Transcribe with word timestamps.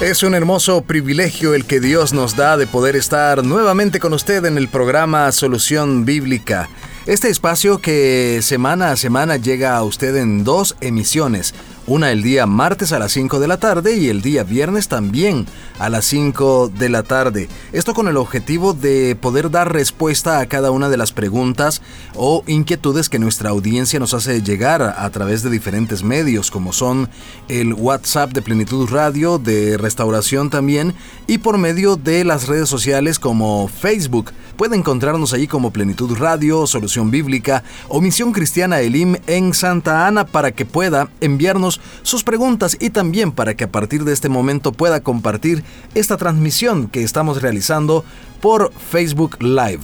Es 0.00 0.22
un 0.22 0.36
hermoso 0.36 0.82
privilegio 0.82 1.54
el 1.54 1.64
que 1.64 1.80
Dios 1.80 2.12
nos 2.12 2.36
da 2.36 2.56
de 2.56 2.68
poder 2.68 2.94
estar 2.94 3.42
nuevamente 3.42 3.98
con 3.98 4.12
usted 4.12 4.44
en 4.44 4.56
el 4.56 4.68
programa 4.68 5.32
Solución 5.32 6.04
Bíblica. 6.04 6.68
Este 7.06 7.28
espacio 7.30 7.78
que 7.78 8.38
semana 8.42 8.92
a 8.92 8.96
semana 8.96 9.38
llega 9.38 9.76
a 9.76 9.82
usted 9.82 10.14
en 10.14 10.44
dos 10.44 10.76
emisiones, 10.80 11.52
una 11.88 12.12
el 12.12 12.22
día 12.22 12.46
martes 12.46 12.92
a 12.92 12.98
las 12.98 13.12
5 13.12 13.40
de 13.40 13.48
la 13.48 13.56
tarde 13.56 13.96
y 13.96 14.08
el 14.08 14.20
día 14.20 14.44
viernes 14.44 14.88
también 14.88 15.46
a 15.78 15.88
las 15.88 16.04
5 16.04 16.68
de 16.68 16.90
la 16.90 17.02
tarde. 17.02 17.48
Esto 17.72 17.94
con 17.94 18.08
el 18.08 18.18
objetivo 18.18 18.74
de 18.74 19.16
poder 19.16 19.50
dar 19.50 19.72
respuesta 19.72 20.38
a 20.38 20.46
cada 20.46 20.70
una 20.70 20.90
de 20.90 20.98
las 20.98 21.12
preguntas 21.12 21.80
o 22.14 22.44
inquietudes 22.46 23.08
que 23.08 23.18
nuestra 23.18 23.50
audiencia 23.50 23.98
nos 23.98 24.12
hace 24.12 24.42
llegar 24.42 24.82
a 24.82 25.08
través 25.10 25.42
de 25.42 25.48
diferentes 25.48 26.02
medios 26.02 26.50
como 26.50 26.74
son 26.74 27.08
el 27.48 27.72
WhatsApp 27.72 28.32
de 28.32 28.42
Plenitud 28.42 28.90
Radio, 28.90 29.38
de 29.38 29.78
Restauración 29.78 30.50
también 30.50 30.94
y 31.26 31.38
por 31.38 31.56
medio 31.56 31.96
de 31.96 32.22
las 32.24 32.48
redes 32.48 32.68
sociales 32.68 33.18
como 33.18 33.66
Facebook. 33.68 34.32
Puede 34.58 34.76
encontrarnos 34.76 35.32
allí 35.32 35.46
como 35.46 35.70
Plenitud 35.70 36.18
Radio, 36.18 36.66
Solución 36.66 37.12
Bíblica 37.12 37.62
o 37.86 38.00
Misión 38.00 38.32
Cristiana 38.32 38.80
Elim 38.80 39.16
en 39.28 39.54
Santa 39.54 40.06
Ana 40.08 40.26
para 40.26 40.50
que 40.50 40.66
pueda 40.66 41.08
enviarnos 41.20 41.77
sus 42.02 42.24
preguntas 42.24 42.76
y 42.80 42.90
también 42.90 43.32
para 43.32 43.54
que 43.54 43.64
a 43.64 43.72
partir 43.72 44.04
de 44.04 44.12
este 44.12 44.28
momento 44.28 44.72
pueda 44.72 45.00
compartir 45.00 45.64
esta 45.94 46.16
transmisión 46.16 46.88
que 46.88 47.02
estamos 47.02 47.42
realizando 47.42 48.04
por 48.40 48.72
Facebook 48.72 49.36
Live. 49.42 49.80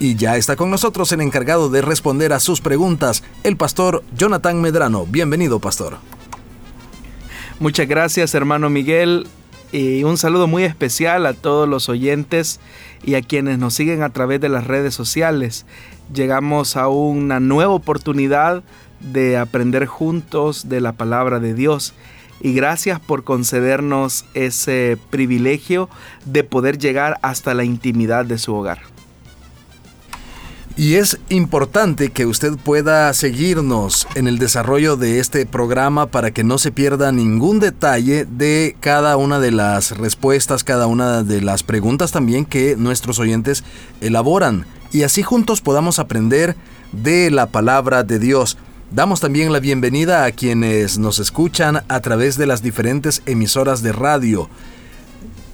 Y 0.00 0.14
ya 0.14 0.36
está 0.36 0.54
con 0.54 0.70
nosotros 0.70 1.10
el 1.12 1.20
encargado 1.20 1.70
de 1.70 1.82
responder 1.82 2.32
a 2.32 2.40
sus 2.40 2.60
preguntas, 2.60 3.24
el 3.42 3.56
pastor 3.56 4.04
Jonathan 4.16 4.60
Medrano. 4.60 5.06
Bienvenido, 5.06 5.58
pastor. 5.58 5.98
Muchas 7.58 7.88
gracias, 7.88 8.34
hermano 8.34 8.70
Miguel. 8.70 9.26
Y 9.72 10.04
un 10.04 10.16
saludo 10.16 10.46
muy 10.46 10.62
especial 10.62 11.26
a 11.26 11.34
todos 11.34 11.68
los 11.68 11.88
oyentes 11.88 12.60
y 13.04 13.16
a 13.16 13.22
quienes 13.22 13.58
nos 13.58 13.74
siguen 13.74 14.02
a 14.02 14.10
través 14.10 14.40
de 14.40 14.48
las 14.48 14.66
redes 14.66 14.94
sociales. 14.94 15.66
Llegamos 16.14 16.76
a 16.76 16.88
una 16.88 17.40
nueva 17.40 17.74
oportunidad 17.74 18.62
de 19.00 19.36
aprender 19.36 19.86
juntos 19.86 20.68
de 20.68 20.80
la 20.80 20.92
palabra 20.92 21.40
de 21.40 21.54
Dios. 21.54 21.94
Y 22.40 22.52
gracias 22.52 23.00
por 23.00 23.24
concedernos 23.24 24.24
ese 24.34 24.96
privilegio 25.10 25.88
de 26.24 26.44
poder 26.44 26.78
llegar 26.78 27.18
hasta 27.22 27.54
la 27.54 27.64
intimidad 27.64 28.24
de 28.24 28.38
su 28.38 28.54
hogar. 28.54 28.78
Y 30.78 30.94
es 30.94 31.18
importante 31.28 32.10
que 32.10 32.24
usted 32.24 32.52
pueda 32.56 33.12
seguirnos 33.12 34.06
en 34.14 34.28
el 34.28 34.38
desarrollo 34.38 34.96
de 34.96 35.18
este 35.18 35.44
programa 35.44 36.06
para 36.06 36.30
que 36.30 36.44
no 36.44 36.56
se 36.56 36.70
pierda 36.70 37.10
ningún 37.10 37.58
detalle 37.58 38.26
de 38.26 38.76
cada 38.78 39.16
una 39.16 39.40
de 39.40 39.50
las 39.50 39.98
respuestas, 39.98 40.62
cada 40.62 40.86
una 40.86 41.24
de 41.24 41.40
las 41.40 41.64
preguntas 41.64 42.12
también 42.12 42.44
que 42.44 42.76
nuestros 42.76 43.18
oyentes 43.18 43.64
elaboran. 44.00 44.66
Y 44.92 45.02
así 45.02 45.24
juntos 45.24 45.60
podamos 45.60 45.98
aprender 45.98 46.54
de 46.92 47.32
la 47.32 47.46
palabra 47.46 48.04
de 48.04 48.20
Dios. 48.20 48.56
Damos 48.90 49.20
también 49.20 49.52
la 49.52 49.60
bienvenida 49.60 50.24
a 50.24 50.32
quienes 50.32 50.98
nos 50.98 51.18
escuchan 51.18 51.84
a 51.88 52.00
través 52.00 52.38
de 52.38 52.46
las 52.46 52.62
diferentes 52.62 53.22
emisoras 53.26 53.82
de 53.82 53.92
radio. 53.92 54.48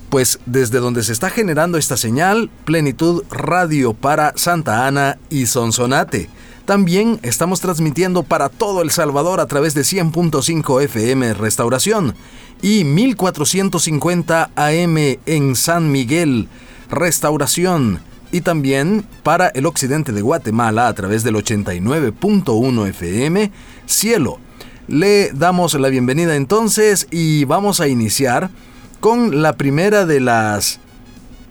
Pues 0.08 0.38
desde 0.46 0.78
donde 0.78 1.02
se 1.02 1.12
está 1.12 1.30
generando 1.30 1.76
esta 1.76 1.96
señal, 1.96 2.48
Plenitud 2.64 3.24
Radio 3.30 3.92
para 3.92 4.34
Santa 4.36 4.86
Ana 4.86 5.18
y 5.30 5.46
Sonsonate. 5.46 6.30
También 6.64 7.18
estamos 7.22 7.60
transmitiendo 7.60 8.22
para 8.22 8.48
todo 8.48 8.82
El 8.82 8.92
Salvador 8.92 9.40
a 9.40 9.46
través 9.46 9.74
de 9.74 9.82
100.5 9.82 10.82
FM 10.84 11.34
Restauración 11.34 12.14
y 12.62 12.84
1450 12.84 14.50
AM 14.54 14.96
en 15.26 15.56
San 15.56 15.90
Miguel. 15.90 16.48
Restauración 16.88 18.00
y 18.34 18.40
también 18.40 19.04
para 19.22 19.46
el 19.46 19.64
occidente 19.64 20.10
de 20.10 20.20
Guatemala 20.20 20.88
a 20.88 20.92
través 20.92 21.22
del 21.22 21.36
89.1 21.36 22.88
FM 22.88 23.52
Cielo. 23.86 24.40
Le 24.88 25.30
damos 25.30 25.74
la 25.74 25.88
bienvenida 25.88 26.34
entonces 26.34 27.06
y 27.12 27.44
vamos 27.44 27.80
a 27.80 27.86
iniciar 27.86 28.50
con 28.98 29.40
la 29.40 29.52
primera 29.52 30.04
de 30.04 30.18
las 30.18 30.80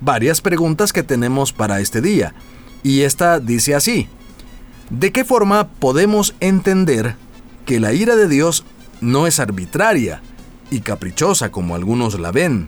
varias 0.01 0.41
preguntas 0.41 0.91
que 0.91 1.03
tenemos 1.03 1.53
para 1.53 1.79
este 1.79 2.01
día. 2.01 2.33
Y 2.83 3.03
esta 3.03 3.39
dice 3.39 3.75
así, 3.75 4.09
¿de 4.89 5.13
qué 5.13 5.23
forma 5.23 5.69
podemos 5.69 6.35
entender 6.41 7.15
que 7.65 7.79
la 7.79 7.93
ira 7.93 8.17
de 8.17 8.27
Dios 8.27 8.65
no 8.99 9.25
es 9.25 9.39
arbitraria 9.39 10.21
y 10.69 10.81
caprichosa 10.81 11.49
como 11.49 11.75
algunos 11.75 12.19
la 12.19 12.33
ven? 12.33 12.67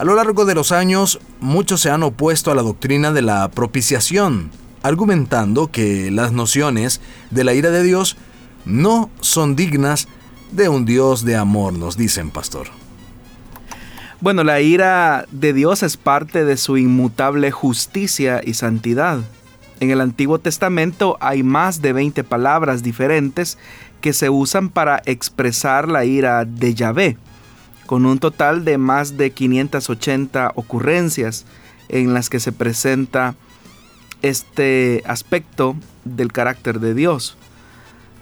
A 0.00 0.04
lo 0.04 0.14
largo 0.14 0.46
de 0.46 0.54
los 0.54 0.72
años, 0.72 1.20
muchos 1.40 1.82
se 1.82 1.90
han 1.90 2.02
opuesto 2.02 2.50
a 2.50 2.54
la 2.54 2.62
doctrina 2.62 3.12
de 3.12 3.20
la 3.20 3.50
propiciación, 3.50 4.50
argumentando 4.82 5.70
que 5.70 6.10
las 6.10 6.32
nociones 6.32 7.02
de 7.30 7.44
la 7.44 7.52
ira 7.52 7.68
de 7.70 7.82
Dios 7.82 8.16
no 8.64 9.10
son 9.20 9.56
dignas 9.56 10.08
de 10.52 10.70
un 10.70 10.86
Dios 10.86 11.26
de 11.26 11.36
amor, 11.36 11.74
nos 11.74 11.98
dicen, 11.98 12.30
pastor. 12.30 12.68
Bueno, 14.22 14.42
la 14.42 14.62
ira 14.62 15.26
de 15.32 15.52
Dios 15.52 15.82
es 15.82 15.98
parte 15.98 16.46
de 16.46 16.56
su 16.56 16.78
inmutable 16.78 17.50
justicia 17.50 18.40
y 18.42 18.54
santidad. 18.54 19.18
En 19.80 19.90
el 19.90 20.00
Antiguo 20.00 20.38
Testamento 20.38 21.18
hay 21.20 21.42
más 21.42 21.82
de 21.82 21.92
20 21.92 22.24
palabras 22.24 22.82
diferentes 22.82 23.58
que 24.00 24.14
se 24.14 24.30
usan 24.30 24.70
para 24.70 25.02
expresar 25.04 25.88
la 25.88 26.06
ira 26.06 26.46
de 26.46 26.72
Yahvé, 26.72 27.18
con 27.90 28.06
un 28.06 28.20
total 28.20 28.64
de 28.64 28.78
más 28.78 29.16
de 29.16 29.32
580 29.32 30.52
ocurrencias 30.54 31.44
en 31.88 32.14
las 32.14 32.30
que 32.30 32.38
se 32.38 32.52
presenta 32.52 33.34
este 34.22 35.02
aspecto 35.06 35.74
del 36.04 36.30
carácter 36.30 36.78
de 36.78 36.94
Dios. 36.94 37.36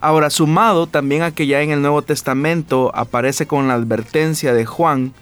Ahora, 0.01 0.31
sumado 0.31 0.87
también 0.87 1.21
a 1.21 1.33
que 1.33 1.47
ya 1.47 1.61
en 1.61 1.71
el 1.71 1.83
Nuevo 1.83 2.01
Testamento 2.01 2.91
aparece 2.95 3.47
con 3.47 3.69
la 3.69 3.75
advertencia 3.75 4.55
de 4.55 4.65
Juan, 4.65 5.13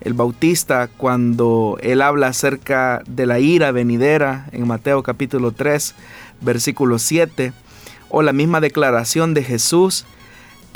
el 0.00 0.14
Bautista 0.14 0.88
cuando 0.96 1.76
él 1.80 2.00
habla 2.00 2.28
acerca 2.28 3.02
de 3.08 3.26
la 3.26 3.40
ira 3.40 3.72
venidera 3.72 4.48
en 4.52 4.68
Mateo 4.68 5.02
capítulo 5.02 5.50
3, 5.50 5.96
versículo 6.40 7.00
7, 7.00 7.52
o 8.10 8.22
la 8.22 8.32
misma 8.32 8.60
declaración 8.60 9.34
de 9.34 9.42
Jesús 9.42 10.06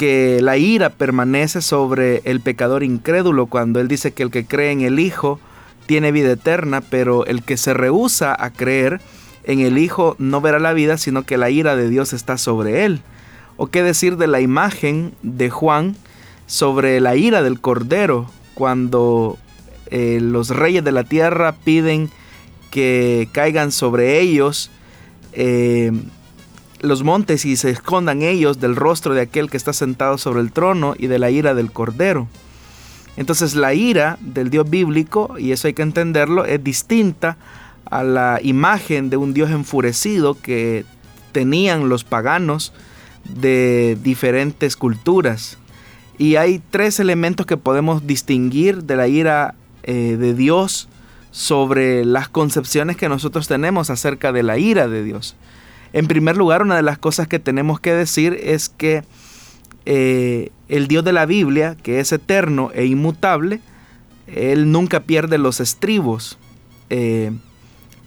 que 0.02 0.40
la 0.42 0.56
ira 0.56 0.90
permanece 0.90 1.62
sobre 1.62 2.22
el 2.24 2.40
pecador 2.40 2.82
incrédulo 2.82 3.46
cuando 3.46 3.78
él 3.78 3.86
dice 3.86 4.10
que 4.10 4.24
el 4.24 4.32
que 4.32 4.44
cree 4.44 4.72
en 4.72 4.80
el 4.80 4.98
Hijo 4.98 5.38
tiene 5.86 6.10
vida 6.10 6.32
eterna, 6.32 6.80
pero 6.80 7.24
el 7.24 7.44
que 7.44 7.56
se 7.56 7.72
rehúsa 7.72 8.34
a 8.36 8.50
creer 8.50 9.00
en 9.44 9.60
el 9.60 9.78
Hijo 9.78 10.16
no 10.18 10.40
verá 10.40 10.58
la 10.58 10.72
vida, 10.72 10.98
sino 10.98 11.22
que 11.22 11.36
la 11.36 11.50
ira 11.50 11.76
de 11.76 11.88
Dios 11.88 12.14
está 12.14 12.36
sobre 12.36 12.84
él. 12.84 13.00
O 13.56 13.68
qué 13.68 13.84
decir 13.84 14.16
de 14.16 14.26
la 14.26 14.40
imagen 14.40 15.14
de 15.22 15.50
Juan 15.50 15.94
sobre 16.48 16.98
la 16.98 17.14
ira 17.14 17.44
del 17.44 17.60
Cordero 17.60 18.28
cuando 18.54 19.38
eh, 19.86 20.18
los 20.20 20.48
reyes 20.48 20.82
de 20.82 20.90
la 20.90 21.04
tierra 21.04 21.52
piden 21.52 22.10
que 22.72 23.28
caigan 23.30 23.70
sobre 23.70 24.18
ellos 24.18 24.68
eh, 25.32 25.92
los 26.82 27.02
montes 27.02 27.44
y 27.44 27.56
se 27.56 27.70
escondan 27.70 28.22
ellos 28.22 28.60
del 28.60 28.76
rostro 28.76 29.14
de 29.14 29.22
aquel 29.22 29.50
que 29.50 29.56
está 29.56 29.72
sentado 29.72 30.18
sobre 30.18 30.40
el 30.40 30.52
trono 30.52 30.94
y 30.98 31.06
de 31.06 31.18
la 31.18 31.30
ira 31.30 31.54
del 31.54 31.72
cordero. 31.72 32.28
Entonces 33.16 33.54
la 33.54 33.74
ira 33.74 34.18
del 34.20 34.50
Dios 34.50 34.68
bíblico, 34.68 35.36
y 35.38 35.52
eso 35.52 35.68
hay 35.68 35.74
que 35.74 35.82
entenderlo, 35.82 36.44
es 36.44 36.62
distinta 36.62 37.36
a 37.84 38.02
la 38.02 38.40
imagen 38.42 39.10
de 39.10 39.16
un 39.16 39.34
Dios 39.34 39.50
enfurecido 39.50 40.34
que 40.40 40.84
tenían 41.32 41.88
los 41.88 42.04
paganos 42.04 42.72
de 43.24 43.98
diferentes 44.02 44.76
culturas. 44.76 45.58
Y 46.18 46.36
hay 46.36 46.60
tres 46.70 47.00
elementos 47.00 47.46
que 47.46 47.56
podemos 47.56 48.06
distinguir 48.06 48.84
de 48.84 48.96
la 48.96 49.08
ira 49.08 49.54
eh, 49.82 50.16
de 50.18 50.34
Dios 50.34 50.88
sobre 51.30 52.04
las 52.04 52.28
concepciones 52.28 52.96
que 52.96 53.08
nosotros 53.08 53.48
tenemos 53.48 53.90
acerca 53.90 54.32
de 54.32 54.42
la 54.42 54.58
ira 54.58 54.88
de 54.88 55.02
Dios. 55.02 55.36
En 55.92 56.06
primer 56.06 56.36
lugar, 56.36 56.62
una 56.62 56.76
de 56.76 56.82
las 56.82 56.98
cosas 56.98 57.28
que 57.28 57.38
tenemos 57.38 57.80
que 57.80 57.92
decir 57.92 58.38
es 58.42 58.68
que 58.68 59.04
eh, 59.84 60.50
el 60.68 60.88
Dios 60.88 61.04
de 61.04 61.12
la 61.12 61.26
Biblia, 61.26 61.76
que 61.82 62.00
es 62.00 62.12
eterno 62.12 62.70
e 62.74 62.86
inmutable, 62.86 63.60
Él 64.26 64.70
nunca 64.72 65.00
pierde 65.00 65.38
los 65.38 65.60
estribos. 65.60 66.38
Eh, 66.88 67.32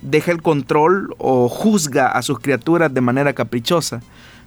deja 0.01 0.31
el 0.31 0.41
control 0.41 1.15
o 1.17 1.49
juzga 1.49 2.07
a 2.07 2.21
sus 2.21 2.39
criaturas 2.39 2.93
de 2.93 3.01
manera 3.01 3.33
caprichosa. 3.33 4.01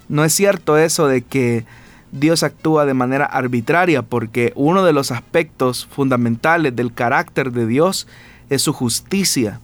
No 0.08 0.24
es 0.24 0.32
cierto 0.32 0.78
eso 0.78 1.06
de 1.06 1.22
que 1.22 1.64
Dios 2.12 2.42
actúa 2.42 2.86
de 2.86 2.94
manera 2.94 3.26
arbitraria 3.26 4.02
porque 4.02 4.52
uno 4.54 4.84
de 4.84 4.92
los 4.92 5.10
aspectos 5.10 5.86
fundamentales 5.90 6.74
del 6.74 6.94
carácter 6.94 7.52
de 7.52 7.66
Dios 7.66 8.06
es 8.48 8.62
su 8.62 8.72
justicia. 8.72 9.60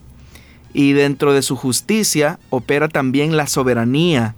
Y 0.77 0.91
dentro 0.91 1.33
de 1.33 1.41
su 1.41 1.55
justicia 1.55 2.37
opera 2.49 2.89
también 2.89 3.37
la 3.37 3.47
soberanía 3.47 4.35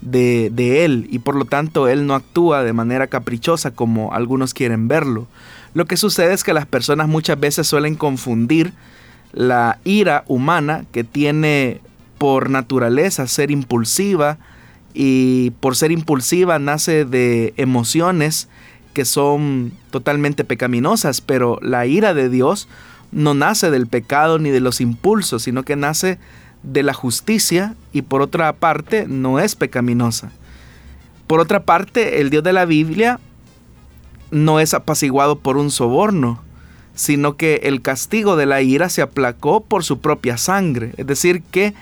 de, 0.00 0.50
de, 0.52 0.84
Él 0.84 1.06
y 1.12 1.20
por 1.20 1.36
lo 1.36 1.44
tanto 1.44 1.86
Él 1.86 2.08
no 2.08 2.16
actúa 2.16 2.64
de 2.64 2.72
manera 2.72 3.06
caprichosa 3.06 3.70
como 3.70 4.12
algunos 4.12 4.52
quieren 4.52 4.88
verlo. 4.88 5.28
Lo 5.74 5.84
que 5.84 5.96
sucede 5.96 6.34
es 6.34 6.42
que 6.42 6.52
las 6.52 6.66
personas 6.66 7.06
muchas 7.06 7.38
veces 7.38 7.68
suelen 7.68 7.94
confundir 7.94 8.72
la 9.32 9.78
ira 9.84 10.24
humana 10.26 10.86
que 10.90 11.04
tiene 11.04 11.80
por 12.18 12.50
naturaleza 12.50 13.28
ser 13.28 13.52
impulsiva 13.52 14.38
y 14.92 15.50
por 15.60 15.76
ser 15.76 15.92
impulsiva 15.92 16.58
nace 16.58 17.04
de 17.04 17.54
emociones 17.56 18.48
que 18.92 19.04
son 19.04 19.72
totalmente 19.90 20.42
pecaminosas, 20.42 21.20
pero 21.20 21.58
la 21.60 21.86
ira 21.86 22.14
de 22.14 22.30
Dios 22.30 22.66
no 23.12 23.34
nace 23.34 23.70
del 23.70 23.86
pecado 23.86 24.38
ni 24.38 24.50
de 24.50 24.60
los 24.60 24.80
impulsos, 24.80 25.42
sino 25.42 25.62
que 25.62 25.76
nace 25.76 26.18
de 26.62 26.82
la 26.82 26.94
justicia 26.94 27.74
y 27.92 28.02
por 28.02 28.22
otra 28.22 28.52
parte 28.54 29.06
no 29.08 29.38
es 29.38 29.54
pecaminosa. 29.54 30.30
Por 31.26 31.40
otra 31.40 31.64
parte, 31.64 32.20
el 32.20 32.30
Dios 32.30 32.44
de 32.44 32.52
la 32.52 32.64
Biblia 32.64 33.18
no 34.30 34.60
es 34.60 34.74
apaciguado 34.74 35.38
por 35.38 35.56
un 35.56 35.70
soborno, 35.70 36.42
sino 36.94 37.36
que 37.36 37.60
el 37.64 37.82
castigo 37.82 38.36
de 38.36 38.46
la 38.46 38.62
ira 38.62 38.88
se 38.88 39.02
aplacó 39.02 39.62
por 39.62 39.84
su 39.84 40.00
propia 40.00 40.38
sangre. 40.38 40.92
Es 40.96 41.06
decir, 41.06 41.42
que 41.50 41.74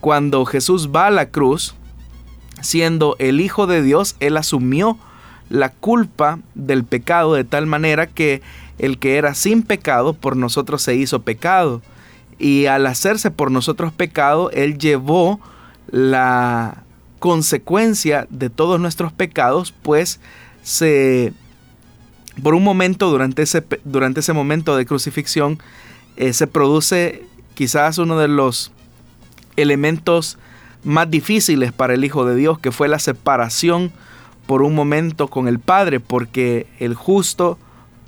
cuando 0.00 0.44
Jesús 0.44 0.90
va 0.94 1.06
a 1.06 1.10
la 1.10 1.30
cruz, 1.30 1.74
siendo 2.60 3.16
el 3.18 3.40
Hijo 3.40 3.66
de 3.66 3.82
Dios, 3.82 4.16
Él 4.20 4.36
asumió 4.36 4.98
la 5.48 5.70
culpa 5.70 6.40
del 6.54 6.84
pecado 6.84 7.34
de 7.34 7.44
tal 7.44 7.66
manera 7.66 8.06
que 8.06 8.42
el 8.78 8.98
que 8.98 9.16
era 9.16 9.34
sin 9.34 9.62
pecado 9.62 10.14
por 10.14 10.36
nosotros 10.36 10.82
se 10.82 10.94
hizo 10.94 11.22
pecado. 11.22 11.82
Y 12.38 12.66
al 12.66 12.86
hacerse 12.86 13.30
por 13.30 13.50
nosotros 13.50 13.92
pecado, 13.92 14.50
Él 14.52 14.78
llevó 14.78 15.40
la 15.90 16.84
consecuencia 17.18 18.26
de 18.30 18.50
todos 18.50 18.80
nuestros 18.80 19.12
pecados, 19.12 19.72
pues 19.82 20.20
se 20.62 21.32
por 22.42 22.54
un 22.54 22.62
momento 22.62 23.10
durante 23.10 23.42
ese, 23.42 23.64
durante 23.84 24.20
ese 24.20 24.32
momento 24.32 24.76
de 24.76 24.86
crucifixión 24.86 25.58
eh, 26.16 26.32
se 26.32 26.46
produce 26.46 27.24
quizás 27.54 27.98
uno 27.98 28.18
de 28.18 28.28
los 28.28 28.70
elementos 29.56 30.38
más 30.84 31.10
difíciles 31.10 31.72
para 31.72 31.94
el 31.94 32.04
Hijo 32.04 32.24
de 32.24 32.36
Dios, 32.36 32.58
que 32.60 32.70
fue 32.70 32.86
la 32.86 33.00
separación 33.00 33.92
por 34.46 34.62
un 34.62 34.74
momento 34.74 35.28
con 35.28 35.48
el 35.48 35.58
Padre, 35.58 36.00
porque 36.00 36.66
el 36.78 36.94
justo 36.94 37.58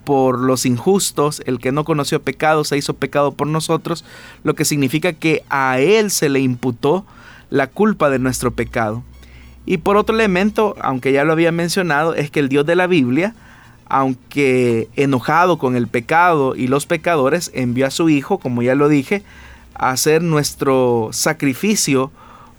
por 0.05 0.39
los 0.39 0.67
injustos, 0.67 1.43
el 1.47 1.59
que 1.59 1.73
no 1.73 1.85
conoció 1.85 2.23
pecado 2.23 2.65
se 2.65 2.77
hizo 2.77 2.95
pecado 2.95 3.33
por 3.33 3.47
nosotros, 3.47 4.05
lo 4.45 4.55
que 4.55 4.65
significa 4.65 5.13
que 5.13 5.45
a 5.51 5.79
Él 5.81 6.11
se 6.11 6.29
le 6.29 6.41
imputó 6.41 7.05
la 7.51 7.67
culpa 7.67 8.11
de 8.11 8.19
nuestro 8.19 8.51
pecado. 8.51 9.03
Y 9.67 9.79
por 9.79 9.97
otro 9.97 10.15
elemento, 10.15 10.75
aunque 10.81 11.13
ya 11.13 11.25
lo 11.25 11.33
había 11.33 11.53
mencionado, 11.53 12.15
es 12.15 12.31
que 12.31 12.41
el 12.41 12.49
Dios 12.49 12.67
de 12.67 12.77
la 12.77 12.87
Biblia, 12.87 13.35
aunque 13.89 14.89
enojado 14.97 15.59
con 15.59 15.77
el 15.77 15.87
pecado 15.87 16.57
y 16.57 16.67
los 16.67 16.87
pecadores, 16.87 17.51
envió 17.55 17.87
a 17.87 17.91
su 17.91 18.09
Hijo, 18.09 18.39
como 18.39 18.63
ya 18.63 18.75
lo 18.75 18.89
dije, 18.89 19.23
a 19.75 19.91
hacer 19.91 20.23
nuestro 20.23 21.11
sacrificio 21.13 22.11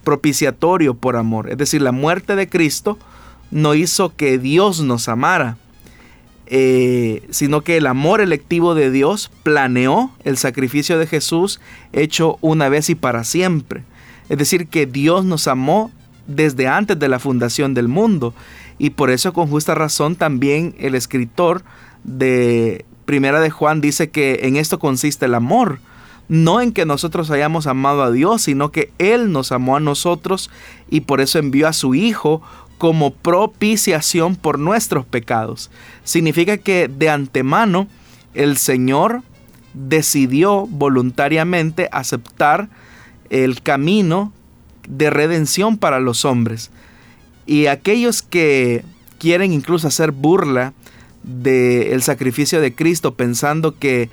propiciatorio 0.03 0.93
por 0.93 1.15
amor. 1.15 1.49
Es 1.49 1.57
decir, 1.57 1.81
la 1.81 1.91
muerte 1.91 2.35
de 2.35 2.49
Cristo 2.49 2.97
no 3.49 3.75
hizo 3.75 4.15
que 4.15 4.37
Dios 4.37 4.81
nos 4.81 5.09
amara, 5.09 5.57
eh, 6.53 7.23
sino 7.29 7.61
que 7.61 7.77
el 7.77 7.87
amor 7.87 8.19
electivo 8.19 8.75
de 8.75 8.91
Dios 8.91 9.31
planeó 9.41 10.11
el 10.25 10.35
sacrificio 10.35 10.99
de 10.99 11.07
Jesús 11.07 11.61
hecho 11.93 12.37
una 12.41 12.67
vez 12.67 12.89
y 12.89 12.95
para 12.95 13.23
siempre. 13.23 13.83
Es 14.27 14.37
decir, 14.37 14.67
que 14.67 14.85
Dios 14.85 15.23
nos 15.23 15.47
amó 15.47 15.91
desde 16.27 16.67
antes 16.67 16.99
de 16.99 17.07
la 17.07 17.19
fundación 17.19 17.73
del 17.73 17.87
mundo 17.87 18.33
y 18.77 18.89
por 18.89 19.11
eso 19.11 19.31
con 19.31 19.47
justa 19.47 19.75
razón 19.75 20.17
también 20.17 20.75
el 20.77 20.93
escritor 20.93 21.63
de 22.03 22.83
Primera 23.05 23.39
de 23.39 23.49
Juan 23.49 23.79
dice 23.79 24.09
que 24.09 24.41
en 24.43 24.57
esto 24.57 24.77
consiste 24.77 25.27
el 25.27 25.35
amor, 25.35 25.79
no 26.27 26.59
en 26.59 26.73
que 26.73 26.85
nosotros 26.85 27.31
hayamos 27.31 27.65
amado 27.65 28.03
a 28.03 28.11
Dios, 28.11 28.41
sino 28.41 28.73
que 28.73 28.91
Él 28.97 29.31
nos 29.31 29.53
amó 29.53 29.77
a 29.77 29.79
nosotros 29.79 30.49
y 30.89 31.01
por 31.01 31.21
eso 31.21 31.39
envió 31.39 31.69
a 31.69 31.73
su 31.73 31.95
Hijo 31.95 32.41
como 32.81 33.13
propiciación 33.13 34.35
por 34.35 34.57
nuestros 34.57 35.05
pecados. 35.05 35.69
Significa 36.03 36.57
que 36.57 36.87
de 36.87 37.11
antemano 37.11 37.87
el 38.33 38.57
Señor 38.57 39.21
decidió 39.75 40.65
voluntariamente 40.65 41.89
aceptar 41.91 42.69
el 43.29 43.61
camino 43.61 44.33
de 44.89 45.11
redención 45.11 45.77
para 45.77 45.99
los 45.99 46.25
hombres. 46.25 46.71
Y 47.45 47.67
aquellos 47.67 48.23
que 48.23 48.83
quieren 49.19 49.53
incluso 49.53 49.87
hacer 49.87 50.11
burla 50.11 50.73
del 51.21 52.01
sacrificio 52.01 52.61
de 52.61 52.73
Cristo 52.73 53.13
pensando 53.13 53.77
que 53.77 54.09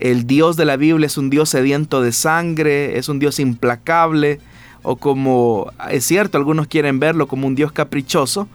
el 0.00 0.26
Dios 0.26 0.58
de 0.58 0.66
la 0.66 0.76
Biblia 0.76 1.06
es 1.06 1.16
un 1.16 1.30
Dios 1.30 1.48
sediento 1.48 2.02
de 2.02 2.12
sangre, 2.12 2.98
es 2.98 3.08
un 3.08 3.18
Dios 3.18 3.38
implacable, 3.38 4.38
o 4.82 4.96
como 4.96 5.72
es 5.90 6.04
cierto, 6.04 6.38
algunos 6.38 6.66
quieren 6.66 6.98
verlo 6.98 7.28
como 7.28 7.46
un 7.46 7.54
Dios 7.54 7.72
caprichoso, 7.72 8.48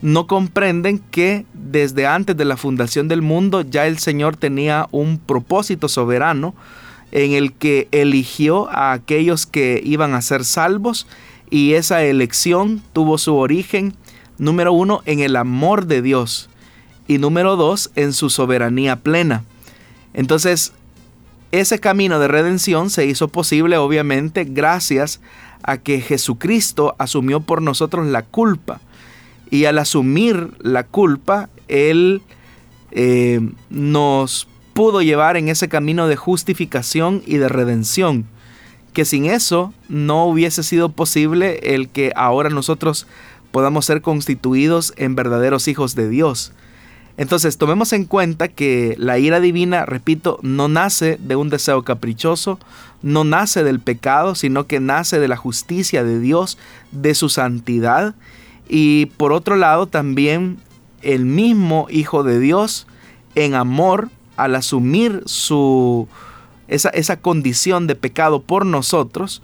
no 0.00 0.26
comprenden 0.26 0.98
que 0.98 1.44
desde 1.54 2.06
antes 2.06 2.36
de 2.36 2.44
la 2.44 2.56
fundación 2.56 3.08
del 3.08 3.22
mundo 3.22 3.62
ya 3.62 3.86
el 3.86 3.98
Señor 3.98 4.36
tenía 4.36 4.88
un 4.92 5.18
propósito 5.18 5.88
soberano 5.88 6.54
en 7.10 7.32
el 7.32 7.52
que 7.52 7.88
eligió 7.90 8.68
a 8.70 8.92
aquellos 8.92 9.46
que 9.46 9.80
iban 9.84 10.14
a 10.14 10.22
ser 10.22 10.44
salvos 10.44 11.06
y 11.50 11.72
esa 11.74 12.02
elección 12.02 12.82
tuvo 12.92 13.18
su 13.18 13.36
origen, 13.36 13.94
número 14.36 14.72
uno, 14.72 15.02
en 15.06 15.20
el 15.20 15.34
amor 15.36 15.86
de 15.86 16.02
Dios 16.02 16.50
y 17.06 17.18
número 17.18 17.56
dos, 17.56 17.90
en 17.96 18.12
su 18.12 18.28
soberanía 18.28 18.96
plena. 18.96 19.44
Entonces, 20.12 20.72
ese 21.50 21.78
camino 21.78 22.18
de 22.18 22.28
redención 22.28 22.90
se 22.90 23.06
hizo 23.06 23.28
posible 23.28 23.78
obviamente 23.78 24.44
gracias 24.44 25.20
a 25.62 25.78
que 25.78 26.00
Jesucristo 26.00 26.94
asumió 26.98 27.40
por 27.40 27.62
nosotros 27.62 28.06
la 28.06 28.22
culpa. 28.22 28.80
Y 29.50 29.64
al 29.64 29.78
asumir 29.78 30.50
la 30.60 30.84
culpa, 30.84 31.48
Él 31.68 32.22
eh, 32.90 33.40
nos 33.70 34.48
pudo 34.74 35.02
llevar 35.02 35.36
en 35.36 35.48
ese 35.48 35.68
camino 35.68 36.06
de 36.08 36.16
justificación 36.16 37.22
y 37.26 37.36
de 37.38 37.48
redención 37.48 38.26
que 38.98 39.04
sin 39.04 39.26
eso 39.26 39.72
no 39.88 40.26
hubiese 40.26 40.64
sido 40.64 40.88
posible 40.88 41.60
el 41.62 41.88
que 41.88 42.12
ahora 42.16 42.50
nosotros 42.50 43.06
podamos 43.52 43.86
ser 43.86 44.02
constituidos 44.02 44.92
en 44.96 45.14
verdaderos 45.14 45.68
hijos 45.68 45.94
de 45.94 46.08
Dios. 46.08 46.52
Entonces 47.18 47.58
tomemos 47.58 47.92
en 47.92 48.04
cuenta 48.04 48.46
que 48.46 48.94
la 48.96 49.18
ira 49.18 49.40
divina, 49.40 49.84
repito, 49.84 50.38
no 50.42 50.68
nace 50.68 51.18
de 51.20 51.34
un 51.34 51.50
deseo 51.50 51.82
caprichoso, 51.82 52.60
no 53.02 53.24
nace 53.24 53.64
del 53.64 53.80
pecado, 53.80 54.36
sino 54.36 54.68
que 54.68 54.78
nace 54.78 55.18
de 55.18 55.26
la 55.26 55.36
justicia 55.36 56.04
de 56.04 56.20
Dios, 56.20 56.58
de 56.92 57.16
su 57.16 57.28
santidad. 57.28 58.14
Y 58.68 59.06
por 59.16 59.32
otro 59.32 59.56
lado 59.56 59.88
también 59.88 60.58
el 61.02 61.24
mismo 61.24 61.88
Hijo 61.90 62.22
de 62.22 62.38
Dios, 62.38 62.86
en 63.34 63.54
amor, 63.54 64.10
al 64.36 64.54
asumir 64.54 65.22
su, 65.26 66.06
esa, 66.68 67.16
condición 67.20 67.88
de 67.88 67.96
pecado 67.96 68.42
por 68.42 68.64
nosotros, 68.64 69.42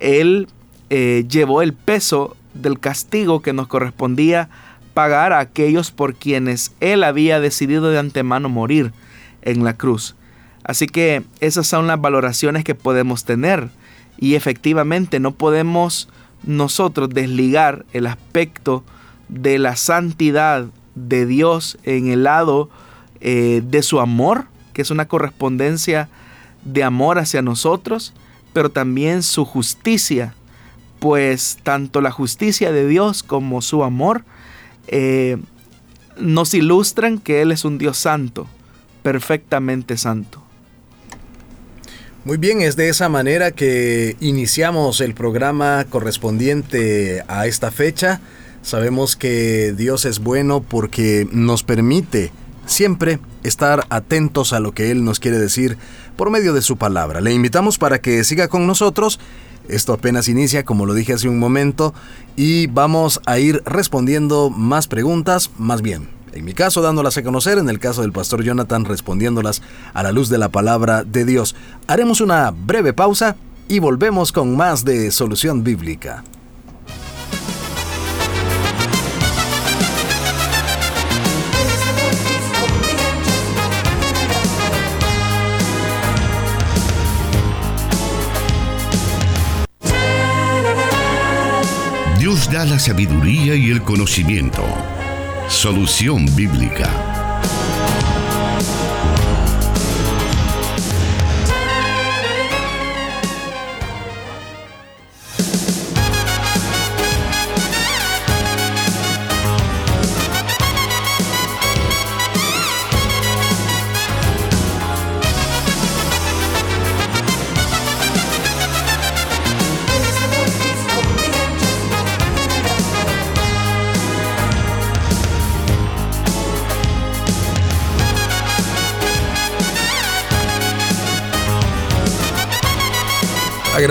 Él 0.00 0.48
eh, 0.90 1.24
llevó 1.28 1.62
el 1.62 1.72
peso 1.72 2.36
del 2.52 2.80
castigo 2.80 3.42
que 3.42 3.52
nos 3.52 3.68
correspondía 3.68 4.50
pagar 4.92 5.32
a 5.32 5.40
aquellos 5.40 5.90
por 5.90 6.14
quienes 6.14 6.72
Él 6.80 7.04
había 7.04 7.40
decidido 7.40 7.90
de 7.90 7.98
antemano 7.98 8.48
morir 8.48 8.92
en 9.42 9.64
la 9.64 9.76
cruz. 9.76 10.14
Así 10.64 10.86
que 10.86 11.24
esas 11.40 11.66
son 11.66 11.86
las 11.86 12.00
valoraciones 12.00 12.64
que 12.64 12.74
podemos 12.74 13.24
tener 13.24 13.70
y 14.18 14.34
efectivamente 14.34 15.18
no 15.18 15.32
podemos 15.32 16.08
nosotros 16.44 17.10
desligar 17.10 17.84
el 17.92 18.06
aspecto 18.06 18.84
de 19.28 19.58
la 19.58 19.76
santidad 19.76 20.66
de 20.94 21.26
Dios 21.26 21.78
en 21.84 22.08
el 22.08 22.24
lado 22.24 22.70
eh, 23.20 23.62
de 23.64 23.82
su 23.82 24.00
amor, 24.00 24.46
que 24.72 24.82
es 24.82 24.90
una 24.90 25.06
correspondencia 25.06 26.08
de 26.64 26.84
amor 26.84 27.18
hacia 27.18 27.42
nosotros, 27.42 28.14
pero 28.52 28.70
también 28.70 29.22
su 29.22 29.44
justicia, 29.44 30.34
pues 30.98 31.58
tanto 31.62 32.00
la 32.00 32.10
justicia 32.10 32.70
de 32.72 32.86
Dios 32.86 33.22
como 33.22 33.62
su 33.62 33.82
amor 33.82 34.24
eh, 34.88 35.38
nos 36.18 36.54
ilustran 36.54 37.18
que 37.18 37.42
Él 37.42 37.52
es 37.52 37.64
un 37.64 37.78
Dios 37.78 37.98
santo, 37.98 38.46
perfectamente 39.02 39.96
santo. 39.96 40.42
Muy 42.24 42.36
bien, 42.36 42.60
es 42.60 42.76
de 42.76 42.88
esa 42.88 43.08
manera 43.08 43.50
que 43.50 44.16
iniciamos 44.20 45.00
el 45.00 45.12
programa 45.12 45.84
correspondiente 45.90 47.24
a 47.26 47.46
esta 47.48 47.72
fecha. 47.72 48.20
Sabemos 48.62 49.16
que 49.16 49.74
Dios 49.76 50.04
es 50.04 50.20
bueno 50.20 50.62
porque 50.62 51.26
nos 51.32 51.64
permite 51.64 52.30
siempre 52.64 53.18
estar 53.42 53.86
atentos 53.90 54.52
a 54.52 54.60
lo 54.60 54.70
que 54.70 54.92
Él 54.92 55.04
nos 55.04 55.18
quiere 55.18 55.38
decir 55.38 55.78
por 56.16 56.30
medio 56.30 56.52
de 56.52 56.62
su 56.62 56.76
palabra. 56.76 57.20
Le 57.20 57.32
invitamos 57.32 57.78
para 57.78 58.00
que 58.00 58.22
siga 58.22 58.46
con 58.46 58.68
nosotros. 58.68 59.18
Esto 59.68 59.92
apenas 59.92 60.28
inicia, 60.28 60.64
como 60.64 60.86
lo 60.86 60.94
dije 60.94 61.12
hace 61.12 61.28
un 61.28 61.38
momento, 61.38 61.94
y 62.36 62.66
vamos 62.66 63.20
a 63.26 63.38
ir 63.38 63.62
respondiendo 63.64 64.50
más 64.50 64.88
preguntas, 64.88 65.50
más 65.58 65.82
bien 65.82 66.08
en 66.32 66.44
mi 66.44 66.54
caso 66.54 66.80
dándolas 66.80 67.16
a 67.18 67.22
conocer, 67.22 67.58
en 67.58 67.68
el 67.68 67.78
caso 67.78 68.02
del 68.02 68.12
pastor 68.12 68.42
Jonathan 68.42 68.84
respondiéndolas 68.84 69.62
a 69.92 70.02
la 70.02 70.12
luz 70.12 70.28
de 70.28 70.38
la 70.38 70.48
palabra 70.48 71.04
de 71.04 71.24
Dios. 71.24 71.54
Haremos 71.86 72.20
una 72.20 72.50
breve 72.50 72.92
pausa 72.92 73.36
y 73.68 73.78
volvemos 73.78 74.32
con 74.32 74.56
más 74.56 74.84
de 74.84 75.10
Solución 75.10 75.62
Bíblica. 75.62 76.24
Da 92.32 92.64
la 92.64 92.78
sabiduría 92.78 93.54
y 93.54 93.70
el 93.70 93.82
conocimiento. 93.82 94.64
Solución 95.50 96.24
Bíblica 96.34 97.11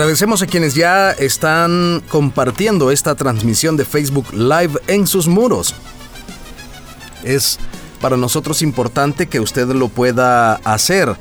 Agradecemos 0.02 0.42
a 0.42 0.48
quienes 0.48 0.74
ya 0.74 1.12
están 1.12 2.02
compartiendo 2.08 2.90
esta 2.90 3.14
transmisión 3.14 3.76
de 3.76 3.84
Facebook 3.84 4.32
Live 4.32 4.72
en 4.88 5.06
sus 5.06 5.28
muros. 5.28 5.76
Es 7.22 7.60
para 8.00 8.16
nosotros 8.16 8.62
importante 8.62 9.28
que 9.28 9.38
usted 9.38 9.68
lo 9.68 9.86
pueda 9.86 10.54
hacer, 10.54 11.16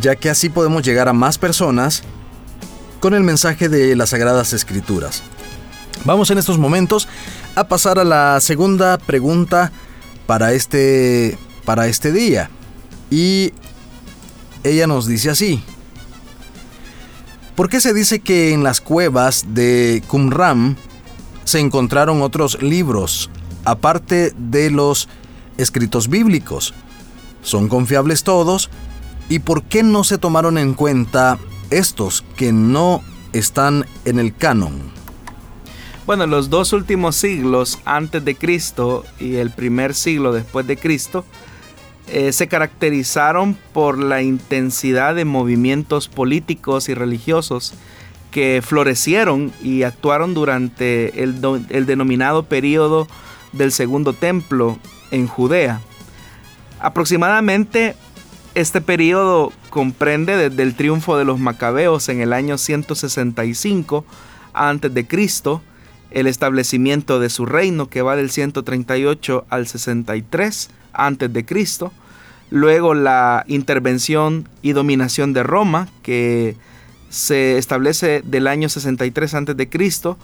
ya 0.00 0.16
que 0.16 0.30
así 0.30 0.48
podemos 0.48 0.82
llegar 0.82 1.06
a 1.06 1.12
más 1.12 1.36
personas 1.36 2.02
con 2.98 3.12
el 3.12 3.24
mensaje 3.24 3.68
de 3.68 3.94
las 3.94 4.08
Sagradas 4.08 4.54
Escrituras. 4.54 5.22
Vamos 6.06 6.30
en 6.30 6.38
estos 6.38 6.56
momentos 6.56 7.06
a 7.54 7.68
pasar 7.68 7.98
a 7.98 8.04
la 8.04 8.40
segunda 8.40 8.96
pregunta 8.96 9.70
para 10.26 10.54
este, 10.54 11.36
para 11.66 11.88
este 11.88 12.10
día. 12.10 12.48
Y 13.10 13.52
ella 14.62 14.86
nos 14.86 15.06
dice 15.06 15.28
así, 15.28 15.62
¿Por 17.54 17.68
qué 17.68 17.80
se 17.80 17.94
dice 17.94 18.18
que 18.18 18.52
en 18.52 18.64
las 18.64 18.80
cuevas 18.80 19.54
de 19.54 20.02
Qumran 20.08 20.76
se 21.44 21.60
encontraron 21.60 22.20
otros 22.20 22.60
libros, 22.60 23.30
aparte 23.64 24.32
de 24.36 24.72
los 24.72 25.08
escritos 25.56 26.08
bíblicos? 26.08 26.74
¿Son 27.42 27.68
confiables 27.68 28.24
todos? 28.24 28.70
¿Y 29.28 29.38
por 29.38 29.62
qué 29.62 29.84
no 29.84 30.02
se 30.02 30.18
tomaron 30.18 30.58
en 30.58 30.74
cuenta 30.74 31.38
estos 31.70 32.24
que 32.36 32.52
no 32.52 33.02
están 33.32 33.86
en 34.04 34.18
el 34.18 34.34
canon? 34.34 34.92
Bueno, 36.06 36.26
los 36.26 36.50
dos 36.50 36.72
últimos 36.72 37.14
siglos 37.14 37.78
antes 37.84 38.24
de 38.24 38.34
Cristo 38.34 39.04
y 39.20 39.36
el 39.36 39.52
primer 39.52 39.94
siglo 39.94 40.32
después 40.32 40.66
de 40.66 40.76
Cristo 40.76 41.24
eh, 42.08 42.32
se 42.32 42.48
caracterizaron 42.48 43.56
por 43.72 43.98
la 43.98 44.22
intensidad 44.22 45.14
de 45.14 45.24
movimientos 45.24 46.08
políticos 46.08 46.88
y 46.88 46.94
religiosos 46.94 47.74
que 48.30 48.62
florecieron 48.64 49.52
y 49.62 49.84
actuaron 49.84 50.34
durante 50.34 51.22
el, 51.22 51.36
el 51.70 51.86
denominado 51.86 52.42
período 52.44 53.08
del 53.52 53.72
Segundo 53.72 54.12
Templo 54.12 54.78
en 55.10 55.26
Judea. 55.28 55.80
Aproximadamente 56.80 57.94
este 58.54 58.80
periodo 58.80 59.52
comprende 59.70 60.36
desde 60.36 60.62
el 60.62 60.74
triunfo 60.74 61.16
de 61.16 61.24
los 61.24 61.40
macabeos 61.40 62.08
en 62.08 62.20
el 62.20 62.32
año 62.32 62.58
165 62.58 64.04
a.C., 64.52 65.60
el 66.10 66.26
establecimiento 66.28 67.18
de 67.18 67.30
su 67.30 67.46
reino 67.46 67.88
que 67.88 68.02
va 68.02 68.14
del 68.14 68.30
138 68.30 69.46
al 69.48 69.66
63 69.66 70.70
antes 70.94 71.32
de 71.32 71.44
Cristo, 71.44 71.92
luego 72.50 72.94
la 72.94 73.44
intervención 73.48 74.48
y 74.62 74.72
dominación 74.72 75.32
de 75.32 75.42
Roma 75.42 75.88
que 76.02 76.56
se 77.08 77.58
establece 77.58 78.22
del 78.24 78.46
año 78.46 78.68
63 78.68 79.34
antes 79.34 79.56
de 79.56 79.68
Cristo 79.68 80.18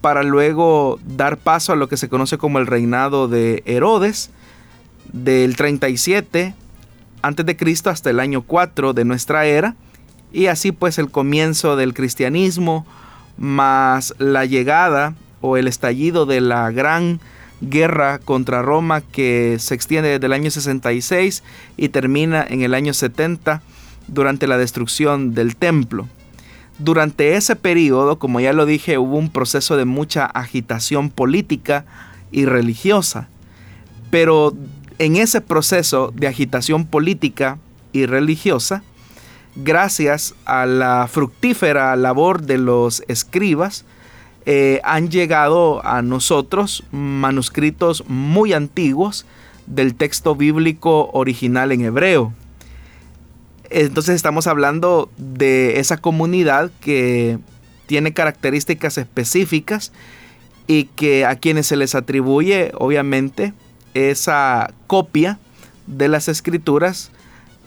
para 0.00 0.24
luego 0.24 0.98
dar 1.06 1.38
paso 1.38 1.72
a 1.72 1.76
lo 1.76 1.88
que 1.88 1.96
se 1.96 2.08
conoce 2.08 2.36
como 2.36 2.58
el 2.58 2.66
reinado 2.66 3.28
de 3.28 3.62
Herodes 3.66 4.30
del 5.12 5.56
37 5.56 6.54
antes 7.22 7.46
de 7.46 7.56
Cristo 7.56 7.90
hasta 7.90 8.10
el 8.10 8.18
año 8.18 8.42
4 8.42 8.92
de 8.92 9.04
nuestra 9.04 9.46
era 9.46 9.76
y 10.32 10.46
así 10.46 10.72
pues 10.72 10.98
el 10.98 11.10
comienzo 11.10 11.76
del 11.76 11.94
cristianismo 11.94 12.86
más 13.36 14.14
la 14.18 14.44
llegada 14.44 15.14
o 15.40 15.56
el 15.56 15.68
estallido 15.68 16.26
de 16.26 16.40
la 16.40 16.70
gran 16.70 17.20
guerra 17.62 18.18
contra 18.18 18.62
Roma 18.62 19.00
que 19.00 19.56
se 19.58 19.74
extiende 19.74 20.10
desde 20.10 20.26
el 20.26 20.32
año 20.32 20.50
66 20.50 21.42
y 21.76 21.88
termina 21.88 22.44
en 22.46 22.62
el 22.62 22.74
año 22.74 22.92
70 22.92 23.62
durante 24.08 24.46
la 24.46 24.58
destrucción 24.58 25.34
del 25.34 25.56
templo. 25.56 26.08
Durante 26.78 27.36
ese 27.36 27.54
periodo, 27.54 28.18
como 28.18 28.40
ya 28.40 28.52
lo 28.52 28.66
dije, 28.66 28.98
hubo 28.98 29.16
un 29.16 29.30
proceso 29.30 29.76
de 29.76 29.84
mucha 29.84 30.26
agitación 30.26 31.10
política 31.10 31.84
y 32.32 32.46
religiosa. 32.46 33.28
Pero 34.10 34.54
en 34.98 35.16
ese 35.16 35.40
proceso 35.40 36.12
de 36.14 36.26
agitación 36.26 36.86
política 36.86 37.58
y 37.92 38.06
religiosa, 38.06 38.82
gracias 39.54 40.34
a 40.44 40.66
la 40.66 41.08
fructífera 41.10 41.94
labor 41.96 42.42
de 42.42 42.58
los 42.58 43.02
escribas, 43.08 43.84
eh, 44.44 44.80
han 44.84 45.10
llegado 45.10 45.84
a 45.86 46.02
nosotros 46.02 46.84
manuscritos 46.90 48.04
muy 48.08 48.52
antiguos 48.52 49.24
del 49.66 49.94
texto 49.94 50.34
bíblico 50.34 51.10
original 51.12 51.72
en 51.72 51.82
hebreo. 51.82 52.32
Entonces 53.70 54.16
estamos 54.16 54.46
hablando 54.46 55.10
de 55.16 55.78
esa 55.78 55.96
comunidad 55.96 56.70
que 56.80 57.38
tiene 57.86 58.12
características 58.12 58.98
específicas 58.98 59.92
y 60.66 60.84
que 60.84 61.24
a 61.24 61.36
quienes 61.36 61.66
se 61.68 61.76
les 61.76 61.94
atribuye 61.94 62.72
obviamente 62.74 63.54
esa 63.94 64.72
copia 64.86 65.38
de 65.86 66.08
las 66.08 66.28
escrituras 66.28 67.10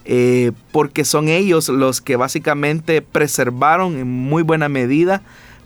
eh, 0.05 0.51
porque 0.72 1.05
son 1.05 1.29
ellos 1.29 1.70
los 1.70 2.01
que 2.01 2.15
básicamente 2.15 3.01
preservaron 3.01 3.98
en 3.98 4.08
muy 4.08 4.44
buena 4.44 4.70
medida 4.70 5.22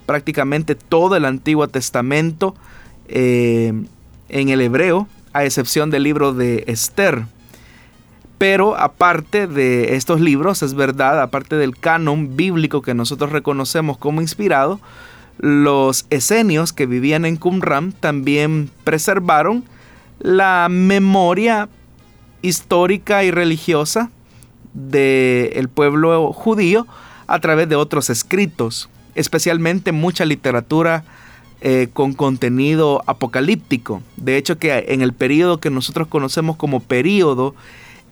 prácticamente 0.09 0.73
todo 0.73 1.15
el 1.15 1.23
Antiguo 1.23 1.67
Testamento 1.67 2.55
eh, 3.09 3.71
en 4.29 4.49
el 4.49 4.59
hebreo, 4.59 5.07
a 5.33 5.45
excepción 5.45 5.91
del 5.91 6.01
libro 6.01 6.33
de 6.33 6.63
Esther. 6.65 7.25
Pero 8.39 8.75
aparte 8.75 9.45
de 9.45 9.95
estos 9.97 10.19
libros, 10.19 10.63
es 10.63 10.73
verdad, 10.73 11.21
aparte 11.21 11.57
del 11.57 11.77
canon 11.77 12.35
bíblico 12.35 12.81
que 12.81 12.95
nosotros 12.95 13.31
reconocemos 13.31 13.99
como 13.99 14.19
inspirado, 14.19 14.79
los 15.37 16.07
esenios 16.09 16.73
que 16.73 16.87
vivían 16.87 17.23
en 17.23 17.37
Qumran 17.37 17.91
también 17.91 18.71
preservaron 18.83 19.63
la 20.17 20.69
memoria 20.71 21.69
histórica 22.41 23.23
y 23.23 23.29
religiosa 23.29 24.09
del 24.73 25.69
pueblo 25.69 26.33
judío 26.33 26.87
a 27.27 27.39
través 27.39 27.69
de 27.69 27.75
otros 27.75 28.09
escritos 28.09 28.89
especialmente 29.19 29.91
mucha 29.91 30.25
literatura 30.25 31.03
eh, 31.61 31.89
con 31.91 32.13
contenido 32.13 33.03
apocalíptico. 33.05 34.01
De 34.15 34.37
hecho 34.37 34.57
que 34.57 34.85
en 34.89 35.01
el 35.01 35.13
periodo 35.13 35.59
que 35.59 35.69
nosotros 35.69 36.07
conocemos 36.07 36.55
como 36.55 36.79
periodo 36.79 37.53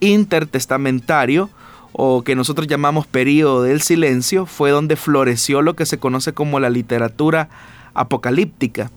intertestamentario, 0.00 1.48
o 1.92 2.22
que 2.22 2.36
nosotros 2.36 2.68
llamamos 2.68 3.06
período 3.06 3.62
del 3.62 3.80
silencio, 3.80 4.44
fue 4.46 4.70
donde 4.70 4.96
floreció 4.96 5.62
lo 5.62 5.74
que 5.74 5.86
se 5.86 5.98
conoce 5.98 6.32
como 6.32 6.60
la 6.60 6.70
literatura 6.70 7.48
apocalíptica. 7.94 8.90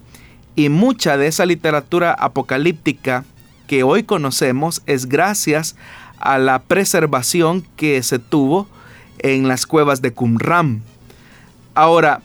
Y 0.56 0.70
mucha 0.70 1.18
de 1.18 1.28
esa 1.28 1.46
literatura 1.46 2.14
apocalíptica 2.14 3.24
que 3.68 3.84
hoy 3.84 4.04
conocemos 4.04 4.82
es 4.86 5.08
gracias 5.08 5.78
a 6.20 6.38
la 6.38 6.62
preservación 6.62 7.66
que 7.78 8.04
se 8.04 8.20
tuvo 8.20 8.68
en 9.20 9.48
las 9.48 9.66
cuevas 9.66 10.02
de 10.02 10.12
Qumran. 10.12 10.84
Ahora, 11.74 12.22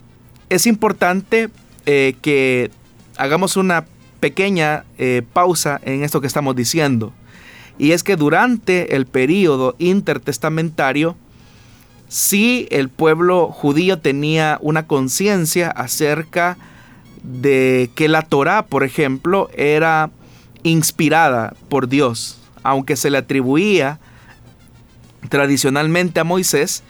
es 0.48 0.66
importante 0.66 1.48
eh, 1.86 2.16
que 2.22 2.70
hagamos 3.16 3.56
una 3.56 3.86
pequeña 4.20 4.84
eh, 4.98 5.22
pausa 5.32 5.80
en 5.84 6.02
esto 6.02 6.20
que 6.20 6.26
estamos 6.26 6.56
diciendo. 6.56 7.12
Y 7.78 7.92
es 7.92 8.02
que 8.02 8.16
durante 8.16 8.96
el 8.96 9.06
período 9.06 9.76
intertestamentario, 9.78 11.16
sí 12.08 12.66
el 12.70 12.88
pueblo 12.88 13.48
judío 13.48 13.98
tenía 13.98 14.58
una 14.62 14.86
conciencia 14.86 15.70
acerca 15.70 16.56
de 17.22 17.90
que 17.94 18.08
la 18.08 18.22
Torá, 18.22 18.66
por 18.66 18.84
ejemplo, 18.84 19.50
era 19.54 20.10
inspirada 20.62 21.54
por 21.68 21.88
Dios, 21.88 22.38
aunque 22.62 22.96
se 22.96 23.10
le 23.10 23.18
atribuía 23.18 23.98
tradicionalmente 25.28 26.20
a 26.20 26.24
Moisés, 26.24 26.82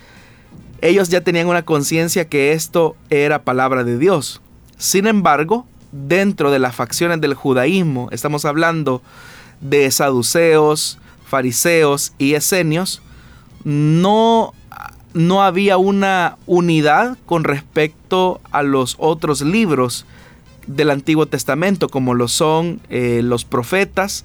ellos 0.80 1.08
ya 1.08 1.20
tenían 1.20 1.48
una 1.48 1.64
conciencia 1.64 2.28
que 2.28 2.52
esto 2.52 2.96
era 3.10 3.42
palabra 3.42 3.84
de 3.84 3.98
Dios. 3.98 4.40
Sin 4.78 5.06
embargo, 5.06 5.66
dentro 5.92 6.50
de 6.50 6.58
las 6.58 6.74
facciones 6.74 7.20
del 7.20 7.34
judaísmo, 7.34 8.08
estamos 8.12 8.44
hablando 8.44 9.02
de 9.60 9.90
saduceos, 9.90 10.98
fariseos 11.26 12.12
y 12.18 12.34
esenios, 12.34 13.02
no, 13.64 14.52
no 15.14 15.42
había 15.42 15.76
una 15.78 16.36
unidad 16.46 17.16
con 17.26 17.44
respecto 17.44 18.40
a 18.52 18.62
los 18.62 18.96
otros 18.98 19.40
libros 19.42 20.06
del 20.66 20.90
Antiguo 20.90 21.26
Testamento, 21.26 21.88
como 21.88 22.14
lo 22.14 22.28
son 22.28 22.80
eh, 22.90 23.20
los 23.22 23.44
profetas 23.44 24.24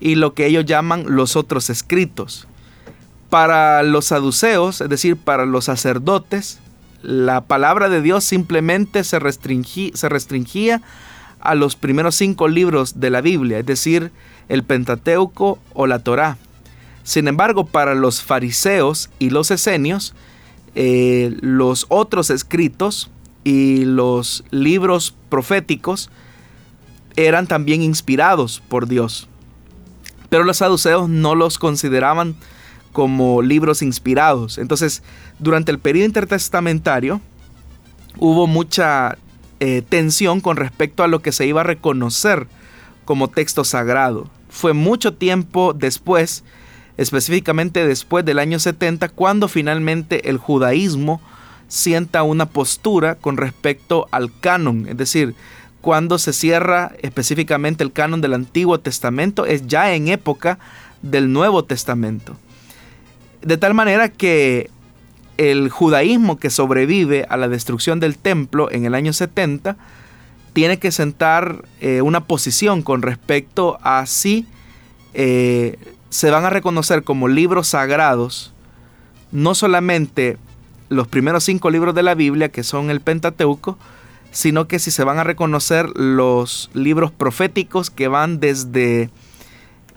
y 0.00 0.14
lo 0.14 0.34
que 0.34 0.46
ellos 0.46 0.64
llaman 0.64 1.04
los 1.06 1.36
otros 1.36 1.70
escritos. 1.70 2.46
Para 3.32 3.82
los 3.82 4.04
saduceos, 4.04 4.82
es 4.82 4.90
decir, 4.90 5.16
para 5.16 5.46
los 5.46 5.64
sacerdotes, 5.64 6.58
la 7.00 7.40
palabra 7.40 7.88
de 7.88 8.02
Dios 8.02 8.24
simplemente 8.24 9.04
se, 9.04 9.18
restringía 9.18 10.82
a 11.40 11.54
los 11.54 11.74
primeros 11.74 12.14
cinco 12.14 12.46
libros 12.46 13.00
de 13.00 13.08
la 13.08 13.22
Biblia, 13.22 13.60
es 13.60 13.64
decir, 13.64 14.12
el 14.50 14.64
Pentateuco 14.64 15.58
o 15.72 15.86
la 15.86 16.00
Torá. 16.00 16.36
Sin 17.04 17.26
embargo, 17.26 17.64
para 17.64 17.94
los 17.94 18.20
fariseos 18.22 19.08
y 19.18 19.30
los 19.30 19.50
esenios, 19.50 20.12
eh, 20.74 21.34
los 21.40 21.86
otros 21.88 22.28
escritos 22.28 23.10
y 23.44 23.86
los 23.86 24.44
libros 24.50 25.16
proféticos 25.30 26.10
eran 27.16 27.46
también 27.46 27.80
inspirados 27.80 28.62
por 28.68 28.88
Dios. 28.88 29.26
Pero 30.28 30.44
los 30.44 30.58
saduceos 30.58 31.08
no 31.08 31.34
los 31.34 31.56
consideraban 31.56 32.36
como 32.92 33.42
libros 33.42 33.82
inspirados. 33.82 34.58
Entonces, 34.58 35.02
durante 35.38 35.72
el 35.72 35.78
periodo 35.78 36.06
intertestamentario, 36.06 37.20
hubo 38.18 38.46
mucha 38.46 39.16
eh, 39.60 39.82
tensión 39.88 40.40
con 40.40 40.56
respecto 40.56 41.02
a 41.02 41.08
lo 41.08 41.20
que 41.20 41.32
se 41.32 41.46
iba 41.46 41.62
a 41.62 41.64
reconocer 41.64 42.46
como 43.04 43.28
texto 43.28 43.64
sagrado. 43.64 44.28
Fue 44.48 44.72
mucho 44.72 45.14
tiempo 45.14 45.72
después, 45.72 46.44
específicamente 46.96 47.86
después 47.86 48.24
del 48.24 48.38
año 48.38 48.58
70, 48.58 49.08
cuando 49.08 49.48
finalmente 49.48 50.28
el 50.28 50.36
judaísmo 50.36 51.20
sienta 51.68 52.22
una 52.22 52.46
postura 52.46 53.14
con 53.14 53.38
respecto 53.38 54.06
al 54.10 54.30
canon, 54.40 54.86
es 54.88 54.96
decir, 54.98 55.34
cuando 55.80 56.18
se 56.18 56.32
cierra 56.32 56.92
específicamente 57.00 57.82
el 57.82 57.92
canon 57.92 58.20
del 58.20 58.34
Antiguo 58.34 58.78
Testamento, 58.78 59.46
es 59.46 59.66
ya 59.66 59.94
en 59.94 60.08
época 60.08 60.58
del 61.02 61.32
Nuevo 61.32 61.64
Testamento. 61.64 62.36
De 63.42 63.56
tal 63.56 63.74
manera 63.74 64.08
que 64.08 64.70
el 65.36 65.68
judaísmo 65.70 66.38
que 66.38 66.50
sobrevive 66.50 67.26
a 67.28 67.36
la 67.36 67.48
destrucción 67.48 68.00
del 68.00 68.16
templo 68.16 68.70
en 68.70 68.84
el 68.84 68.94
año 68.94 69.12
70 69.12 69.76
tiene 70.52 70.78
que 70.78 70.92
sentar 70.92 71.64
eh, 71.80 72.02
una 72.02 72.24
posición 72.24 72.82
con 72.82 73.02
respecto 73.02 73.78
a 73.82 74.06
si 74.06 74.46
eh, 75.14 75.78
se 76.10 76.30
van 76.30 76.44
a 76.44 76.50
reconocer 76.50 77.02
como 77.02 77.28
libros 77.28 77.68
sagrados 77.68 78.52
no 79.32 79.54
solamente 79.54 80.36
los 80.90 81.08
primeros 81.08 81.44
cinco 81.44 81.70
libros 81.70 81.94
de 81.94 82.02
la 82.02 82.14
Biblia, 82.14 82.50
que 82.50 82.62
son 82.62 82.90
el 82.90 83.00
Pentateuco, 83.00 83.78
sino 84.30 84.68
que 84.68 84.78
si 84.78 84.90
se 84.90 85.04
van 85.04 85.18
a 85.18 85.24
reconocer 85.24 85.88
los 85.96 86.70
libros 86.74 87.10
proféticos 87.10 87.88
que 87.88 88.08
van 88.08 88.40
desde, 88.40 89.08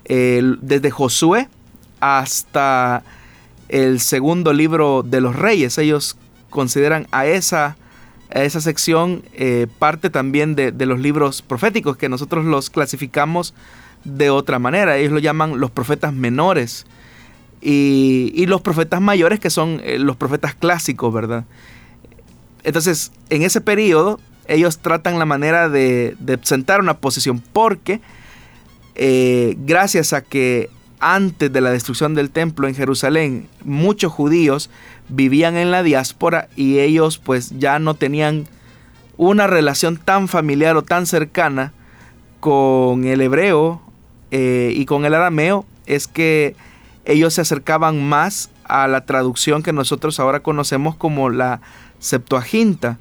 desde 0.08 0.90
Josué 0.90 1.48
hasta 2.00 3.02
el 3.68 4.00
segundo 4.00 4.52
libro 4.52 5.02
de 5.02 5.20
los 5.20 5.36
reyes. 5.36 5.78
Ellos 5.78 6.16
consideran 6.50 7.06
a 7.10 7.26
esa, 7.26 7.76
a 8.34 8.42
esa 8.42 8.60
sección 8.60 9.22
eh, 9.34 9.66
parte 9.78 10.10
también 10.10 10.54
de, 10.54 10.72
los 10.86 10.98
libros 10.98 11.42
proféticos, 11.42 11.96
que 11.96 12.08
nosotros 12.08 12.44
los 12.44 12.70
clasificamos 12.70 13.54
de 14.04 14.30
otra 14.30 14.58
manera. 14.58 14.96
Ellos 14.96 15.12
lo 15.12 15.18
llaman 15.18 15.60
los 15.60 15.70
profetas 15.70 16.12
menores. 16.12 16.86
Y, 17.60 18.46
los 18.46 18.60
profetas 18.60 19.00
mayores, 19.00 19.40
que 19.40 19.50
son 19.50 19.80
eh, 19.82 19.98
los 19.98 20.16
profetas 20.16 20.54
clásicos, 20.54 21.12
¿verdad? 21.12 21.44
Entonces, 22.62 23.10
en 23.28 23.42
ese 23.42 23.60
periodo, 23.60 24.20
ellos 24.46 24.78
tratan 24.78 25.18
la 25.18 25.24
manera 25.24 25.68
de, 25.68 26.16
sentar 26.42 26.80
una 26.80 26.98
posición, 26.98 27.42
porque 27.52 28.00
eh, 28.94 29.56
gracias 29.58 30.12
a 30.12 30.22
que 30.22 30.70
antes 31.00 31.52
de 31.52 31.60
la 31.60 31.70
destrucción 31.70 32.14
del 32.14 32.30
templo 32.30 32.68
en 32.68 32.74
Jerusalén, 32.74 33.48
muchos 33.64 34.12
judíos 34.12 34.70
vivían 35.08 35.56
en 35.56 35.70
la 35.70 35.82
diáspora 35.82 36.48
y 36.56 36.78
ellos 36.78 37.18
pues 37.18 37.58
ya 37.58 37.78
no 37.78 37.94
tenían 37.94 38.46
una 39.16 39.46
relación 39.46 39.96
tan 39.96 40.28
familiar 40.28 40.76
o 40.76 40.82
tan 40.82 41.06
cercana 41.06 41.72
con 42.40 43.04
el 43.04 43.20
hebreo 43.20 43.80
eh, 44.30 44.72
y 44.74 44.84
con 44.86 45.04
el 45.04 45.14
arameo, 45.14 45.64
es 45.86 46.06
que 46.06 46.56
ellos 47.04 47.34
se 47.34 47.40
acercaban 47.40 48.02
más 48.02 48.50
a 48.64 48.88
la 48.88 49.04
traducción 49.06 49.62
que 49.62 49.72
nosotros 49.72 50.18
ahora 50.18 50.40
conocemos 50.40 50.96
como 50.96 51.30
la 51.30 51.60
Septuaginta. 51.98 52.98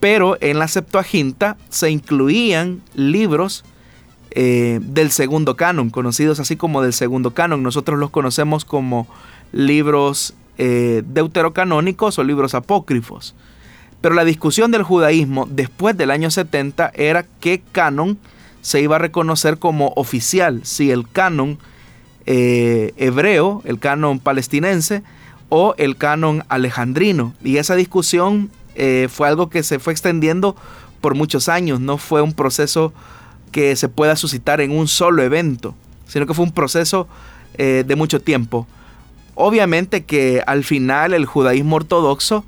Pero 0.00 0.36
en 0.40 0.58
la 0.58 0.68
Septuaginta 0.68 1.56
se 1.70 1.90
incluían 1.90 2.82
libros 2.94 3.64
eh, 4.34 4.80
del 4.82 5.10
segundo 5.10 5.56
canon, 5.56 5.90
conocidos 5.90 6.40
así 6.40 6.56
como 6.56 6.80
del 6.82 6.92
segundo 6.92 7.32
canon. 7.32 7.62
Nosotros 7.62 7.98
los 7.98 8.10
conocemos 8.10 8.64
como 8.64 9.06
libros 9.52 10.34
eh, 10.58 11.02
deuterocanónicos 11.06 12.18
o 12.18 12.24
libros 12.24 12.54
apócrifos. 12.54 13.34
Pero 14.00 14.14
la 14.14 14.24
discusión 14.24 14.70
del 14.70 14.84
judaísmo 14.84 15.46
después 15.50 15.96
del 15.96 16.10
año 16.10 16.30
70 16.30 16.92
era 16.94 17.26
qué 17.40 17.62
canon 17.72 18.18
se 18.62 18.80
iba 18.80 18.96
a 18.96 18.98
reconocer 18.98 19.58
como 19.58 19.92
oficial, 19.96 20.60
si 20.64 20.90
el 20.90 21.08
canon 21.08 21.58
eh, 22.24 22.94
hebreo, 22.96 23.60
el 23.64 23.78
canon 23.78 24.18
palestinense 24.18 25.02
o 25.50 25.74
el 25.76 25.96
canon 25.96 26.44
alejandrino. 26.48 27.34
Y 27.44 27.58
esa 27.58 27.76
discusión 27.76 28.50
fue 29.10 29.28
algo 29.28 29.50
que 29.50 29.62
se 29.62 29.78
fue 29.78 29.92
extendiendo 29.92 30.56
por 31.02 31.14
muchos 31.14 31.50
años, 31.50 31.78
no 31.80 31.98
fue 31.98 32.22
un 32.22 32.32
proceso 32.32 32.94
que 33.52 33.76
se 33.76 33.88
pueda 33.88 34.16
suscitar 34.16 34.60
en 34.60 34.72
un 34.72 34.88
solo 34.88 35.22
evento, 35.22 35.74
sino 36.08 36.26
que 36.26 36.34
fue 36.34 36.44
un 36.44 36.52
proceso 36.52 37.06
eh, 37.58 37.84
de 37.86 37.96
mucho 37.96 38.20
tiempo. 38.20 38.66
Obviamente 39.34 40.04
que 40.04 40.42
al 40.46 40.64
final 40.64 41.14
el 41.14 41.26
judaísmo 41.26 41.76
ortodoxo 41.76 42.44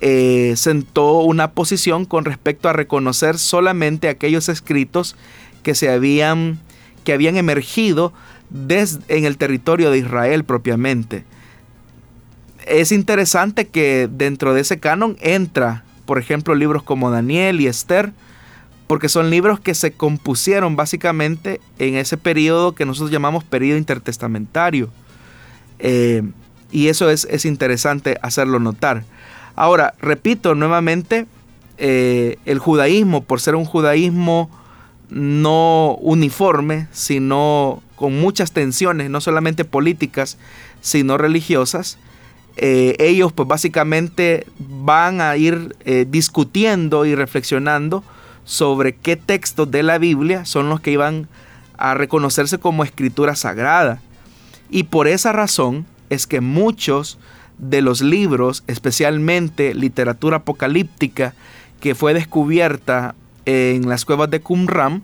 eh, 0.00 0.54
sentó 0.56 1.20
una 1.20 1.52
posición 1.52 2.04
con 2.04 2.24
respecto 2.24 2.68
a 2.68 2.72
reconocer 2.72 3.38
solamente 3.38 4.08
aquellos 4.08 4.48
escritos 4.48 5.16
que 5.62 5.74
se 5.74 5.90
habían 5.90 6.58
que 7.04 7.12
habían 7.12 7.36
emergido 7.36 8.12
desde 8.50 9.00
en 9.08 9.24
el 9.24 9.38
territorio 9.38 9.90
de 9.90 9.98
Israel 9.98 10.44
propiamente. 10.44 11.24
Es 12.66 12.92
interesante 12.92 13.68
que 13.68 14.08
dentro 14.12 14.52
de 14.52 14.60
ese 14.60 14.78
canon 14.78 15.16
entra, 15.20 15.84
por 16.04 16.18
ejemplo, 16.18 16.54
libros 16.54 16.82
como 16.82 17.10
Daniel 17.10 17.60
y 17.60 17.66
Esther, 17.66 18.12
porque 18.88 19.10
son 19.10 19.30
libros 19.30 19.60
que 19.60 19.74
se 19.74 19.92
compusieron 19.92 20.74
básicamente 20.74 21.60
en 21.78 21.96
ese 21.96 22.16
periodo 22.16 22.74
que 22.74 22.86
nosotros 22.86 23.10
llamamos 23.10 23.44
periodo 23.44 23.78
intertestamentario. 23.78 24.88
Eh, 25.78 26.22
y 26.72 26.88
eso 26.88 27.10
es, 27.10 27.44
interesante 27.44 28.18
hacerlo 28.22 28.58
notar. 28.58 29.04
Ahora, 29.54 29.94
repito 30.00 30.54
nuevamente, 30.54 31.26
eh, 31.76 32.38
el 32.46 32.58
judaísmo, 32.58 33.22
por 33.22 33.40
ser 33.42 33.54
un 33.54 33.66
judaísmo 33.66 34.50
no 35.10 35.96
uniforme, 36.00 36.88
sino 36.90 37.82
con 37.94 38.18
muchas 38.18 38.52
tensiones, 38.52 39.10
no 39.10 39.20
solamente 39.20 39.66
políticas, 39.66 40.38
sino 40.80 41.18
religiosas, 41.18 41.98
eh, 42.56 42.96
ellos 42.98 43.32
pues 43.32 43.46
básicamente 43.46 44.46
van 44.58 45.20
a 45.20 45.36
ir 45.36 45.76
discutiendo 46.08 47.04
y 47.04 47.14
reflexionando 47.14 48.02
sobre 48.48 48.96
qué 48.96 49.16
textos 49.16 49.70
de 49.70 49.82
la 49.82 49.98
Biblia 49.98 50.46
son 50.46 50.70
los 50.70 50.80
que 50.80 50.90
iban 50.90 51.28
a 51.76 51.92
reconocerse 51.92 52.58
como 52.58 52.82
escritura 52.82 53.36
sagrada. 53.36 54.00
Y 54.70 54.84
por 54.84 55.06
esa 55.06 55.32
razón 55.32 55.84
es 56.08 56.26
que 56.26 56.40
muchos 56.40 57.18
de 57.58 57.82
los 57.82 58.00
libros, 58.00 58.64
especialmente 58.66 59.74
literatura 59.74 60.38
apocalíptica, 60.38 61.34
que 61.78 61.94
fue 61.94 62.14
descubierta 62.14 63.14
en 63.44 63.86
las 63.86 64.06
cuevas 64.06 64.30
de 64.30 64.40
Qumran, 64.40 65.02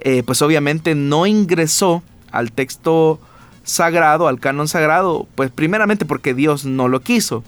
eh, 0.00 0.24
pues 0.24 0.42
obviamente 0.42 0.96
no 0.96 1.26
ingresó 1.26 2.02
al 2.32 2.50
texto 2.50 3.20
sagrado, 3.62 4.26
al 4.26 4.40
canon 4.40 4.66
sagrado, 4.66 5.28
pues 5.36 5.52
primeramente 5.52 6.04
porque 6.04 6.34
Dios 6.34 6.64
no 6.64 6.88
lo 6.88 6.98
quiso, 6.98 7.44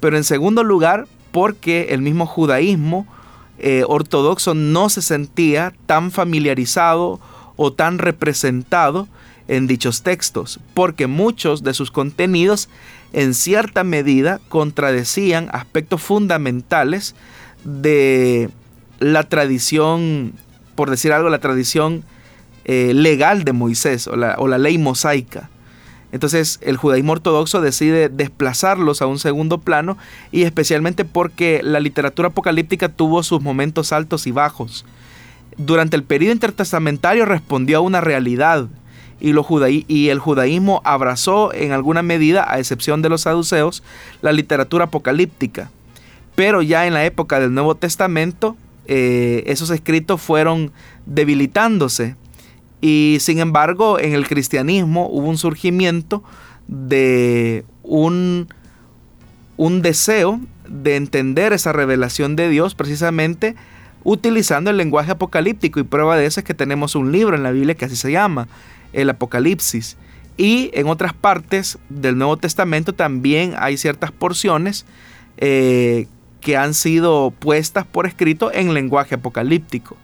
pero 0.00 0.18
en 0.18 0.24
segundo 0.24 0.62
lugar 0.62 1.06
porque 1.32 1.86
el 1.88 2.02
mismo 2.02 2.26
judaísmo 2.26 3.06
eh, 3.58 3.84
ortodoxo 3.86 4.54
no 4.54 4.88
se 4.88 5.02
sentía 5.02 5.72
tan 5.86 6.10
familiarizado 6.10 7.20
o 7.56 7.72
tan 7.72 7.98
representado 7.98 9.08
en 9.46 9.66
dichos 9.66 10.02
textos, 10.02 10.58
porque 10.72 11.06
muchos 11.06 11.62
de 11.62 11.74
sus 11.74 11.90
contenidos 11.90 12.68
en 13.12 13.34
cierta 13.34 13.84
medida 13.84 14.40
contradecían 14.48 15.48
aspectos 15.52 16.02
fundamentales 16.02 17.14
de 17.64 18.50
la 18.98 19.28
tradición, 19.28 20.32
por 20.74 20.90
decir 20.90 21.12
algo, 21.12 21.28
la 21.28 21.38
tradición 21.38 22.04
eh, 22.64 22.92
legal 22.94 23.44
de 23.44 23.52
Moisés 23.52 24.06
o 24.06 24.16
la, 24.16 24.36
o 24.38 24.48
la 24.48 24.58
ley 24.58 24.78
mosaica. 24.78 25.50
Entonces 26.14 26.60
el 26.62 26.76
judaísmo 26.76 27.10
ortodoxo 27.10 27.60
decide 27.60 28.08
desplazarlos 28.08 29.02
a 29.02 29.06
un 29.06 29.18
segundo 29.18 29.58
plano 29.58 29.98
y 30.30 30.44
especialmente 30.44 31.04
porque 31.04 31.60
la 31.64 31.80
literatura 31.80 32.28
apocalíptica 32.28 32.88
tuvo 32.88 33.24
sus 33.24 33.42
momentos 33.42 33.92
altos 33.92 34.28
y 34.28 34.30
bajos. 34.30 34.84
Durante 35.56 35.96
el 35.96 36.04
periodo 36.04 36.32
intertestamentario 36.32 37.24
respondió 37.24 37.78
a 37.78 37.80
una 37.80 38.00
realidad 38.00 38.68
y, 39.18 39.34
y 39.88 40.08
el 40.10 40.18
judaísmo 40.20 40.82
abrazó 40.84 41.52
en 41.52 41.72
alguna 41.72 42.02
medida, 42.02 42.48
a 42.48 42.60
excepción 42.60 43.02
de 43.02 43.08
los 43.08 43.22
saduceos, 43.22 43.82
la 44.22 44.30
literatura 44.30 44.84
apocalíptica. 44.84 45.72
Pero 46.36 46.62
ya 46.62 46.86
en 46.86 46.94
la 46.94 47.04
época 47.04 47.40
del 47.40 47.52
Nuevo 47.52 47.74
Testamento, 47.74 48.56
eh, 48.86 49.42
esos 49.48 49.70
escritos 49.70 50.22
fueron 50.22 50.70
debilitándose. 51.06 52.14
Y 52.86 53.16
sin 53.20 53.38
embargo, 53.38 53.98
en 53.98 54.12
el 54.12 54.28
cristianismo 54.28 55.08
hubo 55.08 55.26
un 55.30 55.38
surgimiento 55.38 56.22
de 56.68 57.64
un, 57.82 58.46
deseo 59.56 60.38
de 60.68 60.96
entender 60.96 61.54
esa 61.54 61.72
revelación 61.72 62.36
de 62.36 62.50
Dios 62.50 62.74
precisamente 62.74 63.54
utilizando 64.02 64.68
el 64.68 64.76
lenguaje 64.76 65.12
apocalíptico. 65.12 65.80
Y 65.80 65.84
prueba 65.84 66.18
de 66.18 66.26
eso 66.26 66.40
es 66.40 66.44
que 66.44 66.52
tenemos 66.52 66.94
un 66.94 67.10
libro 67.10 67.34
en 67.34 67.42
la 67.42 67.52
Biblia 67.52 67.74
que 67.74 67.86
así 67.86 67.96
se 67.96 68.12
llama, 68.12 68.48
el 68.92 69.08
Apocalipsis. 69.08 69.96
Y 70.36 70.70
en 70.74 70.86
otras 70.86 71.14
partes 71.14 71.78
del 71.88 72.18
Nuevo 72.18 72.36
Testamento 72.36 72.92
también 72.92 73.54
hay 73.56 73.78
ciertas 73.78 74.12
porciones 74.12 74.84
eh, 75.38 76.06
que 76.42 76.58
han 76.58 76.74
sido 76.74 77.30
puestas 77.30 77.86
por 77.86 78.06
escrito 78.06 78.52
en 78.52 78.74
lenguaje 78.74 79.14
apocalíptico, 79.14 79.96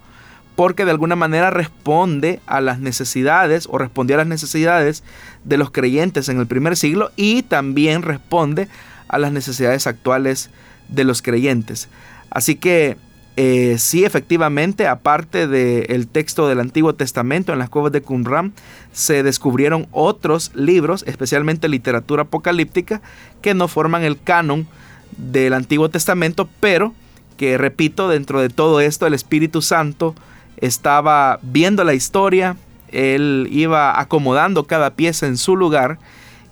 porque 0.60 0.84
de 0.84 0.90
alguna 0.90 1.16
manera 1.16 1.48
responde 1.48 2.38
a 2.44 2.60
las 2.60 2.80
necesidades 2.80 3.66
o 3.70 3.78
respondió 3.78 4.16
a 4.16 4.18
las 4.18 4.26
necesidades 4.26 5.02
de 5.42 5.56
los 5.56 5.70
creyentes 5.70 6.28
en 6.28 6.38
el 6.38 6.46
primer 6.46 6.76
siglo 6.76 7.12
y 7.16 7.44
también 7.44 8.02
responde 8.02 8.68
a 9.08 9.18
las 9.18 9.32
necesidades 9.32 9.86
actuales 9.86 10.50
de 10.90 11.04
los 11.04 11.22
creyentes. 11.22 11.88
Así 12.28 12.56
que 12.56 12.98
eh, 13.38 13.76
sí, 13.78 14.04
efectivamente, 14.04 14.86
aparte 14.86 15.46
del 15.46 16.06
texto 16.08 16.46
del 16.46 16.60
Antiguo 16.60 16.94
Testamento 16.94 17.54
en 17.54 17.58
las 17.58 17.70
cuevas 17.70 17.92
de 17.92 18.02
Qumran, 18.02 18.52
se 18.92 19.22
descubrieron 19.22 19.86
otros 19.92 20.50
libros, 20.54 21.04
especialmente 21.06 21.70
literatura 21.70 22.24
apocalíptica, 22.24 23.00
que 23.40 23.54
no 23.54 23.66
forman 23.66 24.02
el 24.02 24.20
canon 24.20 24.68
del 25.16 25.54
Antiguo 25.54 25.88
Testamento, 25.88 26.50
pero 26.60 26.92
que, 27.38 27.56
repito, 27.56 28.10
dentro 28.10 28.42
de 28.42 28.50
todo 28.50 28.82
esto 28.82 29.06
el 29.06 29.14
Espíritu 29.14 29.62
Santo 29.62 30.14
estaba 30.60 31.38
viendo 31.42 31.84
la 31.84 31.94
historia, 31.94 32.56
él 32.88 33.48
iba 33.50 34.00
acomodando 34.00 34.64
cada 34.64 34.90
pieza 34.90 35.26
en 35.26 35.36
su 35.36 35.56
lugar, 35.56 35.98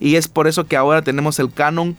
y 0.01 0.17
es 0.17 0.29
por 0.29 0.47
eso 0.47 0.67
que 0.67 0.77
ahora 0.77 1.03
tenemos 1.03 1.39
el 1.39 1.53
canon 1.53 1.97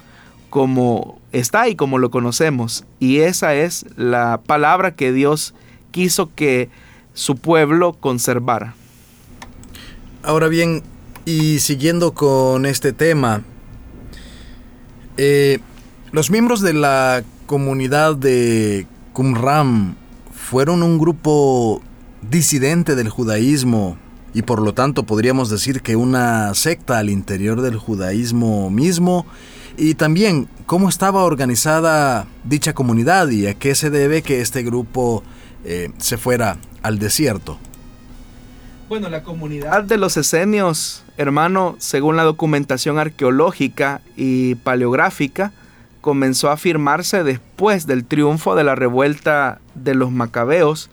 como 0.49 1.19
está 1.31 1.67
y 1.67 1.75
como 1.75 1.97
lo 1.97 2.09
conocemos. 2.11 2.85
Y 2.99 3.19
esa 3.19 3.53
es 3.55 3.85
la 3.97 4.39
palabra 4.45 4.95
que 4.95 5.11
Dios 5.11 5.53
quiso 5.91 6.31
que 6.33 6.69
su 7.13 7.35
pueblo 7.35 7.93
conservara. 7.93 8.73
Ahora 10.23 10.47
bien, 10.47 10.83
y 11.25 11.59
siguiendo 11.59 12.13
con 12.13 12.65
este 12.65 12.93
tema, 12.93 13.43
eh, 15.17 15.59
los 16.11 16.31
miembros 16.31 16.61
de 16.61 16.73
la 16.73 17.23
comunidad 17.45 18.15
de 18.15 18.87
Qumran 19.13 19.95
fueron 20.33 20.81
un 20.81 20.97
grupo 20.97 21.81
disidente 22.21 22.95
del 22.95 23.09
judaísmo 23.09 23.97
y 24.33 24.41
por 24.43 24.61
lo 24.61 24.73
tanto 24.73 25.03
podríamos 25.03 25.49
decir 25.49 25.81
que 25.81 25.95
una 25.95 26.53
secta 26.53 26.99
al 26.99 27.09
interior 27.09 27.61
del 27.61 27.77
judaísmo 27.77 28.69
mismo 28.69 29.25
y 29.77 29.95
también 29.95 30.47
cómo 30.65 30.89
estaba 30.89 31.23
organizada 31.23 32.27
dicha 32.43 32.73
comunidad 32.73 33.29
y 33.29 33.47
a 33.47 33.53
qué 33.53 33.75
se 33.75 33.89
debe 33.89 34.21
que 34.21 34.41
este 34.41 34.61
grupo 34.63 35.23
eh, 35.63 35.91
se 35.97 36.17
fuera 36.17 36.57
al 36.83 36.99
desierto. 36.99 37.57
Bueno, 38.89 39.09
la 39.09 39.23
comunidad 39.23 39.83
de 39.83 39.97
los 39.97 40.17
esenios, 40.17 41.03
hermano, 41.17 41.75
según 41.77 42.17
la 42.17 42.23
documentación 42.23 42.97
arqueológica 42.97 44.01
y 44.15 44.55
paleográfica, 44.55 45.51
comenzó 46.01 46.49
a 46.49 46.53
afirmarse 46.53 47.23
después 47.23 47.85
del 47.85 48.03
triunfo 48.03 48.55
de 48.55 48.63
la 48.63 48.75
revuelta 48.75 49.59
de 49.75 49.93
los 49.93 50.11
macabeos 50.11 50.89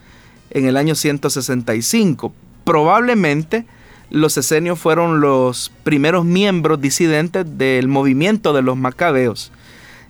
en 0.51 0.67
el 0.67 0.77
año 0.77 0.95
165. 0.95 2.33
Probablemente 2.65 3.67
los 4.11 4.37
esenios 4.37 4.79
fueron 4.79 5.21
los 5.21 5.73
primeros 5.83 6.25
miembros 6.25 6.81
disidentes 6.81 7.47
del 7.59 7.89
movimiento 7.89 8.53
de 8.53 8.63
los 8.63 8.77
macabeos, 8.77 9.53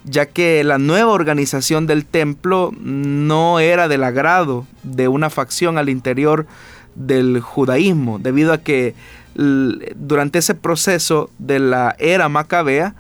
ya 0.05 0.27
que 0.27 0.63
la 0.65 0.79
nueva 0.79 1.13
organización 1.13 1.87
del 1.87 2.05
templo 2.05 2.73
no 2.79 3.59
era 3.59 3.89
del 3.89 4.05
agrado 4.05 4.67
de 4.83 5.09
una 5.09 5.31
facción 5.31 5.79
al 5.79 5.89
interior 5.89 6.47
del 6.95 7.41
judaísmo, 7.41 8.19
debido 8.19 8.53
a 8.53 8.59
que 8.59 8.95
durante 9.35 10.39
ese 10.39 10.55
proceso 10.55 11.31
de 11.39 11.59
la 11.59 11.95
era 11.99 12.29
macabea, 12.29 12.95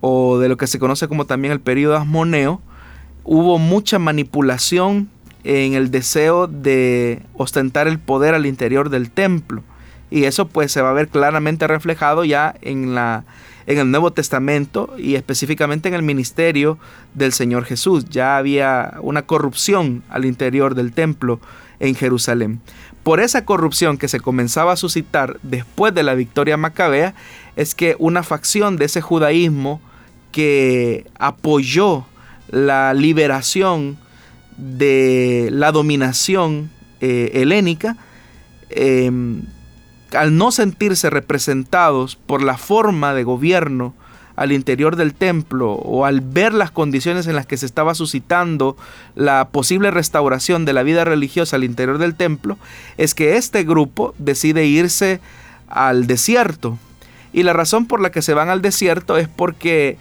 o 0.00 0.38
de 0.38 0.48
lo 0.48 0.56
que 0.56 0.66
se 0.66 0.80
conoce 0.80 1.06
como 1.06 1.26
también 1.26 1.52
el 1.52 1.60
periodo 1.60 1.96
asmoneo, 1.96 2.60
hubo 3.24 3.58
mucha 3.58 4.00
manipulación 4.00 5.08
en 5.44 5.74
el 5.74 5.90
deseo 5.90 6.46
de 6.46 7.22
ostentar 7.34 7.88
el 7.88 7.98
poder 7.98 8.34
al 8.34 8.46
interior 8.46 8.90
del 8.90 9.10
templo. 9.10 9.62
Y 10.10 10.24
eso 10.24 10.46
pues 10.46 10.70
se 10.70 10.82
va 10.82 10.90
a 10.90 10.94
ver 10.94 11.08
claramente 11.08 11.66
reflejado 11.66 12.24
ya 12.24 12.54
en, 12.60 12.94
la, 12.94 13.24
en 13.66 13.78
el 13.78 13.90
Nuevo 13.90 14.12
Testamento 14.12 14.94
y 14.98 15.14
específicamente 15.14 15.88
en 15.88 15.94
el 15.94 16.02
ministerio 16.02 16.78
del 17.14 17.32
Señor 17.32 17.64
Jesús. 17.64 18.04
Ya 18.10 18.36
había 18.36 18.98
una 19.00 19.22
corrupción 19.22 20.02
al 20.10 20.24
interior 20.24 20.74
del 20.74 20.92
templo 20.92 21.40
en 21.80 21.94
Jerusalén. 21.94 22.60
Por 23.02 23.20
esa 23.20 23.44
corrupción 23.44 23.98
que 23.98 24.06
se 24.06 24.20
comenzaba 24.20 24.72
a 24.72 24.76
suscitar 24.76 25.38
después 25.42 25.92
de 25.94 26.04
la 26.04 26.14
victoria 26.14 26.56
macabea, 26.56 27.14
es 27.56 27.74
que 27.74 27.96
una 27.98 28.22
facción 28.22 28.76
de 28.76 28.84
ese 28.84 29.00
judaísmo 29.00 29.80
que 30.30 31.06
apoyó 31.18 32.06
la 32.50 32.94
liberación 32.94 33.98
de 34.56 35.48
la 35.52 35.72
dominación 35.72 36.70
eh, 37.00 37.30
helénica, 37.34 37.96
em, 38.70 39.42
al 40.12 40.36
no 40.36 40.50
sentirse 40.50 41.10
representados 41.10 42.16
por 42.16 42.42
la 42.42 42.58
forma 42.58 43.14
de 43.14 43.24
gobierno 43.24 43.94
al 44.36 44.52
interior 44.52 44.96
del 44.96 45.14
templo 45.14 45.72
o 45.72 46.04
al 46.04 46.20
ver 46.20 46.54
las 46.54 46.70
condiciones 46.70 47.26
en 47.26 47.34
las 47.34 47.46
que 47.46 47.56
se 47.56 47.66
estaba 47.66 47.94
suscitando 47.94 48.76
la 49.14 49.48
posible 49.48 49.90
restauración 49.90 50.64
de 50.64 50.72
la 50.72 50.82
vida 50.82 51.04
religiosa 51.04 51.56
al 51.56 51.64
interior 51.64 51.98
del 51.98 52.14
templo, 52.14 52.58
es 52.96 53.14
que 53.14 53.36
este 53.36 53.64
grupo 53.64 54.14
decide 54.18 54.66
irse 54.66 55.20
al 55.68 56.06
desierto. 56.06 56.78
Y 57.32 57.42
la 57.44 57.52
razón 57.52 57.86
por 57.86 58.00
la 58.00 58.10
que 58.10 58.22
se 58.22 58.34
van 58.34 58.48
al 58.48 58.62
desierto 58.62 59.16
es 59.16 59.28
porque 59.28 59.96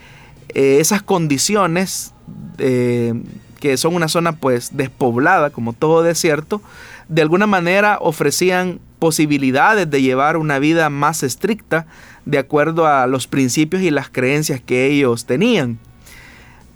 eh, 0.49 0.77
esas 0.79 1.01
condiciones, 1.01 2.13
eh, 2.57 3.13
que 3.61 3.77
son 3.77 3.95
una 3.95 4.09
zona 4.09 4.33
pues 4.33 4.75
despoblada, 4.75 5.51
como 5.51 5.71
todo 5.71 6.03
desierto, 6.03 6.61
de 7.07 7.21
alguna 7.21 7.47
manera 7.47 7.97
ofrecían 8.01 8.81
posibilidades 8.99 9.89
de 9.89 10.01
llevar 10.01 10.35
una 10.35 10.59
vida 10.59 10.89
más 10.89 11.23
estricta 11.23 11.85
de 12.25 12.39
acuerdo 12.39 12.87
a 12.87 13.07
los 13.07 13.27
principios 13.27 13.81
y 13.83 13.91
las 13.91 14.09
creencias 14.09 14.59
que 14.59 14.87
ellos 14.87 15.25
tenían. 15.25 15.79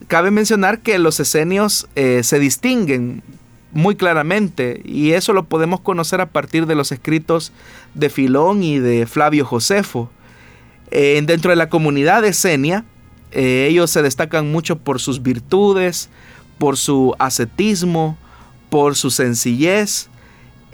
Cabe 0.08 0.32
mencionar 0.32 0.80
que 0.80 1.00
los 1.00 1.20
esenios 1.20 1.88
eh, 1.96 2.22
se 2.24 2.40
distinguen 2.40 3.24
muy 3.72 3.96
claramente 3.96 4.82
y 4.86 5.12
eso 5.12 5.34
lo 5.34 5.46
podemos 5.46 5.82
conocer 5.82 6.22
a 6.22 6.28
partir 6.28 6.68
de 6.68 6.76
los 6.76 6.92
escritos 6.92 7.52
de 7.94 8.10
Filón 8.10 8.64
y 8.64 8.80
de 8.80 9.08
Flavio 9.08 9.46
Josefo. 9.46 10.10
Eh, 10.92 11.22
dentro 11.26 11.50
de 11.50 11.56
la 11.56 11.70
comunidad 11.70 12.24
Esenia, 12.24 12.86
eh, 13.32 13.68
ellos 13.70 13.92
se 13.92 14.02
destacan 14.02 14.50
mucho 14.50 14.78
por 14.78 15.02
sus 15.02 15.22
virtudes, 15.22 16.10
por 16.58 16.78
su 16.78 17.16
ascetismo, 17.20 18.18
por 18.70 18.96
su 18.96 19.12
sencillez. 19.12 20.10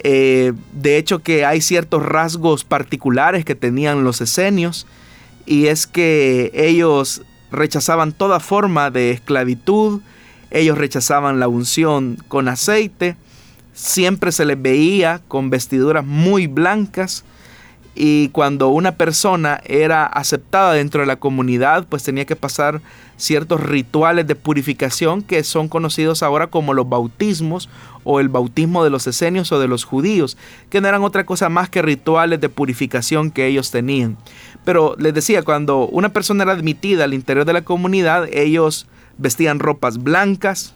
Eh, 0.04 0.52
de 0.72 0.96
hecho 0.96 1.20
que 1.20 1.44
hay 1.44 1.60
ciertos 1.60 2.04
rasgos 2.04 2.64
particulares 2.64 3.44
que 3.44 3.54
tenían 3.54 4.02
los 4.02 4.20
esenios 4.20 4.86
y 5.46 5.66
es 5.66 5.86
que 5.86 6.50
ellos 6.54 7.22
rechazaban 7.52 8.12
toda 8.12 8.40
forma 8.40 8.90
de 8.90 9.12
esclavitud, 9.12 10.00
ellos 10.50 10.76
rechazaban 10.76 11.38
la 11.38 11.48
unción 11.48 12.18
con 12.28 12.48
aceite, 12.48 13.16
siempre 13.72 14.32
se 14.32 14.44
les 14.44 14.60
veía 14.60 15.20
con 15.28 15.50
vestiduras 15.50 16.04
muy 16.04 16.46
blancas, 16.46 17.24
y 17.94 18.28
cuando 18.28 18.68
una 18.68 18.92
persona 18.92 19.60
era 19.66 20.06
aceptada 20.06 20.72
dentro 20.72 21.00
de 21.00 21.06
la 21.06 21.16
comunidad, 21.16 21.86
pues 21.88 22.02
tenía 22.02 22.24
que 22.24 22.36
pasar 22.36 22.80
ciertos 23.18 23.60
rituales 23.60 24.26
de 24.26 24.34
purificación 24.34 25.22
que 25.22 25.44
son 25.44 25.68
conocidos 25.68 26.22
ahora 26.22 26.46
como 26.46 26.72
los 26.72 26.88
bautismos 26.88 27.68
o 28.04 28.18
el 28.18 28.28
bautismo 28.28 28.82
de 28.82 28.90
los 28.90 29.06
esenios 29.06 29.52
o 29.52 29.60
de 29.60 29.68
los 29.68 29.84
judíos, 29.84 30.36
que 30.70 30.80
no 30.80 30.88
eran 30.88 31.02
otra 31.02 31.26
cosa 31.26 31.48
más 31.48 31.68
que 31.68 31.82
rituales 31.82 32.40
de 32.40 32.48
purificación 32.48 33.30
que 33.30 33.46
ellos 33.46 33.70
tenían. 33.70 34.16
Pero 34.64 34.96
les 34.98 35.12
decía, 35.12 35.42
cuando 35.42 35.86
una 35.86 36.08
persona 36.08 36.44
era 36.44 36.52
admitida 36.52 37.04
al 37.04 37.14
interior 37.14 37.44
de 37.44 37.52
la 37.52 37.62
comunidad, 37.62 38.26
ellos 38.32 38.86
vestían 39.18 39.58
ropas 39.58 40.02
blancas 40.02 40.74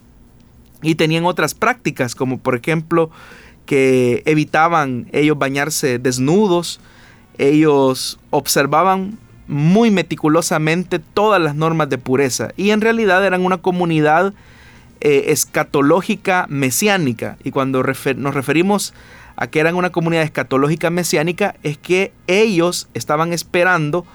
y 0.83 0.96
tenían 0.96 1.24
otras 1.24 1.55
prácticas, 1.55 2.14
como 2.14 2.38
por 2.38 2.55
ejemplo 2.55 3.11
que 3.64 4.22
evitaban 4.26 5.09
ellos 5.12 5.38
bañarse 5.38 5.98
desnudos, 5.98 6.79
ellos 7.38 8.18
observaban 8.31 9.18
muy 9.49 9.90
meticulosamente 9.90 10.99
todas 10.99 11.40
las 11.40 11.55
normas 11.55 11.88
de 11.88 11.99
pureza 11.99 12.49
y 12.57 12.70
en 12.70 12.81
realidad 12.81 13.25
eran 13.25 13.44
una 13.44 13.59
comunidad 13.59 14.35
eh, 15.01 15.27
escatológica 15.29 16.46
mesiánica. 16.49 17.37
Y 17.44 17.51
cuando 17.51 17.83
nos 17.83 18.35
referimos 18.35 18.94
a 19.37 19.46
que 19.46 19.61
eran 19.61 19.77
una 19.77 19.90
comunidad 19.90 20.25
escatológica 20.25 20.90
mesiánica, 20.90 21.55
es 21.62 21.77
que 21.79 22.12
ellos 22.27 22.88
estaban 22.94 23.33
esperando 23.33 24.07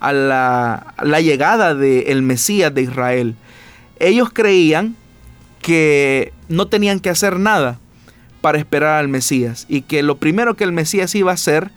a 0.00 0.12
la, 0.12 0.94
la 1.02 1.20
llegada 1.20 1.74
del 1.74 2.22
Mesías 2.22 2.72
de 2.72 2.82
Israel. 2.82 3.34
Ellos 3.98 4.30
creían 4.32 4.94
que 5.60 6.32
no 6.48 6.68
tenían 6.68 7.00
que 7.00 7.10
hacer 7.10 7.38
nada 7.40 7.80
para 8.40 8.58
esperar 8.58 9.00
al 9.00 9.08
Mesías 9.08 9.66
y 9.68 9.82
que 9.82 10.04
lo 10.04 10.18
primero 10.18 10.54
que 10.54 10.62
el 10.62 10.72
Mesías 10.72 11.14
iba 11.16 11.32
a 11.32 11.34
hacer 11.34 11.72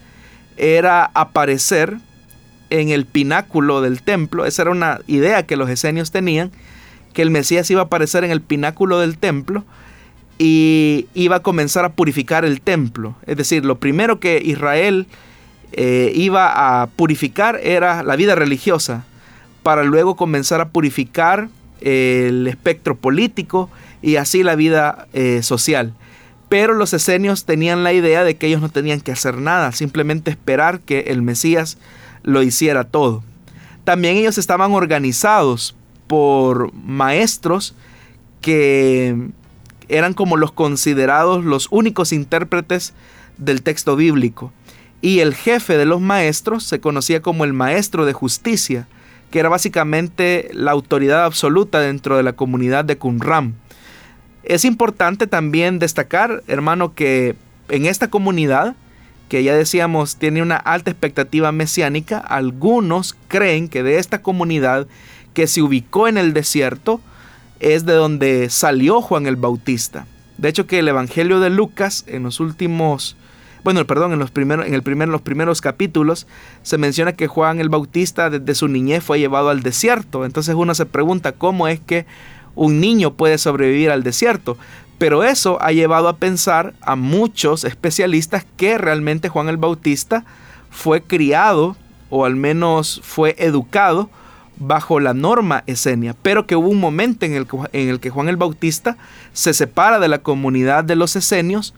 era 0.62 1.10
aparecer 1.16 1.98
en 2.70 2.90
el 2.90 3.06
pináculo 3.06 3.82
del 3.82 4.04
templo. 4.04 4.46
Esa 4.46 4.62
era 4.62 4.72
una 4.72 5.00
idea 5.08 5.46
que 5.46 5.58
los 5.58 5.70
esenios 5.70 6.12
tenían, 6.12 6.52
que 7.14 7.24
el 7.24 7.32
Mesías 7.32 7.70
iba 7.72 7.82
a 7.82 7.86
aparecer 7.86 8.24
en 8.24 8.32
el 8.32 8.42
pináculo 8.42 9.00
del 9.00 9.18
templo 9.18 9.66
y 10.38 11.08
iba 11.16 11.38
a 11.38 11.40
comenzar 11.42 11.84
a 11.84 11.94
purificar 11.94 12.46
el 12.46 12.62
templo. 12.62 13.16
Es 13.26 13.38
decir, 13.38 13.66
lo 13.66 13.80
primero 13.80 14.20
que 14.20 14.40
Israel 14.44 15.08
eh, 15.74 16.12
iba 16.16 16.82
a 16.82 16.88
purificar 16.88 17.60
era 17.64 18.04
la 18.04 18.16
vida 18.16 18.36
religiosa, 18.36 19.04
para 19.64 19.84
luego 19.84 20.16
comenzar 20.16 20.62
a 20.62 20.70
purificar 20.70 21.50
el 21.82 22.48
espectro 22.48 22.96
político 22.96 23.70
y 24.02 24.18
así 24.18 24.44
la 24.44 24.56
vida 24.56 25.08
eh, 25.14 25.42
social. 25.42 25.94
Pero 26.52 26.74
los 26.74 26.92
esenios 26.94 27.46
tenían 27.46 27.86
la 27.86 27.94
idea 27.94 28.26
de 28.26 28.36
que 28.36 28.48
ellos 28.48 28.60
no 28.60 28.68
tenían 28.68 29.00
que 29.00 29.14
hacer 29.14 29.38
nada, 29.38 29.72
simplemente 29.72 30.32
esperar 30.32 30.82
que 30.82 31.06
el 31.08 31.22
Mesías 31.22 31.78
lo 32.24 32.44
hiciera 32.44 32.84
todo. 32.84 33.24
También 33.86 34.18
ellos 34.18 34.38
estaban 34.38 34.74
organizados 34.74 35.78
por 36.08 36.74
maestros 36.74 37.74
que 38.42 39.30
eran 39.88 40.14
como 40.14 40.36
los 40.36 40.52
considerados 40.52 41.46
los 41.46 41.70
únicos 41.72 42.12
intérpretes 42.12 42.94
del 43.38 43.62
texto 43.62 43.96
bíblico. 43.96 44.52
Y 45.00 45.20
el 45.20 45.36
jefe 45.36 45.78
de 45.78 45.86
los 45.86 46.02
maestros 46.02 46.66
se 46.66 46.82
conocía 46.82 47.22
como 47.22 47.46
el 47.46 47.54
maestro 47.54 48.06
de 48.06 48.12
justicia, 48.12 48.90
que 49.32 49.40
era 49.40 49.48
básicamente 49.48 50.50
la 50.52 50.72
autoridad 50.72 51.24
absoluta 51.24 51.80
dentro 51.80 52.18
de 52.18 52.24
la 52.24 52.34
comunidad 52.34 52.84
de 52.84 52.98
Qumran. 52.98 53.56
Es 54.44 54.66
importante 54.66 55.28
también 55.28 55.80
destacar, 55.80 56.44
hermano, 56.48 56.94
que 56.94 57.36
en 57.70 57.86
esta 57.86 58.10
comunidad, 58.10 58.76
que 59.30 59.44
ya 59.44 59.56
decíamos 59.56 60.18
tiene 60.18 60.42
una 60.42 60.58
alta 60.58 60.92
expectativa 60.92 61.52
mesiánica, 61.52 62.18
algunos 62.18 63.16
creen 63.28 63.70
que 63.70 63.84
de 63.84 63.98
esta 63.98 64.22
comunidad 64.22 64.88
que 65.34 65.48
se 65.48 65.62
ubicó 65.62 66.08
en 66.08 66.18
el 66.18 66.34
desierto 66.34 67.00
es 67.60 67.86
de 67.86 67.94
donde 67.94 68.50
salió 68.50 69.02
Juan 69.02 69.28
el 69.28 69.36
Bautista. 69.36 70.08
De 70.38 70.50
hecho 70.50 70.66
que 70.68 70.80
el 70.80 70.88
Evangelio 70.88 71.40
de 71.40 71.50
Lucas 71.50 72.04
en 72.08 72.24
los 72.24 72.40
últimos 72.40 73.16
bueno, 73.64 73.86
perdón, 73.86 74.12
en 74.12 74.18
los 74.18 74.32
primeros 74.32 74.66
en 74.66 74.74
el 74.74 74.82
primer, 74.82 75.08
los 75.08 75.22
primeros 75.22 75.62
capítulos 75.62 76.26
se 76.64 76.80
menciona 76.80 77.14
que 77.14 77.28
Juan 77.28 77.60
el 77.60 77.70
Bautista 77.70 78.32
desde 78.32 78.56
su 78.56 78.68
niñez 78.68 79.04
fue 79.04 79.20
llevado 79.20 79.50
al 79.50 79.62
desierto. 79.62 80.26
Entonces 80.26 80.56
uno 80.56 80.74
se 80.74 80.88
pregunta 80.88 81.34
cómo 81.34 81.68
es 81.68 81.80
que 81.80 82.08
un 82.56 82.80
niño 82.80 83.14
puede 83.14 83.38
sobrevivir 83.38 83.92
al 83.92 84.04
desierto. 84.04 84.58
Pero 84.98 85.24
eso 85.24 85.58
ha 85.62 85.72
llevado 85.72 86.10
a 86.10 86.18
pensar 86.18 86.74
a 86.82 86.96
muchos 86.96 87.64
especialistas 87.64 88.46
que 88.56 88.78
realmente 88.78 89.30
Juan 89.30 89.50
el 89.50 89.58
Bautista 89.58 90.26
fue 90.70 91.02
criado 91.02 91.76
o 92.12 92.26
al 92.26 92.36
menos 92.36 93.02
fue 93.04 93.36
educado 93.40 94.10
bajo 94.58 95.00
la 95.00 95.16
norma 95.16 95.64
esenia, 95.66 96.16
pero 96.22 96.46
que 96.46 96.56
hubo 96.56 96.70
un 96.70 96.80
momento 96.80 97.26
en 97.26 97.34
el, 97.34 98.00
que, 98.00 98.10
Juan 98.12 98.30
el 98.30 98.38
Bautista 98.38 98.96
se 99.34 99.56
separa 99.56 99.98
de 100.00 100.08
la 100.08 100.20
comunidad 100.20 100.84
de 100.84 100.96
los 100.96 101.16
esenios 101.16 101.74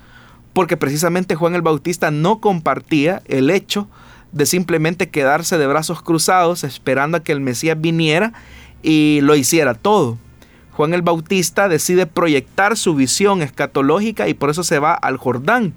porque 0.51 0.75
precisamente 0.75 1.35
Juan 1.35 1.55
el 1.55 1.61
Bautista 1.61 2.11
no 2.11 2.41
compartía 2.41 3.21
el 3.25 3.49
hecho 3.49 3.87
de 4.33 4.45
simplemente 4.45 5.09
quedarse 5.09 5.57
de 5.57 5.65
brazos 5.65 6.01
cruzados 6.01 6.65
esperando 6.65 7.17
a 7.17 7.23
que 7.23 7.31
el 7.31 7.39
Mesías 7.39 7.79
viniera 7.79 8.33
y 8.81 9.19
lo 9.21 9.35
hiciera 9.35 9.75
todo. 9.75 10.17
Juan 10.73 10.93
el 10.93 11.03
Bautista 11.03 11.69
decide 11.69 12.07
proyectar 12.07 12.77
su 12.77 12.95
visión 12.95 13.41
escatológica 13.41 14.27
y 14.27 14.33
por 14.33 14.49
eso 14.49 14.63
se 14.63 14.79
va 14.79 14.93
al 14.93 15.17
Jordán, 15.17 15.73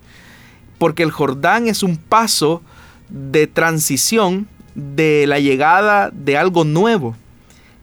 porque 0.79 1.03
el 1.03 1.11
Jordán 1.11 1.69
es 1.69 1.83
un 1.83 1.99
paso 1.99 2.63
de 3.09 3.47
transición 3.47 4.49
de 4.75 5.27
la 5.27 5.39
llegada 5.39 6.11
de 6.11 6.37
algo 6.37 6.65
nuevo. 6.65 7.15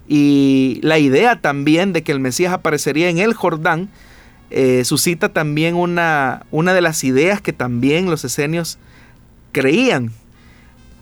Y 0.08 0.80
la 0.82 0.99
idea 0.99 1.39
también 1.39 1.93
de 1.93 2.04
que 2.04 2.12
el 2.12 2.19
Mesías 2.19 2.52
aparecería 2.52 3.10
en 3.10 3.19
el 3.19 3.34
Jordán 3.34 3.89
eh, 4.49 4.84
suscita 4.84 5.30
también 5.30 5.76
una, 5.76 6.45
una 6.52 6.73
de 6.73 6.82
las 6.82 7.04
ideas 7.04 7.41
que 7.41 7.54
también 7.54 8.10
los 8.10 8.26
esenios 8.26 8.78
creían. 9.52 10.12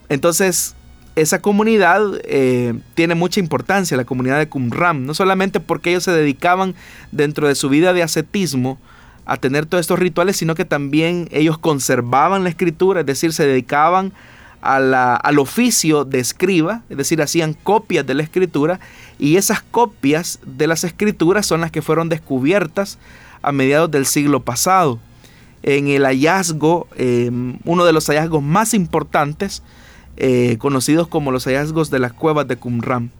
Entonces, 0.08 0.74
esa 1.14 1.42
comunidad 1.42 2.02
eh, 2.24 2.74
tiene 2.94 3.14
mucha 3.14 3.40
importancia, 3.40 3.96
la 3.96 4.04
comunidad 4.04 4.38
de 4.38 4.48
Qumran, 4.48 5.04
no 5.04 5.14
solamente 5.14 5.60
porque 5.60 5.90
ellos 5.90 6.04
se 6.04 6.12
dedicaban 6.12 6.74
dentro 7.10 7.48
de 7.48 7.54
su 7.54 7.68
vida 7.68 7.92
de 7.92 8.02
ascetismo 8.02 8.78
a 9.26 9.36
tener 9.36 9.66
todos 9.66 9.82
estos 9.82 9.98
rituales, 9.98 10.36
sino 10.36 10.54
que 10.54 10.64
también 10.64 11.28
ellos 11.30 11.58
conservaban 11.58 12.44
la 12.44 12.50
escritura, 12.50 13.00
es 13.00 13.06
decir, 13.06 13.32
se 13.32 13.46
dedicaban 13.46 14.12
al 14.62 15.38
oficio 15.40 16.04
de 16.04 16.20
escriba, 16.20 16.82
es 16.88 16.96
decir, 16.96 17.20
hacían 17.20 17.52
copias 17.54 18.06
de 18.06 18.14
la 18.14 18.22
escritura, 18.22 18.78
y 19.18 19.36
esas 19.36 19.60
copias 19.60 20.38
de 20.46 20.68
las 20.68 20.84
escrituras 20.84 21.46
son 21.46 21.60
las 21.60 21.72
que 21.72 21.82
fueron 21.82 22.08
descubiertas 22.08 22.98
a 23.42 23.50
mediados 23.50 23.90
del 23.90 24.06
siglo 24.06 24.40
pasado. 24.40 25.00
En 25.64 25.88
el 25.88 26.04
hallazgo, 26.04 26.86
eh, 26.96 27.30
uno 27.64 27.84
de 27.84 27.92
los 27.92 28.06
hallazgos 28.06 28.42
más 28.42 28.72
importantes, 28.72 29.62
eh, 30.16 30.56
conocidos 30.58 31.08
como 31.08 31.30
los 31.32 31.44
hallazgos 31.44 31.90
de 31.90 31.98
las 31.98 32.12
cuevas 32.12 32.46
de 32.48 32.56
Qumran. 32.56 33.10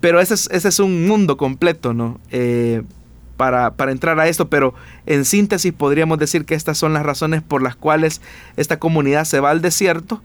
Pero 0.00 0.20
ese 0.20 0.34
es, 0.34 0.48
ese 0.50 0.68
es 0.68 0.80
un 0.80 1.06
mundo 1.06 1.36
completo, 1.36 1.92
¿no? 1.92 2.18
Eh, 2.30 2.82
para, 3.36 3.72
para, 3.72 3.92
entrar 3.92 4.18
a 4.20 4.28
esto, 4.28 4.48
pero 4.48 4.74
en 5.06 5.24
síntesis 5.24 5.72
podríamos 5.72 6.18
decir 6.18 6.44
que 6.44 6.54
estas 6.54 6.76
son 6.76 6.92
las 6.92 7.04
razones 7.04 7.42
por 7.42 7.62
las 7.62 7.74
cuales 7.74 8.20
esta 8.56 8.78
comunidad 8.78 9.24
se 9.24 9.40
va 9.40 9.50
al 9.50 9.62
desierto 9.62 10.20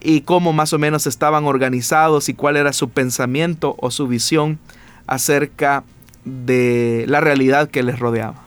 y 0.00 0.22
cómo 0.22 0.52
más 0.52 0.72
o 0.72 0.78
menos 0.78 1.06
estaban 1.06 1.44
organizados 1.44 2.28
y 2.28 2.34
cuál 2.34 2.56
era 2.56 2.72
su 2.72 2.88
pensamiento 2.90 3.76
o 3.78 3.90
su 3.90 4.06
visión 4.06 4.58
acerca 5.06 5.84
de 6.24 7.04
la 7.08 7.20
realidad 7.20 7.68
que 7.68 7.82
les 7.82 7.98
rodeaba. 7.98 8.42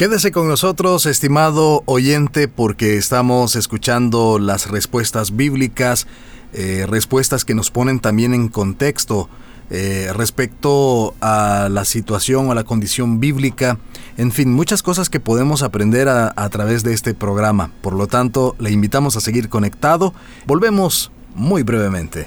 Quédese 0.00 0.32
con 0.32 0.48
nosotros, 0.48 1.04
estimado 1.04 1.82
oyente, 1.84 2.48
porque 2.48 2.96
estamos 2.96 3.54
escuchando 3.54 4.38
las 4.38 4.70
respuestas 4.70 5.36
bíblicas, 5.36 6.06
eh, 6.54 6.86
respuestas 6.88 7.44
que 7.44 7.54
nos 7.54 7.70
ponen 7.70 8.00
también 8.00 8.32
en 8.32 8.48
contexto 8.48 9.28
eh, 9.68 10.10
respecto 10.16 11.14
a 11.20 11.68
la 11.70 11.84
situación 11.84 12.48
o 12.48 12.52
a 12.52 12.54
la 12.54 12.64
condición 12.64 13.20
bíblica. 13.20 13.76
En 14.16 14.32
fin, 14.32 14.50
muchas 14.50 14.82
cosas 14.82 15.10
que 15.10 15.20
podemos 15.20 15.62
aprender 15.62 16.08
a, 16.08 16.32
a 16.34 16.48
través 16.48 16.82
de 16.82 16.94
este 16.94 17.12
programa. 17.12 17.70
Por 17.82 17.92
lo 17.92 18.06
tanto, 18.06 18.56
le 18.58 18.70
invitamos 18.70 19.18
a 19.18 19.20
seguir 19.20 19.50
conectado. 19.50 20.14
Volvemos 20.46 21.12
muy 21.34 21.62
brevemente. 21.62 22.26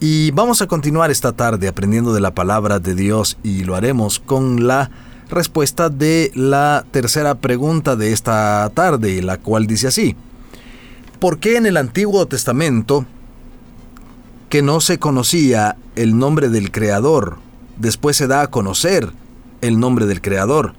Y 0.00 0.30
vamos 0.30 0.62
a 0.62 0.68
continuar 0.68 1.10
esta 1.10 1.32
tarde 1.32 1.66
aprendiendo 1.66 2.14
de 2.14 2.20
la 2.20 2.30
palabra 2.30 2.78
de 2.78 2.94
Dios 2.94 3.36
y 3.42 3.64
lo 3.64 3.74
haremos 3.74 4.20
con 4.20 4.68
la 4.68 4.92
respuesta 5.28 5.90
de 5.90 6.30
la 6.36 6.84
tercera 6.92 7.34
pregunta 7.34 7.96
de 7.96 8.12
esta 8.12 8.70
tarde, 8.74 9.20
la 9.22 9.38
cual 9.38 9.66
dice 9.66 9.88
así. 9.88 10.14
¿Por 11.18 11.40
qué 11.40 11.56
en 11.56 11.66
el 11.66 11.76
Antiguo 11.76 12.26
Testamento, 12.26 13.06
que 14.48 14.62
no 14.62 14.80
se 14.80 15.00
conocía 15.00 15.76
el 15.96 16.16
nombre 16.16 16.48
del 16.48 16.70
Creador, 16.70 17.38
después 17.76 18.16
se 18.16 18.28
da 18.28 18.42
a 18.42 18.50
conocer 18.50 19.10
el 19.62 19.80
nombre 19.80 20.06
del 20.06 20.22
Creador? 20.22 20.74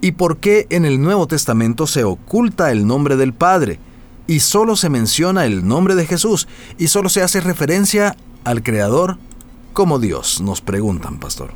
¿Y 0.00 0.12
por 0.12 0.38
qué 0.38 0.66
en 0.70 0.86
el 0.86 1.02
Nuevo 1.02 1.26
Testamento 1.26 1.86
se 1.86 2.04
oculta 2.04 2.72
el 2.72 2.86
nombre 2.86 3.16
del 3.16 3.34
Padre? 3.34 3.78
Y 4.26 4.40
solo 4.40 4.76
se 4.76 4.88
menciona 4.88 5.44
el 5.44 5.68
nombre 5.68 5.94
de 5.94 6.06
Jesús 6.06 6.48
y 6.78 6.88
solo 6.88 7.10
se 7.10 7.22
hace 7.22 7.42
referencia 7.42 8.16
al 8.44 8.62
Creador 8.62 9.18
como 9.72 9.98
Dios? 9.98 10.40
Nos 10.40 10.60
preguntan, 10.60 11.18
pastor. 11.18 11.52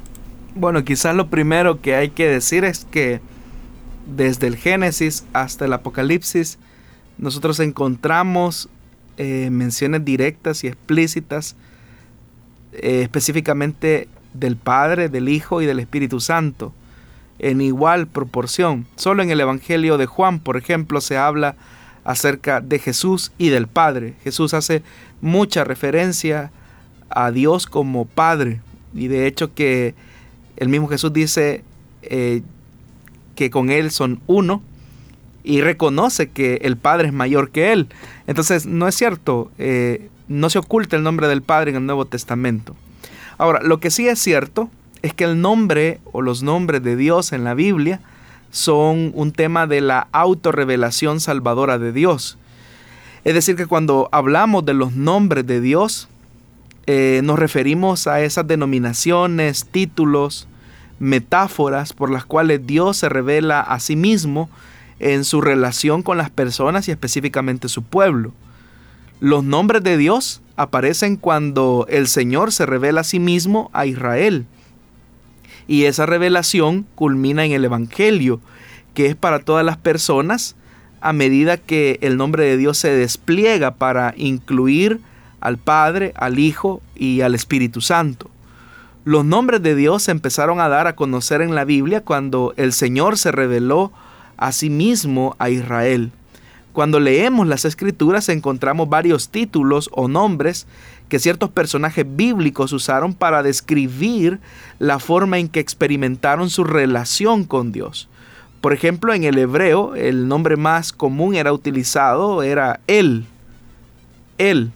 Bueno, 0.54 0.84
quizás 0.84 1.14
lo 1.14 1.28
primero 1.28 1.80
que 1.80 1.94
hay 1.94 2.10
que 2.10 2.28
decir 2.28 2.64
es 2.64 2.86
que 2.90 3.20
desde 4.06 4.46
el 4.46 4.56
Génesis 4.56 5.24
hasta 5.32 5.66
el 5.66 5.72
Apocalipsis, 5.72 6.58
nosotros 7.18 7.60
encontramos 7.60 8.68
eh, 9.18 9.48
menciones 9.50 10.04
directas 10.04 10.64
y 10.64 10.68
explícitas, 10.68 11.56
eh, 12.72 13.02
específicamente 13.02 14.08
del 14.32 14.56
Padre, 14.56 15.08
del 15.08 15.28
Hijo 15.28 15.60
y 15.62 15.66
del 15.66 15.80
Espíritu 15.80 16.20
Santo, 16.20 16.72
en 17.38 17.60
igual 17.60 18.06
proporción. 18.06 18.86
Solo 18.96 19.22
en 19.22 19.30
el 19.30 19.40
Evangelio 19.40 19.98
de 19.98 20.06
Juan, 20.06 20.38
por 20.38 20.56
ejemplo, 20.56 21.00
se 21.00 21.18
habla 21.18 21.56
acerca 22.04 22.60
de 22.60 22.78
Jesús 22.78 23.32
y 23.36 23.48
del 23.48 23.66
Padre. 23.66 24.14
Jesús 24.22 24.54
hace 24.54 24.82
mucha 25.20 25.64
referencia 25.64 26.50
a 27.10 27.30
Dios 27.30 27.66
como 27.66 28.04
Padre. 28.04 28.60
Y 28.94 29.08
de 29.08 29.26
hecho 29.26 29.54
que 29.54 29.94
el 30.56 30.68
mismo 30.68 30.88
Jesús 30.88 31.12
dice 31.12 31.62
eh, 32.02 32.42
que 33.34 33.50
con 33.50 33.70
Él 33.70 33.90
son 33.90 34.20
uno 34.26 34.62
y 35.44 35.60
reconoce 35.60 36.28
que 36.28 36.56
el 36.62 36.76
Padre 36.76 37.08
es 37.08 37.14
mayor 37.14 37.50
que 37.50 37.72
Él. 37.72 37.88
Entonces 38.26 38.66
no 38.66 38.88
es 38.88 38.94
cierto, 38.94 39.50
eh, 39.58 40.08
no 40.28 40.50
se 40.50 40.58
oculta 40.58 40.96
el 40.96 41.02
nombre 41.02 41.28
del 41.28 41.42
Padre 41.42 41.70
en 41.70 41.76
el 41.76 41.86
Nuevo 41.86 42.06
Testamento. 42.06 42.74
Ahora, 43.38 43.60
lo 43.62 43.78
que 43.78 43.90
sí 43.90 44.08
es 44.08 44.18
cierto 44.18 44.70
es 45.02 45.14
que 45.14 45.24
el 45.24 45.40
nombre 45.40 46.00
o 46.12 46.22
los 46.22 46.42
nombres 46.42 46.82
de 46.82 46.96
Dios 46.96 47.32
en 47.32 47.44
la 47.44 47.54
Biblia 47.54 48.00
son 48.50 49.12
un 49.14 49.32
tema 49.32 49.66
de 49.66 49.80
la 49.80 50.08
autorrevelación 50.12 51.20
salvadora 51.20 51.78
de 51.78 51.92
Dios. 51.92 52.38
Es 53.24 53.34
decir, 53.34 53.56
que 53.56 53.66
cuando 53.66 54.08
hablamos 54.12 54.64
de 54.64 54.74
los 54.74 54.92
nombres 54.92 55.46
de 55.46 55.60
Dios, 55.60 56.08
eh, 56.86 57.20
nos 57.24 57.38
referimos 57.38 58.06
a 58.06 58.20
esas 58.20 58.46
denominaciones, 58.46 59.66
títulos, 59.66 60.46
metáforas 60.98 61.92
por 61.92 62.10
las 62.10 62.24
cuales 62.24 62.66
Dios 62.66 62.96
se 62.96 63.08
revela 63.08 63.60
a 63.60 63.80
sí 63.80 63.96
mismo 63.96 64.48
en 64.98 65.24
su 65.24 65.40
relación 65.40 66.02
con 66.02 66.16
las 66.16 66.30
personas 66.30 66.88
y 66.88 66.90
específicamente 66.90 67.68
su 67.68 67.82
pueblo. 67.82 68.32
Los 69.20 69.44
nombres 69.44 69.82
de 69.82 69.96
Dios 69.96 70.42
aparecen 70.56 71.16
cuando 71.16 71.86
el 71.88 72.06
Señor 72.06 72.52
se 72.52 72.66
revela 72.66 73.02
a 73.02 73.04
sí 73.04 73.18
mismo 73.18 73.70
a 73.72 73.86
Israel. 73.86 74.46
Y 75.68 75.84
esa 75.84 76.06
revelación 76.06 76.86
culmina 76.94 77.44
en 77.44 77.52
el 77.52 77.64
Evangelio, 77.64 78.40
que 78.94 79.06
es 79.06 79.16
para 79.16 79.40
todas 79.40 79.64
las 79.64 79.76
personas 79.76 80.54
a 81.00 81.12
medida 81.12 81.56
que 81.56 81.98
el 82.00 82.16
nombre 82.16 82.44
de 82.44 82.56
Dios 82.56 82.78
se 82.78 82.90
despliega 82.90 83.74
para 83.74 84.14
incluir 84.16 85.00
al 85.46 85.58
Padre, 85.58 86.12
al 86.16 86.40
Hijo 86.40 86.82
y 86.96 87.20
al 87.20 87.36
Espíritu 87.36 87.80
Santo. 87.80 88.28
Los 89.04 89.24
nombres 89.24 89.62
de 89.62 89.76
Dios 89.76 90.02
se 90.02 90.10
empezaron 90.10 90.58
a 90.58 90.68
dar 90.68 90.88
a 90.88 90.96
conocer 90.96 91.40
en 91.40 91.54
la 91.54 91.64
Biblia 91.64 92.00
cuando 92.00 92.52
el 92.56 92.72
Señor 92.72 93.16
se 93.16 93.30
reveló 93.30 93.92
a 94.36 94.50
sí 94.50 94.70
mismo 94.70 95.36
a 95.38 95.48
Israel. 95.48 96.10
Cuando 96.72 96.98
leemos 96.98 97.46
las 97.46 97.64
escrituras 97.64 98.28
encontramos 98.28 98.88
varios 98.88 99.28
títulos 99.28 99.88
o 99.92 100.08
nombres 100.08 100.66
que 101.08 101.20
ciertos 101.20 101.50
personajes 101.50 102.04
bíblicos 102.08 102.72
usaron 102.72 103.14
para 103.14 103.44
describir 103.44 104.40
la 104.80 104.98
forma 104.98 105.38
en 105.38 105.48
que 105.48 105.60
experimentaron 105.60 106.50
su 106.50 106.64
relación 106.64 107.44
con 107.44 107.70
Dios. 107.70 108.08
Por 108.60 108.72
ejemplo, 108.72 109.14
en 109.14 109.22
el 109.22 109.38
hebreo 109.38 109.94
el 109.94 110.26
nombre 110.26 110.56
más 110.56 110.92
común 110.92 111.36
era 111.36 111.52
utilizado 111.52 112.42
era 112.42 112.80
Él. 112.88 113.26
Él. 114.38 114.72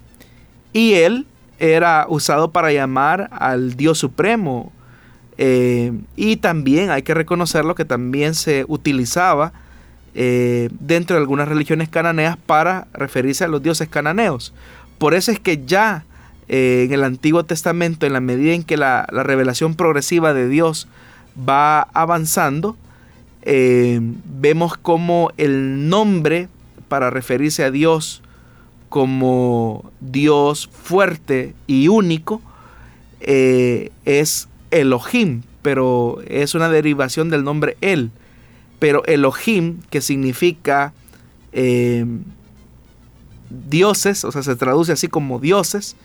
Y 0.73 0.95
él 0.95 1.27
era 1.61 2.07
usado 2.09 2.51
para 2.51 2.73
llamar 2.73 3.29
al 3.33 3.77
Dios 3.77 3.99
Supremo. 3.99 4.73
Eh, 5.37 5.93
y 6.17 6.37
también 6.37 6.91
hay 6.91 7.03
que 7.03 7.15
reconocerlo 7.15 7.75
que 7.75 7.85
también 7.85 8.35
se 8.35 8.65
utilizaba 8.67 9.53
eh, 10.15 10.71
dentro 10.81 11.17
de 11.17 11.21
algunas 11.21 11.49
religiones 11.49 11.89
cananeas 11.89 12.37
para 12.37 12.89
referirse 12.95 13.45
a 13.45 13.49
los 13.49 13.63
dioses 13.63 13.89
cananeos. 13.89 14.53
Por 14.99 15.15
eso 15.15 15.31
es 15.31 15.39
que 15.39 15.65
ya 15.65 16.05
eh, 16.49 16.85
en 16.87 16.93
el 16.93 17.05
Antiguo 17.05 17.45
Testamento, 17.45 18.07
en 18.07 18.15
la 18.15 18.21
medida 18.21 18.55
en 18.55 18.65
que 18.65 18.77
la, 18.77 19.07
la 19.13 19.23
revelación 19.23 19.75
progresiva 19.75 20.35
de 20.35 20.49
Dios 20.49 20.89
va 21.49 21.83
avanzando, 21.93 22.77
vemos 23.43 24.77
como 24.77 25.33
el 25.39 25.89
nombre 25.89 26.49
para 26.89 27.09
referirse 27.09 27.65
a 27.65 27.71
Dios 27.71 28.23
como 28.91 29.91
Dios 30.01 30.69
fuerte 30.71 31.55
y 31.67 31.89
único 31.89 32.43
eh, 33.21 33.91
es 34.05 34.49
Elohim, 34.71 35.43
pero 35.63 36.19
es 36.27 36.55
una 36.55 36.69
derivación 36.69 37.31
del 37.31 37.45
nombre 37.45 37.79
El. 37.81 38.11
Pero 38.79 39.05
Elohim, 39.07 39.79
que 39.91 40.01
significa 40.01 40.93
eh, 41.53 42.05
dioses, 43.49 44.25
o 44.25 44.33
sea, 44.33 44.43
se 44.43 44.57
traduce 44.57 44.93
así 44.93 45.09
como 45.09 45.39
dioses, 45.39 45.97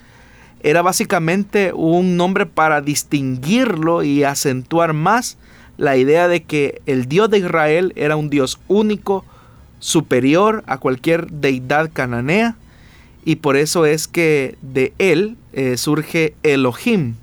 era 0.61 0.81
básicamente 0.81 1.73
un 1.73 2.17
nombre 2.17 2.45
para 2.45 2.81
distinguirlo 2.81 4.03
y 4.03 4.23
acentuar 4.23 4.93
más 4.93 5.37
la 5.77 5.97
idea 5.97 6.27
de 6.27 6.43
que 6.43 6.81
el 6.85 7.07
Dios 7.07 7.29
de 7.29 7.39
Israel 7.39 7.93
era 7.95 8.15
un 8.15 8.29
Dios 8.29 8.59
único, 8.67 9.25
superior 9.79 10.63
a 10.67 10.77
cualquier 10.77 11.29
deidad 11.29 11.91
cananea, 11.93 12.55
y 13.25 13.37
por 13.37 13.57
eso 13.57 13.85
es 13.85 14.07
que 14.07 14.55
de 14.61 14.93
él 14.99 15.35
eh, 15.51 15.77
surge 15.77 16.35
Elohim. 16.43 17.15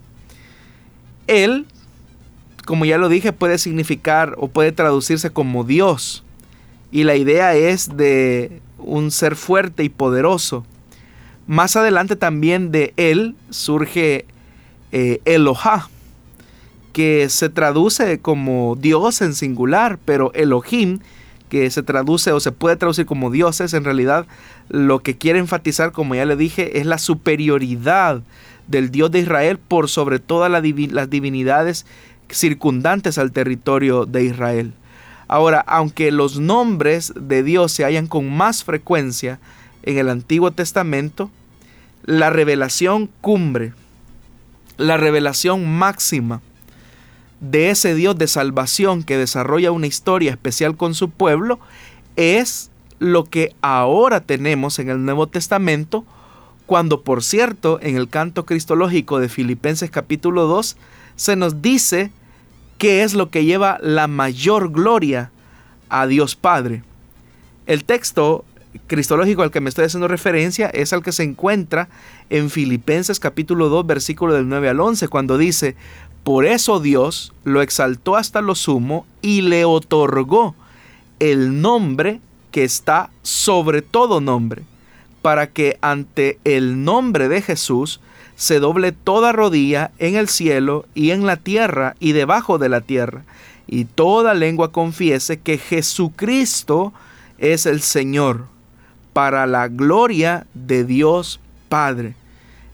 Él, 1.29 1.65
como 2.67 2.85
ya 2.85 2.99
lo 2.99 3.09
dije, 3.09 3.33
puede 3.33 3.57
significar 3.57 4.35
o 4.39 4.49
puede 4.49 4.73
traducirse 4.73 5.31
como 5.31 5.63
Dios. 5.63 6.25
Y 6.91 7.05
la 7.05 7.15
idea 7.15 7.55
es 7.55 7.97
de 7.97 8.61
un 8.79 9.13
ser 9.13 9.37
fuerte 9.37 9.85
y 9.85 9.89
poderoso. 9.89 10.67
Más 11.47 11.77
adelante 11.77 12.17
también 12.17 12.73
de 12.73 12.95
él 12.97 13.37
surge 13.51 14.27
eh, 14.91 15.21
Elohá, 15.25 15.89
que 16.93 17.29
se 17.29 17.49
traduce 17.49 18.19
como 18.19 18.77
Dios 18.77 19.23
en 19.23 19.35
singular, 19.35 20.01
pero 20.05 20.33
Elohim 20.35 20.99
que 21.53 21.71
se 21.71 21.83
traduce 21.83 22.33
o 22.33 22.41
se 22.41 22.51
puede 22.51 22.77
traducir 22.77 23.05
como 23.05 23.31
dioses, 23.31 23.75
en 23.75 23.85
realidad 23.85 24.27
lo 24.71 25.01
que 25.01 25.19
quiere 25.19 25.39
enfatizar, 25.39 25.93
como 25.93 26.15
ya 26.15 26.25
le 26.25 26.35
dije, 26.35 26.79
es 26.79 26.87
la 26.87 26.97
superioridad 26.97 28.23
del 28.69 28.91
Dios 28.91 29.11
de 29.11 29.19
Israel 29.19 29.59
por 29.59 29.91
sobre 29.91 30.19
todas 30.19 30.51
las 30.51 31.11
divinidades 31.11 31.85
circundantes 32.31 33.19
al 33.19 33.33
territorio 33.33 34.07
de 34.07 34.25
Israel. 34.25 34.73
Ahora, 35.29 35.61
aunque 35.67 36.11
los 36.11 36.41
nombres 36.41 37.13
de 37.21 37.43
Dios 37.43 37.71
se 37.71 37.85
hallan 37.85 38.07
con 38.07 38.35
más 38.35 38.65
frecuencia 38.65 39.39
en 39.83 39.99
el 39.99 40.09
Antiguo 40.09 40.53
Testamento, 40.53 41.31
la 42.07 42.31
revelación 42.31 43.11
cumbre, 43.21 43.75
la 44.79 44.97
revelación 44.97 45.71
máxima 45.71 46.41
de 47.43 47.71
ese 47.71 47.95
Dios 47.95 48.17
de 48.17 48.29
salvación 48.29 49.03
que 49.03 49.19
desarrolla 49.19 49.73
una 49.73 49.89
historia 49.89 50.31
especial 50.31 50.77
con 50.77 50.95
su 50.95 51.11
pueblo 51.11 51.59
es 52.15 52.71
lo 53.01 53.25
que 53.25 53.55
ahora 53.63 54.21
tenemos 54.21 54.79
en 54.79 54.89
el 54.89 55.05
Nuevo 55.05 55.27
Testamento, 55.27 56.05
cuando 56.67 57.03
por 57.03 57.25
cierto 57.25 57.81
en 57.83 57.97
el 57.97 58.09
canto 58.09 58.47
cristológico 58.47 59.19
de 59.19 59.29
Filipenses 59.29 59.91
capítulo 59.91 60.47
2 60.47 60.77
se 61.17 61.35
nos 61.35 61.61
dice 61.61 62.13
qué 62.79 63.03
es 63.03 63.15
lo 63.15 63.29
que 63.29 63.45
lleva 63.45 63.79
la 63.83 64.07
mayor 64.07 64.71
gloria 64.71 65.33
a 65.89 66.07
Dios 66.07 66.37
Padre. 66.37 66.85
El 67.67 67.85
texto 67.85 68.45
cristológico 68.87 69.43
al 69.43 69.51
que 69.51 69.61
me 69.61 69.69
estoy 69.69 69.87
haciendo 69.87 70.07
referencia 70.07 70.69
es 70.69 70.93
al 70.93 71.03
que 71.03 71.13
se 71.13 71.25
encuentra 71.25 71.89
en 72.31 72.51
Filipenses 72.51 73.19
capítulo 73.19 73.69
2 73.69 73.85
versículo 73.85 74.33
del 74.33 74.49
9 74.49 74.69
al 74.69 74.81
11 74.81 75.09
cuando 75.09 75.39
dice, 75.39 75.75
por 76.25 76.47
eso 76.47 76.81
Dios 76.81 77.33
lo 77.45 77.63
exaltó 77.63 78.17
hasta 78.17 78.41
lo 78.41 78.55
sumo 78.55 79.07
y 79.23 79.43
le 79.43 79.65
otorgó 79.65 80.55
el 81.19 81.61
nombre 81.61 82.21
que 82.51 82.65
está 82.65 83.11
sobre 83.23 83.83
todo 83.83 84.21
nombre, 84.21 84.63
para 85.21 85.49
que 85.49 85.79
ante 85.81 86.39
el 86.45 86.85
nombre 86.85 87.29
de 87.29 87.43
Jesús 87.43 88.01
se 88.37 88.61
doble 88.61 88.93
toda 88.93 89.33
rodilla 89.33 89.91
en 89.99 90.17
el 90.17 90.29
cielo 90.29 90.85
y 90.95 91.11
en 91.11 91.27
la 91.27 91.37
tierra 91.37 91.97
y 92.01 92.13
debajo 92.13 92.59
de 92.59 92.69
la 92.69 92.81
tierra, 92.81 93.25
y 93.67 93.85
toda 93.85 94.35
lengua 94.35 94.73
confiese 94.73 95.41
que 95.41 95.59
Jesucristo 95.59 96.93
es 97.39 97.67
el 97.67 97.81
Señor, 97.81 98.47
para 99.13 99.47
la 99.47 99.69
gloria 99.69 100.47
de 100.55 100.85
Dios 100.85 101.41
Padre. 101.69 102.15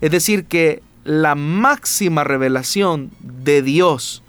Es 0.00 0.10
decir, 0.10 0.44
que 0.44 0.82
la 1.08 1.34
máxima 1.34 2.22
revelación 2.22 3.10
de 3.20 3.62
Dios 3.62 4.22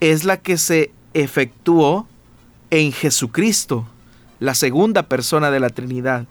es 0.00 0.24
la 0.24 0.38
que 0.38 0.56
se 0.56 0.90
efectuó 1.12 2.08
en 2.70 2.90
Jesucristo, 2.90 3.86
la 4.40 4.54
segunda 4.54 5.02
persona 5.02 5.50
de 5.50 5.60
la 5.60 5.68
Trinidad. 5.68 6.24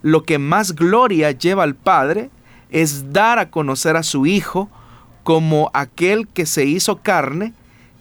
Lo 0.00 0.22
que 0.22 0.38
más 0.38 0.74
gloria 0.74 1.32
lleva 1.32 1.64
al 1.64 1.74
Padre 1.74 2.30
es 2.70 3.12
dar 3.12 3.38
a 3.38 3.50
conocer 3.50 3.94
a 3.98 4.02
su 4.02 4.24
Hijo 4.24 4.70
como 5.22 5.70
aquel 5.74 6.26
que 6.26 6.46
se 6.46 6.64
hizo 6.64 7.02
carne, 7.02 7.52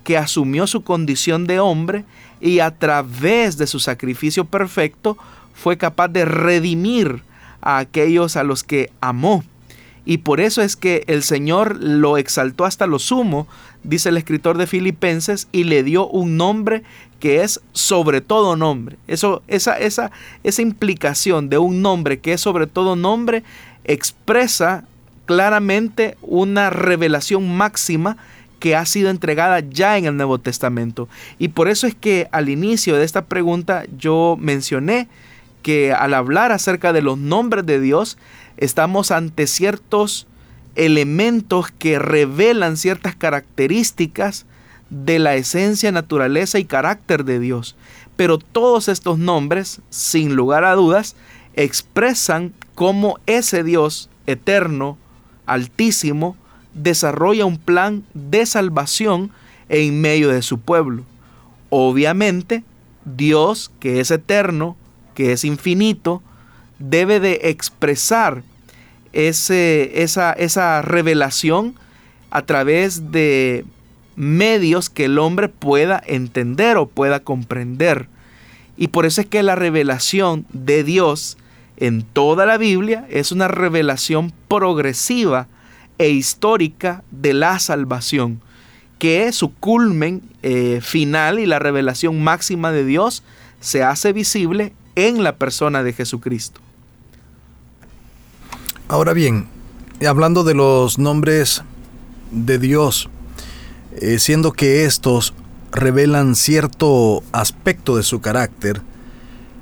que 0.06 0.18
asumió 0.18 0.68
su 0.68 0.86
condición 0.86 1.48
de 1.48 1.60
hombre 1.60 2.06
y 2.40 2.60
a 2.60 2.72
través 2.72 3.58
de 3.58 3.68
su 3.68 3.82
sacrificio 3.82 4.46
perfecto 4.46 5.18
fue 5.54 5.78
capaz 5.78 6.08
de 6.08 6.24
redimir 6.24 7.24
a 7.60 7.80
aquellos 7.80 8.38
a 8.38 8.44
los 8.44 8.64
que 8.64 8.90
amó 9.02 9.44
y 10.06 10.18
por 10.18 10.42
eso 10.42 10.62
es 10.62 10.76
que 10.76 11.04
el 11.08 11.24
Señor 11.24 11.82
lo 11.82 12.18
exaltó 12.18 12.66
hasta 12.66 12.88
lo 12.88 13.00
sumo, 13.00 13.48
dice 13.84 14.10
el 14.10 14.18
escritor 14.18 14.58
de 14.58 14.68
Filipenses, 14.68 15.48
y 15.52 15.64
le 15.64 15.84
dio 15.84 16.08
un 16.08 16.38
nombre 16.38 16.84
que 17.20 17.42
es 17.42 17.62
sobre 17.72 18.20
todo 18.20 18.58
nombre. 18.58 18.98
Eso, 19.08 19.44
esa, 19.48 19.80
esa, 19.80 20.12
esa 20.44 20.62
implicación 20.62 21.50
de 21.50 21.58
un 21.58 21.82
nombre 21.82 22.20
que 22.20 22.34
es 22.34 22.42
sobre 22.42 22.68
todo 22.68 22.98
nombre 22.98 23.44
expresa 23.86 24.84
claramente 25.26 26.18
una 26.22 26.70
revelación 26.70 27.56
máxima 27.56 28.18
que 28.60 28.76
ha 28.76 28.86
sido 28.86 29.10
entregada 29.10 29.60
ya 29.60 29.98
en 29.98 30.06
el 30.06 30.18
Nuevo 30.18 30.40
Testamento. 30.40 31.08
Y 31.40 31.50
por 31.50 31.68
eso 31.68 31.88
es 31.88 31.96
que 31.96 32.28
al 32.32 32.50
inicio 32.50 32.98
de 32.98 33.06
esta 33.06 33.26
pregunta 33.26 33.86
yo 33.98 34.38
mencioné 34.40 35.08
que 35.62 35.94
al 35.94 36.14
hablar 36.14 36.52
acerca 36.52 36.94
de 36.94 37.02
los 37.02 37.18
nombres 37.18 37.66
de 37.66 37.80
Dios, 37.80 38.18
estamos 38.58 39.12
ante 39.12 39.48
ciertos 39.48 40.28
elementos 40.76 41.72
que 41.72 42.00
revelan 42.00 42.78
ciertas 42.78 43.16
características 43.16 44.46
de 44.90 45.20
la 45.20 45.36
esencia, 45.36 45.92
naturaleza 45.92 46.60
y 46.60 46.66
carácter 46.66 47.26
de 47.26 47.40
Dios. 47.40 47.76
Pero 48.16 48.38
todos 48.38 48.88
estos 48.88 49.18
nombres, 49.18 49.82
sin 49.90 50.36
lugar 50.36 50.66
a 50.66 50.76
dudas, 50.76 51.16
expresan 51.56 52.54
cómo 52.76 53.20
ese 53.26 53.64
Dios 53.64 54.10
eterno, 54.28 54.98
altísimo, 55.46 56.36
desarrolla 56.74 57.46
un 57.46 57.58
plan 57.58 58.04
de 58.14 58.46
salvación 58.46 59.32
en 59.70 60.02
medio 60.02 60.30
de 60.30 60.42
su 60.42 60.60
pueblo. 60.60 61.04
Obviamente, 61.70 62.64
Dios, 63.06 63.72
que 63.80 64.00
es 64.00 64.12
eterno, 64.12 64.76
que 65.16 65.32
es 65.32 65.44
infinito, 65.44 66.22
debe 66.90 67.20
de 67.20 67.40
expresar 67.44 68.44
ese, 69.14 70.04
esa, 70.04 70.34
esa 70.34 70.82
revelación 70.82 71.76
a 72.30 72.42
través 72.42 73.12
de 73.12 73.66
medios 74.16 74.90
que 74.90 75.06
el 75.06 75.18
hombre 75.18 75.50
pueda 75.50 76.02
entender 76.06 76.78
o 76.78 76.88
pueda 76.88 77.22
comprender. 77.22 78.08
Y 78.76 78.90
por 78.90 79.06
eso 79.06 79.22
es 79.22 79.28
que 79.28 79.44
la 79.44 79.56
revelación 79.56 80.46
de 80.52 80.84
Dios 80.84 81.38
en 81.78 82.04
toda 82.04 82.46
la 82.46 82.58
Biblia 82.58 83.06
es 83.10 83.32
una 83.32 83.48
revelación 83.48 84.34
progresiva 84.48 85.48
e 85.98 86.10
histórica 86.10 87.04
de 87.12 87.34
la 87.34 87.60
salvación, 87.60 88.42
que 89.00 89.32
su 89.32 89.54
culmen 89.54 90.22
eh, 90.42 90.80
final 90.82 91.40
y 91.40 91.46
la 91.46 91.60
revelación 91.60 92.24
máxima 92.24 92.72
de 92.72 92.84
Dios 92.84 93.24
se 93.60 93.84
hace 93.84 94.12
visible 94.12 94.74
en 94.96 95.24
la 95.24 95.38
persona 95.38 95.84
de 95.84 95.94
Jesucristo. 95.94 96.63
Ahora 98.94 99.14
bien, 99.14 99.48
hablando 100.08 100.44
de 100.44 100.54
los 100.54 101.00
nombres 101.00 101.64
de 102.30 102.60
Dios, 102.60 103.10
eh, 104.00 104.20
siendo 104.20 104.52
que 104.52 104.86
estos 104.86 105.34
revelan 105.72 106.36
cierto 106.36 107.24
aspecto 107.32 107.98
de 107.98 108.04
su 108.04 108.22
carácter, 108.22 108.84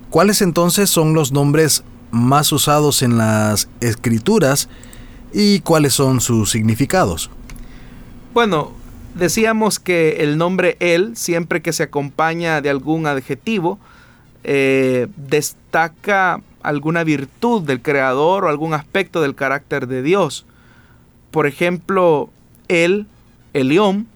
¿cuáles 0.10 0.42
entonces 0.42 0.90
son 0.90 1.14
los 1.14 1.32
nombres 1.32 1.86
más 2.12 2.52
usados 2.52 3.02
en 3.04 3.18
las 3.18 3.70
escrituras 3.80 4.68
y 5.32 5.62
cuáles 5.62 5.94
son 5.94 6.20
sus 6.20 6.52
significados? 6.52 7.30
Bueno, 8.34 8.74
decíamos 9.16 9.80
que 9.80 10.24
el 10.24 10.38
nombre 10.38 10.76
Él, 10.82 11.16
siempre 11.16 11.62
que 11.62 11.72
se 11.72 11.84
acompaña 11.84 12.60
de 12.60 12.70
algún 12.70 13.08
adjetivo, 13.08 13.80
eh, 14.44 15.08
destaca 15.16 16.42
alguna 16.64 17.04
virtud 17.04 17.64
del 17.64 17.82
Creador 17.82 18.46
o 18.46 18.50
algún 18.50 18.74
aspecto 18.74 19.22
del 19.22 19.36
carácter 19.36 19.88
de 19.88 20.02
Dios. 20.02 20.46
Por 21.32 21.48
ejemplo, 21.48 22.30
Él, 22.68 23.08
Elión, 23.54 24.08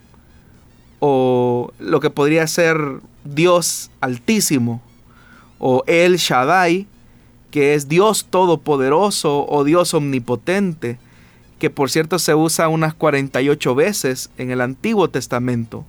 o 1.00 1.72
lo 1.80 2.00
que 2.00 2.10
podría 2.10 2.48
ser 2.48 2.78
Dios 3.24 3.91
Altísimo, 4.02 4.82
o 5.60 5.84
El 5.88 6.18
Shaddai, 6.18 6.88
que 7.52 7.74
es 7.74 7.88
Dios 7.88 8.26
Todopoderoso 8.30 9.46
o 9.48 9.64
Dios 9.64 9.93
Omnipotente, 9.93 10.98
que 11.60 11.70
por 11.70 11.89
cierto 11.89 12.20
se 12.20 12.36
usa 12.36 12.68
unas 12.68 12.93
48 12.93 13.76
veces 13.76 14.30
en 14.38 14.52
el 14.52 14.62
Antiguo 14.62 15.10
Testamento, 15.10 15.86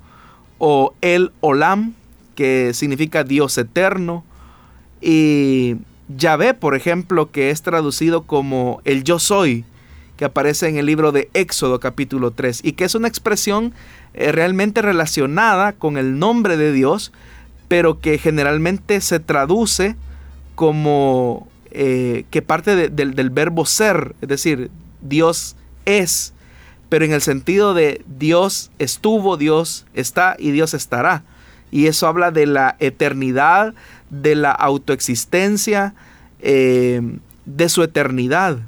o 0.59 0.95
El 1.01 1.33
Olam, 1.41 1.95
que 2.35 2.73
significa 2.73 3.25
Dios 3.25 3.59
eterno, 3.59 4.25
y 5.01 5.77
Yahvé, 6.09 6.55
por 6.55 6.75
ejemplo, 6.75 7.31
que 7.31 7.51
es 7.51 7.63
traducido 7.63 8.23
como 8.23 8.81
el 8.85 9.05
yo 9.05 9.19
soy, 9.19 9.65
que 10.17 10.25
aparece 10.25 10.69
en 10.69 10.77
el 10.77 10.87
libro 10.87 11.13
de 11.13 11.29
Éxodo 11.35 11.81
capítulo 11.81 12.31
3, 12.31 12.61
y 12.63 12.73
que 12.73 12.85
es 12.85 12.95
una 12.95 13.09
expresión 13.09 13.75
eh, 14.15 14.33
realmente 14.33 14.83
relacionada 14.83 15.73
con 15.73 15.97
el 15.97 16.19
nombre 16.19 16.57
de 16.57 16.73
Dios, 16.73 17.13
pero 17.69 18.01
que 18.01 18.19
generalmente 18.19 19.01
se 19.01 19.21
traduce 19.21 19.97
como 20.55 21.49
eh, 21.71 22.25
que 22.31 22.41
parte 22.41 22.89
del 22.89 23.31
verbo 23.31 23.67
ser, 23.67 24.15
es 24.23 24.29
decir, 24.29 24.71
Dios 25.03 25.57
es, 25.85 26.33
pero 26.89 27.05
en 27.05 27.13
el 27.13 27.21
sentido 27.21 27.75
de 27.75 28.03
Dios 28.07 28.71
estuvo, 28.79 29.37
Dios 29.37 29.87
está 29.93 30.37
y 30.39 30.53
Dios 30.53 30.73
estará. 30.73 31.25
Y 31.77 31.89
eso 31.89 32.07
habla 32.07 32.31
de 32.31 32.47
la 32.47 32.75
eternidad, 32.81 33.75
de 34.09 34.35
la 34.35 34.51
autoexistencia, 34.51 35.93
eh, 36.41 37.03
de 37.45 37.69
su 37.69 37.83
eternidad. 37.83 38.61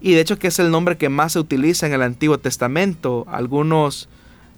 Y 0.00 0.14
de 0.14 0.20
hecho 0.22 0.36
que 0.36 0.48
es 0.48 0.58
el 0.58 0.72
nombre 0.72 0.96
que 0.96 1.08
más 1.08 1.34
se 1.34 1.38
utiliza 1.38 1.86
en 1.86 1.92
el 1.92 2.02
Antiguo 2.02 2.38
Testamento. 2.38 3.24
Algunos 3.30 4.08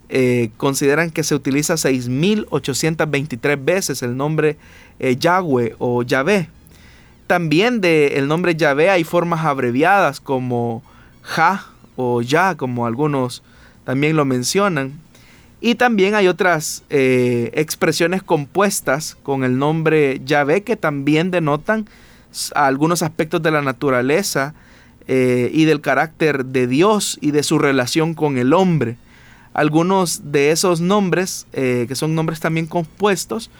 eh, 0.08 0.52
consideran 0.56 1.10
que 1.10 1.22
se 1.22 1.34
utiliza 1.34 1.74
6.823 1.74 3.62
veces 3.62 4.02
el 4.02 4.16
nombre 4.16 4.56
eh, 4.98 5.16
Yahweh 5.16 5.74
o 5.78 6.02
Yahvé. 6.02 6.48
También 7.26 7.82
del 7.82 8.12
el 8.12 8.26
nombre 8.26 8.54
Yahvé 8.54 8.88
hay 8.88 9.04
formas 9.04 9.44
abreviadas 9.44 10.20
como 10.20 10.82
Ja 11.20 11.66
o 11.96 12.22
Ya, 12.22 12.54
como 12.54 12.86
algunos 12.86 13.42
también 13.84 14.16
lo 14.16 14.24
mencionan. 14.24 14.98
Y 15.66 15.74
también 15.74 16.14
hay 16.14 16.28
otras 16.28 16.84
eh, 16.90 17.50
expresiones 17.54 18.22
compuestas 18.22 19.16
con 19.24 19.42
el 19.42 19.58
nombre 19.58 20.20
Yahvé 20.24 20.62
que 20.62 20.76
también 20.76 21.32
denotan 21.32 21.88
algunos 22.54 23.02
aspectos 23.02 23.42
de 23.42 23.50
la 23.50 23.62
naturaleza 23.62 24.54
eh, 25.08 25.50
y 25.52 25.64
del 25.64 25.80
carácter 25.80 26.44
de 26.44 26.68
Dios 26.68 27.18
y 27.20 27.32
de 27.32 27.42
su 27.42 27.58
relación 27.58 28.14
con 28.14 28.38
el 28.38 28.52
hombre. 28.52 28.96
Algunos 29.54 30.30
de 30.30 30.52
esos 30.52 30.80
nombres, 30.80 31.48
eh, 31.52 31.86
que 31.88 31.96
son 31.96 32.14
nombres 32.14 32.38
también 32.38 32.66
compuestos, 32.66 33.50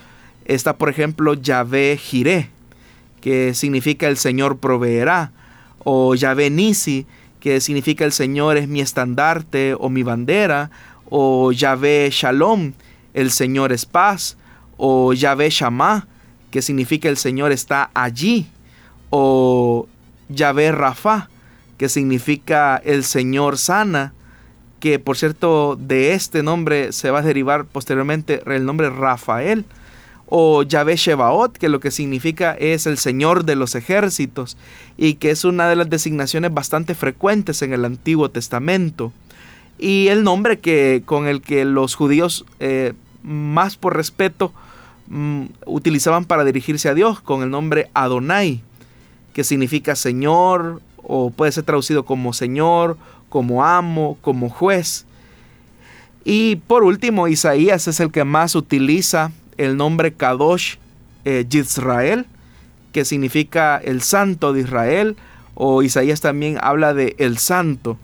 está 0.45 0.77
por 0.77 0.87
ejemplo 0.87 1.33
Yahvé 1.33 1.97
Jiré, 2.01 2.49
que 3.19 3.53
significa 3.53 4.07
el 4.07 4.15
Señor 4.15 4.59
proveerá, 4.59 5.33
o 5.79 6.15
Yahvé 6.15 6.51
Nisi, 6.51 7.05
que 7.41 7.59
significa 7.59 8.05
el 8.05 8.13
Señor 8.13 8.55
es 8.55 8.69
mi 8.69 8.79
estandarte 8.79 9.75
o 9.77 9.89
mi 9.89 10.03
bandera, 10.03 10.71
o 11.09 11.51
Yahvé 11.51 12.09
Shalom, 12.11 12.73
el 13.13 13.31
Señor 13.31 13.71
es 13.71 13.85
paz, 13.85 14.37
o 14.77 15.13
Yahvé 15.13 15.49
Shammah, 15.49 16.07
que 16.51 16.61
significa 16.61 17.09
el 17.09 17.17
Señor 17.17 17.51
está 17.51 17.89
allí, 17.93 18.47
o 19.09 19.87
Yahvé 20.29 20.71
Rafa, 20.71 21.29
que 21.77 21.89
significa 21.89 22.77
el 22.83 23.03
Señor 23.03 23.57
sana, 23.57 24.13
que 24.79 24.99
por 24.99 25.17
cierto 25.17 25.75
de 25.79 26.13
este 26.13 26.43
nombre 26.43 26.91
se 26.91 27.09
va 27.09 27.19
a 27.19 27.23
derivar 27.23 27.65
posteriormente 27.65 28.41
el 28.45 28.65
nombre 28.65 28.89
Rafael, 28.89 29.65
o 30.29 30.63
Yahvé 30.63 30.97
Shebaot, 30.97 31.57
que 31.57 31.69
lo 31.69 31.79
que 31.79 31.89
significa 31.89 32.53
es 32.59 32.85
el 32.85 32.97
Señor 32.97 33.45
de 33.45 33.55
los 33.55 33.75
ejércitos, 33.75 34.57
y 34.97 35.15
que 35.15 35.31
es 35.31 35.45
una 35.45 35.69
de 35.69 35.77
las 35.77 35.89
designaciones 35.89 36.53
bastante 36.53 36.95
frecuentes 36.95 37.61
en 37.61 37.73
el 37.73 37.85
Antiguo 37.85 38.29
Testamento. 38.29 39.13
Y 39.79 40.07
el 40.07 40.23
nombre 40.23 40.59
que, 40.59 41.03
con 41.05 41.27
el 41.27 41.41
que 41.41 41.65
los 41.65 41.95
judíos, 41.95 42.45
eh, 42.59 42.93
más 43.23 43.77
por 43.77 43.95
respeto, 43.95 44.51
mm, 45.07 45.45
utilizaban 45.65 46.25
para 46.25 46.43
dirigirse 46.43 46.89
a 46.89 46.93
Dios, 46.93 47.21
con 47.21 47.43
el 47.43 47.49
nombre 47.49 47.89
Adonai, 47.93 48.61
que 49.33 49.43
significa 49.43 49.95
Señor, 49.95 50.81
o 50.97 51.29
puede 51.29 51.51
ser 51.51 51.63
traducido 51.63 52.05
como 52.05 52.33
Señor, 52.33 52.97
como 53.29 53.63
amo, 53.63 54.17
como 54.21 54.49
juez. 54.49 55.05
Y 56.23 56.57
por 56.57 56.83
último, 56.83 57.27
Isaías 57.27 57.87
es 57.87 57.99
el 57.99 58.11
que 58.11 58.23
más 58.23 58.55
utiliza 58.55 59.31
el 59.57 59.77
nombre 59.77 60.13
Kadosh 60.13 60.75
eh, 61.25 61.45
que 62.91 63.05
significa 63.05 63.77
el 63.77 64.01
santo 64.01 64.53
de 64.53 64.61
Israel, 64.61 65.17
o 65.55 65.83
Isaías 65.83 66.21
también 66.21 66.57
habla 66.61 66.93
de 66.93 67.15
el 67.19 67.37
santo. 67.37 67.97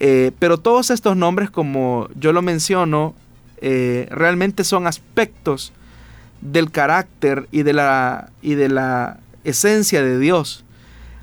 Eh, 0.00 0.32
pero 0.38 0.58
todos 0.58 0.90
estos 0.90 1.16
nombres, 1.16 1.50
como 1.50 2.08
yo 2.14 2.32
lo 2.32 2.42
menciono, 2.42 3.14
eh, 3.58 4.08
realmente 4.10 4.64
son 4.64 4.86
aspectos 4.86 5.72
del 6.40 6.70
carácter 6.70 7.48
y 7.52 7.62
de 7.62 7.72
la, 7.72 8.30
y 8.42 8.54
de 8.54 8.68
la 8.68 9.18
esencia 9.44 10.02
de 10.02 10.18
Dios. 10.18 10.64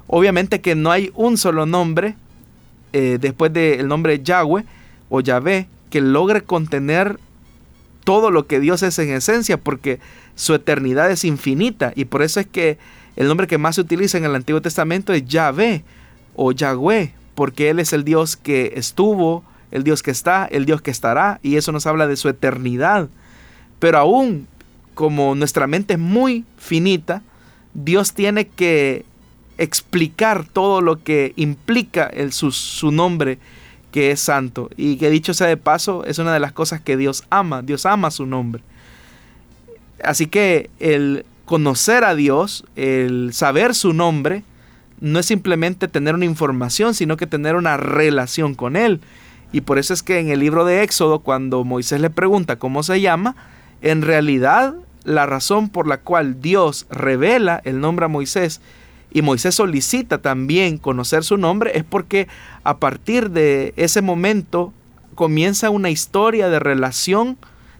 Obviamente 0.07 0.61
que 0.61 0.75
no 0.75 0.91
hay 0.91 1.11
un 1.15 1.37
solo 1.37 1.65
nombre 1.65 2.15
después 2.91 3.53
del 3.53 3.87
nombre 3.87 4.23
Yahweh 4.23 4.65
o 5.09 5.21
Yahvé 5.21 5.67
que 5.91 6.01
logre 6.01 6.41
contener 6.41 7.19
todo 8.03 8.31
lo 8.31 8.47
que 8.47 8.59
Dios 8.59 8.81
es 8.83 8.97
en 8.99 9.11
esencia, 9.11 9.57
porque 9.57 9.99
su 10.35 10.53
eternidad 10.55 11.11
es 11.11 11.25
infinita. 11.25 11.93
Y 11.95 12.05
por 12.05 12.21
eso 12.21 12.39
es 12.39 12.47
que 12.47 12.77
el 13.15 13.27
nombre 13.27 13.47
que 13.47 13.57
más 13.57 13.75
se 13.75 13.81
utiliza 13.81 14.17
en 14.17 14.25
el 14.25 14.35
Antiguo 14.35 14.61
Testamento 14.61 15.13
es 15.13 15.25
Yahvé 15.25 15.83
o 16.35 16.51
Yahweh, 16.51 17.13
porque 17.39 17.69
Él 17.69 17.79
es 17.79 17.93
el 17.93 18.03
Dios 18.03 18.35
que 18.35 18.73
estuvo, 18.75 19.45
el 19.71 19.85
Dios 19.85 20.03
que 20.03 20.11
está, 20.11 20.45
el 20.51 20.65
Dios 20.65 20.81
que 20.81 20.91
estará, 20.91 21.39
y 21.41 21.55
eso 21.55 21.71
nos 21.71 21.85
habla 21.85 22.05
de 22.05 22.17
su 22.17 22.27
eternidad. 22.27 23.07
Pero 23.79 23.97
aún 23.97 24.45
como 24.93 25.35
nuestra 25.35 25.65
mente 25.65 25.93
es 25.93 25.99
muy 26.01 26.43
finita, 26.57 27.21
Dios 27.73 28.11
tiene 28.11 28.49
que 28.49 29.05
explicar 29.57 30.43
todo 30.51 30.81
lo 30.81 31.01
que 31.01 31.31
implica 31.37 32.07
el, 32.07 32.33
su, 32.33 32.51
su 32.51 32.91
nombre 32.91 33.39
que 33.93 34.11
es 34.11 34.19
santo. 34.19 34.69
Y 34.75 34.97
que 34.97 35.09
dicho 35.09 35.33
sea 35.33 35.47
de 35.47 35.55
paso, 35.55 36.03
es 36.03 36.19
una 36.19 36.33
de 36.33 36.41
las 36.41 36.51
cosas 36.51 36.81
que 36.81 36.97
Dios 36.97 37.23
ama. 37.29 37.61
Dios 37.61 37.85
ama 37.85 38.11
su 38.11 38.25
nombre. 38.25 38.61
Así 40.03 40.25
que 40.25 40.69
el 40.81 41.25
conocer 41.45 42.03
a 42.03 42.15
Dios, 42.15 42.65
el 42.75 43.31
saber 43.31 43.75
su 43.75 43.93
nombre, 43.93 44.43
no 44.99 45.19
es 45.19 45.25
simplemente 45.25 45.87
tener 45.87 46.15
una 46.15 46.25
información, 46.25 46.93
sino 46.93 47.17
que 47.17 47.27
tener 47.27 47.55
una 47.55 47.77
relación 47.77 48.55
con 48.55 48.75
Él. 48.75 49.01
Y 49.51 49.61
por 49.61 49.79
eso 49.79 49.93
es 49.93 50.03
que 50.03 50.19
en 50.19 50.29
el 50.29 50.39
libro 50.39 50.65
de 50.65 50.83
Éxodo, 50.83 51.19
cuando 51.19 51.63
Moisés 51.63 52.01
le 52.01 52.09
pregunta 52.09 52.57
cómo 52.57 52.83
se 52.83 53.01
llama, 53.01 53.35
en 53.81 54.01
realidad 54.01 54.75
la 55.03 55.25
razón 55.25 55.69
por 55.69 55.87
la 55.87 56.01
cual 56.01 56.41
Dios 56.41 56.85
revela 56.89 57.61
el 57.63 57.79
nombre 57.79 58.05
a 58.05 58.09
Moisés 58.09 58.61
y 59.11 59.21
Moisés 59.21 59.55
solicita 59.55 60.19
también 60.19 60.77
conocer 60.77 61.23
su 61.23 61.37
nombre 61.37 61.71
es 61.75 61.83
porque 61.83 62.27
a 62.63 62.77
partir 62.77 63.31
de 63.31 63.73
ese 63.75 64.01
momento 64.01 64.71
comienza 65.15 65.69
una 65.69 65.89
historia 65.89 66.49
de 66.49 66.59
relación 66.59 67.37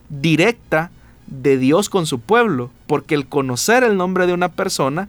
directa 0.10 0.92
de 1.28 1.58
Dios 1.58 1.90
con 1.90 2.08
su 2.08 2.20
pueblo, 2.20 2.72
porque 2.88 3.14
el 3.14 3.28
conocer 3.28 3.84
el 3.84 3.98
nombre 3.98 4.26
de 4.26 4.34
una 4.34 4.50
persona 4.50 5.08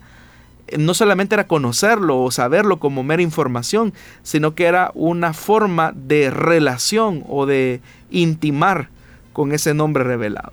no 0.78 0.94
solamente 0.94 1.34
era 1.34 1.46
conocerlo 1.46 2.22
o 2.22 2.30
saberlo 2.30 2.78
como 2.78 3.02
mera 3.02 3.22
información, 3.22 3.92
sino 4.22 4.54
que 4.54 4.64
era 4.64 4.90
una 4.94 5.32
forma 5.32 5.92
de 5.94 6.30
relación 6.30 7.24
o 7.28 7.46
de 7.46 7.80
intimar 8.10 8.88
con 9.32 9.52
ese 9.52 9.74
nombre 9.74 10.04
revelado. 10.04 10.52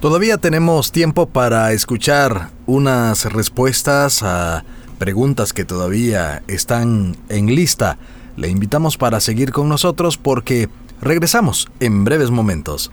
Todavía 0.00 0.36
tenemos 0.36 0.92
tiempo 0.92 1.26
para 1.26 1.72
escuchar 1.72 2.50
unas 2.66 3.24
respuestas 3.32 4.22
a 4.22 4.64
preguntas 4.98 5.52
que 5.52 5.64
todavía 5.64 6.42
están 6.48 7.16
en 7.28 7.46
lista. 7.54 7.98
Le 8.36 8.48
invitamos 8.48 8.98
para 8.98 9.20
seguir 9.20 9.52
con 9.52 9.68
nosotros 9.68 10.18
porque 10.18 10.68
regresamos 11.00 11.68
en 11.80 12.04
breves 12.04 12.30
momentos. 12.30 12.90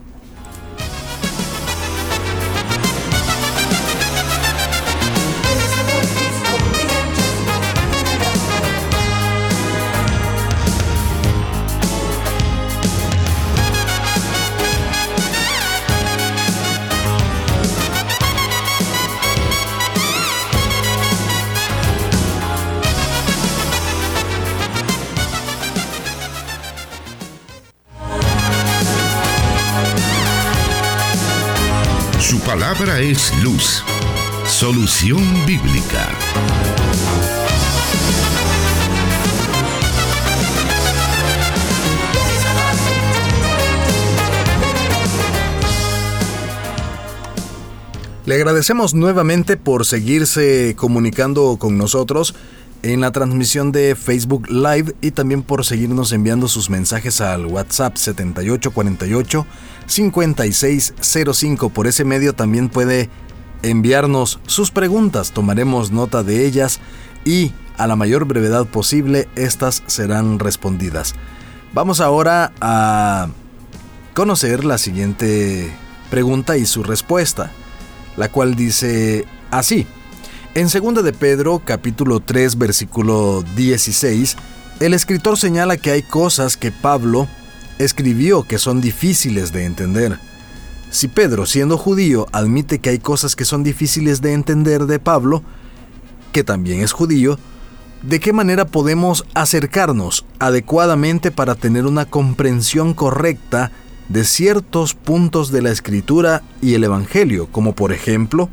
Luz. 33.43 33.83
Solución 34.47 35.21
bíblica. 35.45 36.09
Le 48.25 48.35
agradecemos 48.35 48.95
nuevamente 48.95 49.57
por 49.57 49.85
seguirse 49.85 50.73
comunicando 50.75 51.57
con 51.59 51.77
nosotros 51.77 52.33
en 52.83 53.01
la 53.01 53.11
transmisión 53.11 53.71
de 53.71 53.95
Facebook 53.95 54.49
Live 54.49 54.93
y 55.01 55.11
también 55.11 55.41
por 55.41 55.65
seguirnos 55.65 56.11
enviando 56.11 56.47
sus 56.47 56.69
mensajes 56.69 57.21
al 57.21 57.45
WhatsApp 57.45 57.95
7848 57.95 59.45
5605. 59.87 61.69
Por 61.69 61.87
ese 61.87 62.05
medio 62.05 62.33
también 62.33 62.69
puede 62.69 63.09
enviarnos 63.63 64.39
sus 64.45 64.71
preguntas, 64.71 65.31
tomaremos 65.31 65.91
nota 65.91 66.23
de 66.23 66.45
ellas 66.45 66.79
y 67.25 67.53
a 67.77 67.87
la 67.87 67.95
mayor 67.95 68.25
brevedad 68.25 68.65
posible 68.67 69.27
estas 69.35 69.81
serán 69.87 70.39
respondidas. 70.39 71.15
Vamos 71.73 72.01
ahora 72.01 72.51
a 72.61 73.29
conocer 74.13 74.65
la 74.65 74.77
siguiente 74.77 75.73
pregunta 76.11 76.57
y 76.57 76.65
su 76.65 76.83
respuesta, 76.83 77.51
la 78.17 78.29
cual 78.29 78.55
dice 78.55 79.25
así. 79.49 79.87
En 80.55 80.67
2 80.67 81.03
de 81.03 81.13
Pedro, 81.13 81.63
capítulo 81.65 82.19
3, 82.19 82.59
versículo 82.59 83.43
16, 83.55 84.37
el 84.81 84.93
escritor 84.93 85.35
señala 85.35 85.77
que 85.77 85.89
hay 85.89 86.03
cosas 86.03 86.57
que 86.57 86.71
Pablo 86.71 87.27
escribió 87.79 88.43
que 88.43 88.59
son 88.59 88.79
difíciles 88.79 89.51
de 89.51 89.65
entender. 89.65 90.19
Si 90.91 91.07
Pedro, 91.07 91.47
siendo 91.47 91.79
judío, 91.79 92.27
admite 92.31 92.77
que 92.77 92.91
hay 92.91 92.99
cosas 92.99 93.35
que 93.35 93.45
son 93.45 93.63
difíciles 93.63 94.21
de 94.21 94.33
entender 94.33 94.85
de 94.85 94.99
Pablo, 94.99 95.41
que 96.31 96.43
también 96.43 96.81
es 96.81 96.91
judío, 96.91 97.39
¿De 98.03 98.19
qué 98.19 98.33
manera 98.33 98.65
podemos 98.65 99.23
acercarnos 99.33 100.25
adecuadamente 100.37 101.31
para 101.31 101.55
tener 101.55 101.85
una 101.85 102.05
comprensión 102.05 102.93
correcta 102.93 103.71
de 104.09 104.25
ciertos 104.25 104.93
puntos 104.93 105.53
de 105.53 105.61
la 105.61 105.71
escritura 105.71 106.43
y 106.61 106.73
el 106.73 106.83
Evangelio, 106.83 107.47
como 107.49 107.73
por 107.73 107.93
ejemplo 107.93 108.49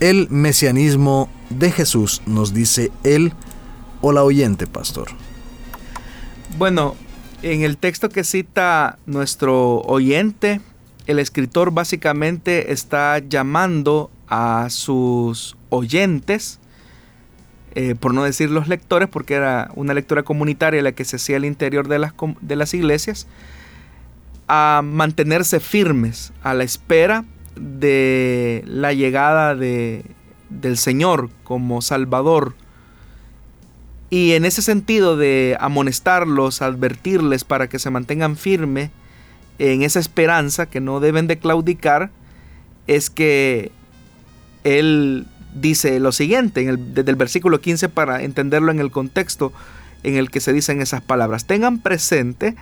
el 0.00 0.28
mesianismo 0.30 1.28
de 1.50 1.70
Jesús, 1.70 2.22
nos 2.26 2.52
dice 2.54 2.90
él 3.04 3.32
o 4.00 4.12
la 4.12 4.24
oyente, 4.24 4.66
pastor? 4.66 5.08
Bueno, 6.58 6.96
en 7.42 7.62
el 7.62 7.76
texto 7.76 8.08
que 8.08 8.24
cita 8.24 8.98
nuestro 9.06 9.80
oyente, 9.82 10.60
el 11.06 11.18
escritor 11.18 11.70
básicamente 11.70 12.72
está 12.72 13.18
llamando 13.18 14.10
a 14.28 14.68
sus 14.70 15.56
oyentes, 15.68 16.58
eh, 17.74 17.94
por 17.94 18.14
no 18.14 18.24
decir 18.24 18.50
los 18.50 18.68
lectores, 18.68 19.08
porque 19.08 19.34
era 19.34 19.70
una 19.74 19.94
lectura 19.94 20.22
comunitaria 20.22 20.82
la 20.82 20.92
que 20.92 21.04
se 21.04 21.16
hacía 21.16 21.36
al 21.36 21.44
interior 21.44 21.88
de 21.88 21.98
las, 21.98 22.14
de 22.40 22.56
las 22.56 22.74
iglesias, 22.74 23.26
a 24.48 24.82
mantenerse 24.82 25.60
firmes 25.60 26.32
a 26.42 26.54
la 26.54 26.64
espera 26.64 27.24
de 27.56 28.62
la 28.66 28.92
llegada 28.92 29.54
de, 29.54 30.04
del 30.48 30.76
Señor 30.76 31.30
como 31.44 31.82
Salvador. 31.82 32.54
Y 34.10 34.32
en 34.32 34.44
ese 34.44 34.62
sentido 34.62 35.16
de 35.16 35.56
amonestarlos, 35.60 36.62
advertirles 36.62 37.44
para 37.44 37.68
que 37.68 37.78
se 37.78 37.90
mantengan 37.90 38.36
firmes 38.36 38.90
en 39.58 39.82
esa 39.82 40.00
esperanza 40.00 40.66
que 40.66 40.80
no 40.80 41.00
deben 41.00 41.26
de 41.26 41.38
claudicar, 41.38 42.10
es 42.86 43.10
que 43.10 43.70
Él 44.64 45.26
dice 45.54 46.00
lo 46.00 46.12
siguiente, 46.12 46.76
desde 46.76 47.10
el 47.10 47.16
versículo 47.16 47.60
15 47.60 47.88
para 47.88 48.22
entenderlo 48.22 48.72
en 48.72 48.80
el 48.80 48.90
contexto 48.90 49.52
en 50.02 50.16
el 50.16 50.30
que 50.30 50.40
se 50.40 50.52
dicen 50.52 50.80
esas 50.80 51.02
palabras. 51.02 51.46
Tengan 51.46 51.80
presente 51.80 52.56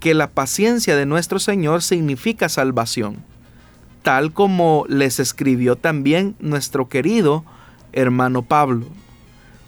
que 0.00 0.14
la 0.14 0.30
paciencia 0.30 0.96
de 0.96 1.06
nuestro 1.06 1.38
Señor 1.38 1.82
significa 1.82 2.48
salvación, 2.48 3.16
tal 4.02 4.32
como 4.32 4.84
les 4.88 5.20
escribió 5.20 5.76
también 5.76 6.34
nuestro 6.40 6.88
querido 6.88 7.44
hermano 7.92 8.42
Pablo, 8.42 8.86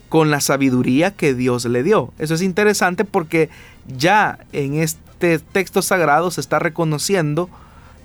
con 0.09 0.31
la 0.31 0.41
sabiduría 0.41 1.13
que 1.13 1.35
Dios 1.35 1.65
le 1.65 1.83
dio. 1.83 2.13
Eso 2.19 2.35
es 2.35 2.43
interesante 2.43 3.05
porque 3.05 3.51
ya 3.87 4.39
en 4.53 4.75
este 4.75 5.39
texto 5.39 5.83
sagrado 5.83 6.31
se 6.31 6.41
está 6.41 6.59
reconociendo 6.59 7.49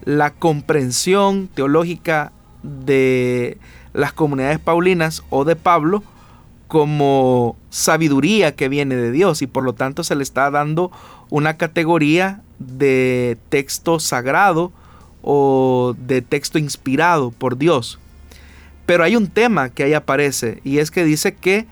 la 0.06 0.32
comprensión 0.32 1.50
teológica 1.54 2.32
de 2.64 3.58
las 3.94 4.14
comunidades 4.14 4.60
paulinas 4.60 5.24
o 5.30 5.46
de 5.46 5.56
Pablo 5.56 6.04
como 6.68 7.58
sabiduría 7.72 8.56
que 8.56 8.70
viene 8.70 8.96
de 8.96 9.12
Dios 9.12 9.42
y 9.42 9.48
por 9.48 9.64
lo 9.64 9.74
tanto 9.74 10.04
se 10.04 10.16
le 10.16 10.24
está 10.24 10.52
dando 10.52 10.92
una 11.30 11.58
categoría 11.58 12.42
de 12.60 13.38
texto 13.50 14.00
sagrado 14.00 14.72
o 15.22 15.96
de 15.98 16.22
texto 16.22 16.58
inspirado 16.58 17.32
por 17.32 17.58
Dios. 17.58 18.00
Pero 18.86 19.04
hay 19.04 19.16
un 19.16 19.28
tema 19.28 19.70
que 19.70 19.84
ahí 19.84 19.94
aparece 19.94 20.62
y 20.64 20.80
es 20.80 20.92
que 20.92 21.04
dice 21.04 21.36
que 21.36 21.68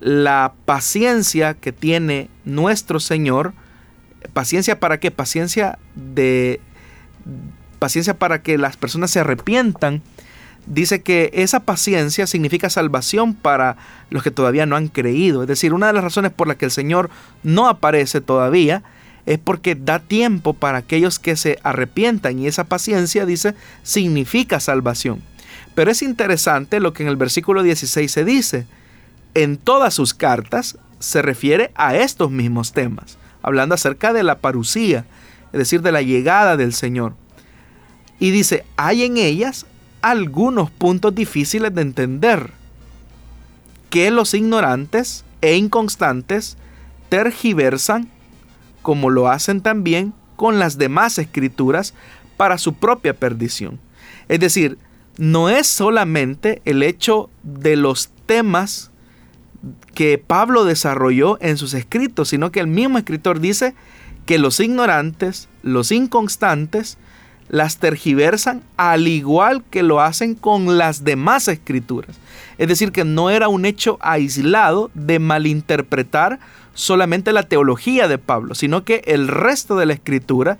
la 0.00 0.52
paciencia 0.66 1.54
que 1.54 1.72
tiene 1.72 2.28
nuestro 2.44 3.00
Señor, 3.00 3.54
paciencia 4.32 4.78
para 4.78 5.00
qué? 5.00 5.10
Paciencia 5.10 5.78
de 5.94 6.60
paciencia 7.78 8.18
para 8.18 8.42
que 8.42 8.58
las 8.58 8.76
personas 8.76 9.10
se 9.10 9.20
arrepientan. 9.20 10.02
Dice 10.66 11.02
que 11.02 11.30
esa 11.34 11.60
paciencia 11.60 12.26
significa 12.26 12.70
salvación 12.70 13.34
para 13.34 13.76
los 14.08 14.22
que 14.22 14.30
todavía 14.30 14.64
no 14.64 14.76
han 14.76 14.88
creído. 14.88 15.42
Es 15.42 15.48
decir, 15.48 15.74
una 15.74 15.88
de 15.88 15.92
las 15.92 16.04
razones 16.04 16.32
por 16.32 16.48
las 16.48 16.56
que 16.56 16.64
el 16.64 16.70
Señor 16.70 17.10
no 17.42 17.68
aparece 17.68 18.20
todavía 18.20 18.82
es 19.26 19.38
porque 19.38 19.74
da 19.74 19.98
tiempo 20.00 20.52
para 20.54 20.78
aquellos 20.78 21.18
que 21.18 21.36
se 21.36 21.58
arrepientan 21.62 22.38
y 22.38 22.46
esa 22.46 22.64
paciencia, 22.64 23.26
dice, 23.26 23.54
significa 23.82 24.60
salvación. 24.60 25.22
Pero 25.74 25.90
es 25.90 26.02
interesante 26.02 26.80
lo 26.80 26.92
que 26.92 27.02
en 27.02 27.08
el 27.08 27.16
versículo 27.16 27.62
16 27.62 28.10
se 28.10 28.24
dice. 28.24 28.66
En 29.34 29.56
todas 29.56 29.94
sus 29.94 30.14
cartas 30.14 30.78
se 31.00 31.22
refiere 31.22 31.72
a 31.74 31.96
estos 31.96 32.30
mismos 32.30 32.72
temas, 32.72 33.18
hablando 33.42 33.74
acerca 33.74 34.12
de 34.12 34.22
la 34.22 34.38
parucía, 34.38 35.04
es 35.52 35.58
decir, 35.58 35.82
de 35.82 35.92
la 35.92 36.02
llegada 36.02 36.56
del 36.56 36.72
Señor. 36.72 37.14
Y 38.18 38.30
dice, 38.30 38.64
hay 38.76 39.04
en 39.04 39.16
ellas 39.16 39.66
algunos 40.02 40.70
puntos 40.70 41.14
difíciles 41.14 41.74
de 41.74 41.82
entender, 41.82 42.52
que 43.90 44.10
los 44.10 44.34
ignorantes 44.34 45.24
e 45.40 45.56
inconstantes 45.56 46.56
tergiversan 47.08 48.08
como 48.84 49.08
lo 49.08 49.28
hacen 49.28 49.62
también 49.62 50.12
con 50.36 50.58
las 50.58 50.76
demás 50.76 51.18
escrituras 51.18 51.94
para 52.36 52.58
su 52.58 52.74
propia 52.74 53.14
perdición. 53.14 53.80
Es 54.28 54.40
decir, 54.40 54.76
no 55.16 55.48
es 55.48 55.66
solamente 55.66 56.60
el 56.66 56.82
hecho 56.82 57.30
de 57.42 57.76
los 57.76 58.10
temas 58.26 58.90
que 59.94 60.18
Pablo 60.18 60.64
desarrolló 60.64 61.38
en 61.40 61.56
sus 61.56 61.72
escritos, 61.72 62.28
sino 62.28 62.52
que 62.52 62.60
el 62.60 62.66
mismo 62.66 62.98
escritor 62.98 63.40
dice 63.40 63.74
que 64.26 64.38
los 64.38 64.60
ignorantes, 64.60 65.48
los 65.62 65.90
inconstantes, 65.90 66.98
las 67.48 67.78
tergiversan 67.78 68.62
al 68.76 69.08
igual 69.08 69.64
que 69.70 69.82
lo 69.82 70.02
hacen 70.02 70.34
con 70.34 70.76
las 70.76 71.04
demás 71.04 71.48
escrituras. 71.48 72.16
Es 72.58 72.68
decir, 72.68 72.92
que 72.92 73.04
no 73.04 73.30
era 73.30 73.48
un 73.48 73.64
hecho 73.64 73.96
aislado 74.02 74.90
de 74.92 75.20
malinterpretar 75.20 76.38
solamente 76.74 77.32
la 77.32 77.44
teología 77.44 78.08
de 78.08 78.18
Pablo, 78.18 78.54
sino 78.54 78.84
que 78.84 79.02
el 79.06 79.28
resto 79.28 79.76
de 79.76 79.86
la 79.86 79.94
escritura, 79.94 80.58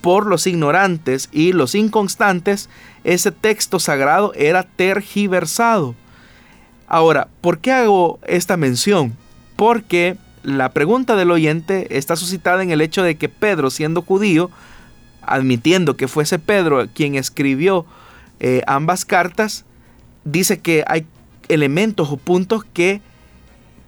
por 0.00 0.26
los 0.26 0.46
ignorantes 0.46 1.30
y 1.32 1.52
los 1.52 1.74
inconstantes, 1.74 2.68
ese 3.04 3.32
texto 3.32 3.80
sagrado 3.80 4.32
era 4.34 4.62
tergiversado. 4.62 5.94
Ahora, 6.86 7.28
¿por 7.40 7.58
qué 7.58 7.72
hago 7.72 8.18
esta 8.26 8.58
mención? 8.58 9.16
Porque 9.56 10.16
la 10.42 10.72
pregunta 10.72 11.16
del 11.16 11.30
oyente 11.30 11.96
está 11.96 12.16
suscitada 12.16 12.62
en 12.62 12.70
el 12.70 12.82
hecho 12.82 13.02
de 13.02 13.16
que 13.16 13.30
Pedro, 13.30 13.70
siendo 13.70 14.02
judío, 14.02 14.50
admitiendo 15.22 15.96
que 15.96 16.06
fuese 16.06 16.38
Pedro 16.38 16.86
quien 16.94 17.14
escribió 17.14 17.86
eh, 18.40 18.62
ambas 18.66 19.06
cartas, 19.06 19.64
dice 20.24 20.60
que 20.60 20.84
hay 20.86 21.06
elementos 21.48 22.10
o 22.10 22.18
puntos 22.18 22.64
que 22.64 23.00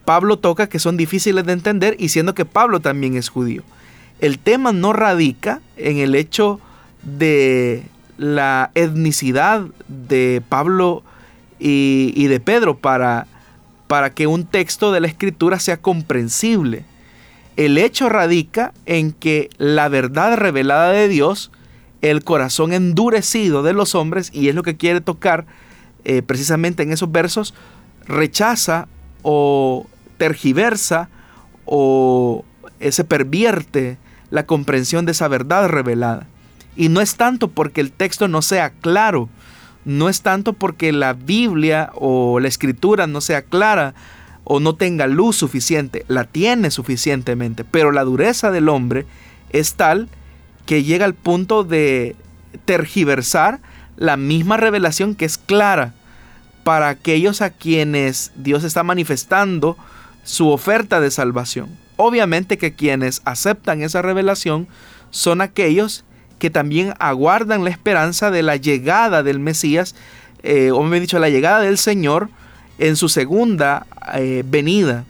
Pablo 0.07 0.39
toca 0.39 0.69
que 0.69 0.79
son 0.79 0.95
difíciles 0.95 1.45
de 1.45 1.51
entender 1.51 1.97
y 1.99 2.07
siendo 2.07 2.33
que 2.33 2.45
Pablo 2.45 2.79
también 2.79 3.17
es 3.17 3.27
judío. 3.27 3.63
El 4.21 4.39
tema 4.39 4.71
no 4.71 4.93
radica 4.93 5.59
en 5.75 5.97
el 5.97 6.15
hecho 6.15 6.61
de 7.03 7.83
la 8.17 8.71
etnicidad 8.73 9.65
de 9.89 10.41
Pablo 10.47 11.03
y, 11.59 12.25
de 12.27 12.39
Pedro 12.39 12.77
para, 12.77 13.27
para 13.87 14.11
que 14.13 14.27
un 14.27 14.45
texto 14.45 14.93
de 14.93 15.01
la 15.01 15.07
escritura 15.07 15.59
sea 15.59 15.75
comprensible. 15.75 16.85
El 17.57 17.77
hecho 17.77 18.07
radica 18.07 18.73
en 18.85 19.11
que 19.11 19.49
la 19.57 19.89
verdad 19.89 20.37
revelada 20.37 20.93
de 20.93 21.09
Dios, 21.09 21.51
el 22.01 22.23
corazón 22.23 22.71
endurecido 22.71 23.61
de 23.61 23.73
los 23.73 23.93
hombres, 23.93 24.31
y 24.33 24.47
es 24.47 24.55
lo 24.55 24.63
que 24.63 24.77
quiere 24.77 25.01
tocar 25.01 25.45
eh, 26.05 26.21
precisamente 26.21 26.83
en 26.83 26.93
esos 26.93 27.11
versos, 27.11 27.53
rechaza 28.07 28.87
o 29.21 29.85
tergiversa 30.17 31.09
o 31.65 32.43
se 32.79 33.03
pervierte 33.03 33.97
la 34.29 34.45
comprensión 34.45 35.05
de 35.05 35.13
esa 35.13 35.27
verdad 35.27 35.67
revelada. 35.67 36.27
Y 36.75 36.89
no 36.89 37.01
es 37.01 37.15
tanto 37.15 37.47
porque 37.47 37.81
el 37.81 37.91
texto 37.91 38.27
no 38.27 38.41
sea 38.41 38.69
claro, 38.69 39.29
no 39.85 40.09
es 40.09 40.21
tanto 40.21 40.53
porque 40.53 40.91
la 40.91 41.13
Biblia 41.13 41.91
o 41.95 42.39
la 42.39 42.47
escritura 42.47 43.07
no 43.07 43.21
sea 43.21 43.41
clara 43.41 43.95
o 44.43 44.59
no 44.59 44.75
tenga 44.75 45.07
luz 45.07 45.35
suficiente, 45.35 46.05
la 46.07 46.23
tiene 46.25 46.71
suficientemente, 46.71 47.63
pero 47.63 47.91
la 47.91 48.03
dureza 48.03 48.51
del 48.51 48.69
hombre 48.69 49.05
es 49.49 49.73
tal 49.73 50.07
que 50.65 50.83
llega 50.83 51.05
al 51.05 51.15
punto 51.15 51.63
de 51.63 52.15
tergiversar 52.65 53.59
la 53.95 54.17
misma 54.17 54.57
revelación 54.57 55.15
que 55.15 55.25
es 55.25 55.37
clara 55.37 55.93
para 56.63 56.89
aquellos 56.89 57.41
a 57.41 57.49
quienes 57.49 58.31
Dios 58.35 58.63
está 58.63 58.83
manifestando 58.83 59.77
su 60.27 60.49
oferta 60.49 60.99
de 60.99 61.09
salvación. 61.09 61.69
Obviamente 61.95 62.57
que 62.57 62.73
quienes 62.73 63.21
aceptan 63.23 63.81
esa 63.81 64.01
revelación 64.01 64.67
son 65.09 65.39
aquellos 65.39 66.03
que 66.37 66.49
también 66.49 66.93
aguardan 66.99 67.63
la 67.63 67.69
esperanza 67.69 68.29
de 68.29 68.43
la 68.43 68.57
llegada 68.57 69.23
del 69.23 69.39
Mesías, 69.39 69.95
eh, 70.43 70.71
o 70.71 70.83
me 70.83 70.97
he 70.97 70.99
dicho, 70.99 71.17
la 71.17 71.29
llegada 71.29 71.61
del 71.61 71.77
Señor 71.77 72.29
en 72.77 72.97
su 72.97 73.07
segunda 73.07 73.87
eh, 74.15 74.43
venida, 74.45 75.05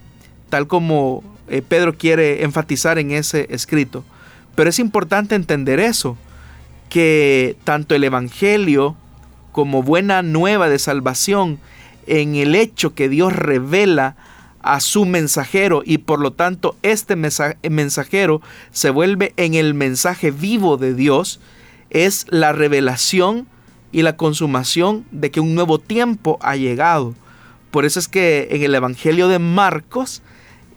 tal 0.49 0.67
como 0.67 1.23
eh, 1.49 1.63
Pedro 1.67 1.97
quiere 1.97 2.43
enfatizar 2.43 2.99
en 2.99 3.09
ese 3.09 3.47
escrito. 3.49 4.05
Pero 4.53 4.69
es 4.69 4.77
importante 4.77 5.33
entender 5.33 5.79
eso, 5.79 6.15
que 6.89 7.57
tanto 7.63 7.95
el 7.95 8.03
Evangelio 8.03 8.95
como 9.51 9.81
buena 9.81 10.21
nueva 10.21 10.69
de 10.69 10.77
salvación, 10.77 11.59
en 12.05 12.35
el 12.35 12.53
hecho 12.53 12.93
que 12.93 13.09
Dios 13.09 13.35
revela 13.35 14.15
a 14.67 14.81
su 14.81 15.05
mensajero 15.05 15.81
y 15.85 15.99
por 15.99 16.19
lo 16.19 16.31
tanto 16.31 16.75
este 16.81 17.15
mensajero 17.15 18.41
se 18.71 18.89
vuelve 18.89 19.33
en 19.37 19.53
el 19.53 19.73
mensaje 19.73 20.31
vivo 20.31 20.77
de 20.77 20.93
Dios, 20.93 21.39
es 21.89 22.25
la 22.29 22.51
revelación 22.51 23.47
y 23.93 24.01
la 24.01 24.17
consumación 24.17 25.05
de 25.11 25.31
que 25.31 25.39
un 25.39 25.55
nuevo 25.55 25.79
tiempo 25.79 26.37
ha 26.41 26.57
llegado. 26.57 27.15
Por 27.71 27.85
eso 27.85 27.99
es 27.99 28.07
que 28.09 28.49
en 28.51 28.61
el 28.61 28.75
Evangelio 28.75 29.29
de 29.29 29.39
Marcos, 29.39 30.21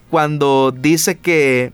cuando 0.09 0.73
dice 0.73 1.19
que 1.19 1.73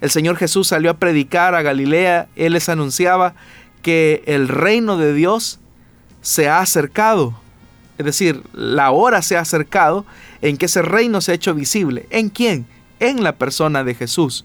el 0.00 0.10
Señor 0.10 0.36
Jesús 0.36 0.68
salió 0.68 0.90
a 0.90 0.98
predicar 0.98 1.54
a 1.54 1.62
Galilea, 1.62 2.28
Él 2.36 2.54
les 2.54 2.70
anunciaba 2.70 3.34
que 3.82 4.22
el 4.26 4.48
reino 4.48 4.96
de 4.96 5.12
Dios 5.12 5.60
se 6.22 6.48
ha 6.48 6.60
acercado. 6.60 7.34
Es 7.98 8.06
decir, 8.06 8.42
la 8.52 8.90
hora 8.90 9.22
se 9.22 9.36
ha 9.36 9.40
acercado 9.40 10.04
en 10.42 10.56
que 10.56 10.66
ese 10.66 10.82
reino 10.82 11.20
se 11.20 11.32
ha 11.32 11.36
hecho 11.36 11.54
visible. 11.54 12.06
¿En 12.10 12.28
quién? 12.28 12.66
En 13.00 13.22
la 13.22 13.36
persona 13.36 13.84
de 13.84 13.94
Jesús. 13.94 14.44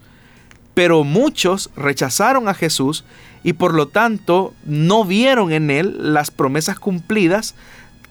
Pero 0.74 1.04
muchos 1.04 1.70
rechazaron 1.76 2.48
a 2.48 2.54
Jesús 2.54 3.04
y 3.42 3.54
por 3.54 3.74
lo 3.74 3.88
tanto 3.88 4.54
no 4.64 5.04
vieron 5.04 5.52
en 5.52 5.70
él 5.70 6.14
las 6.14 6.30
promesas 6.30 6.78
cumplidas 6.78 7.54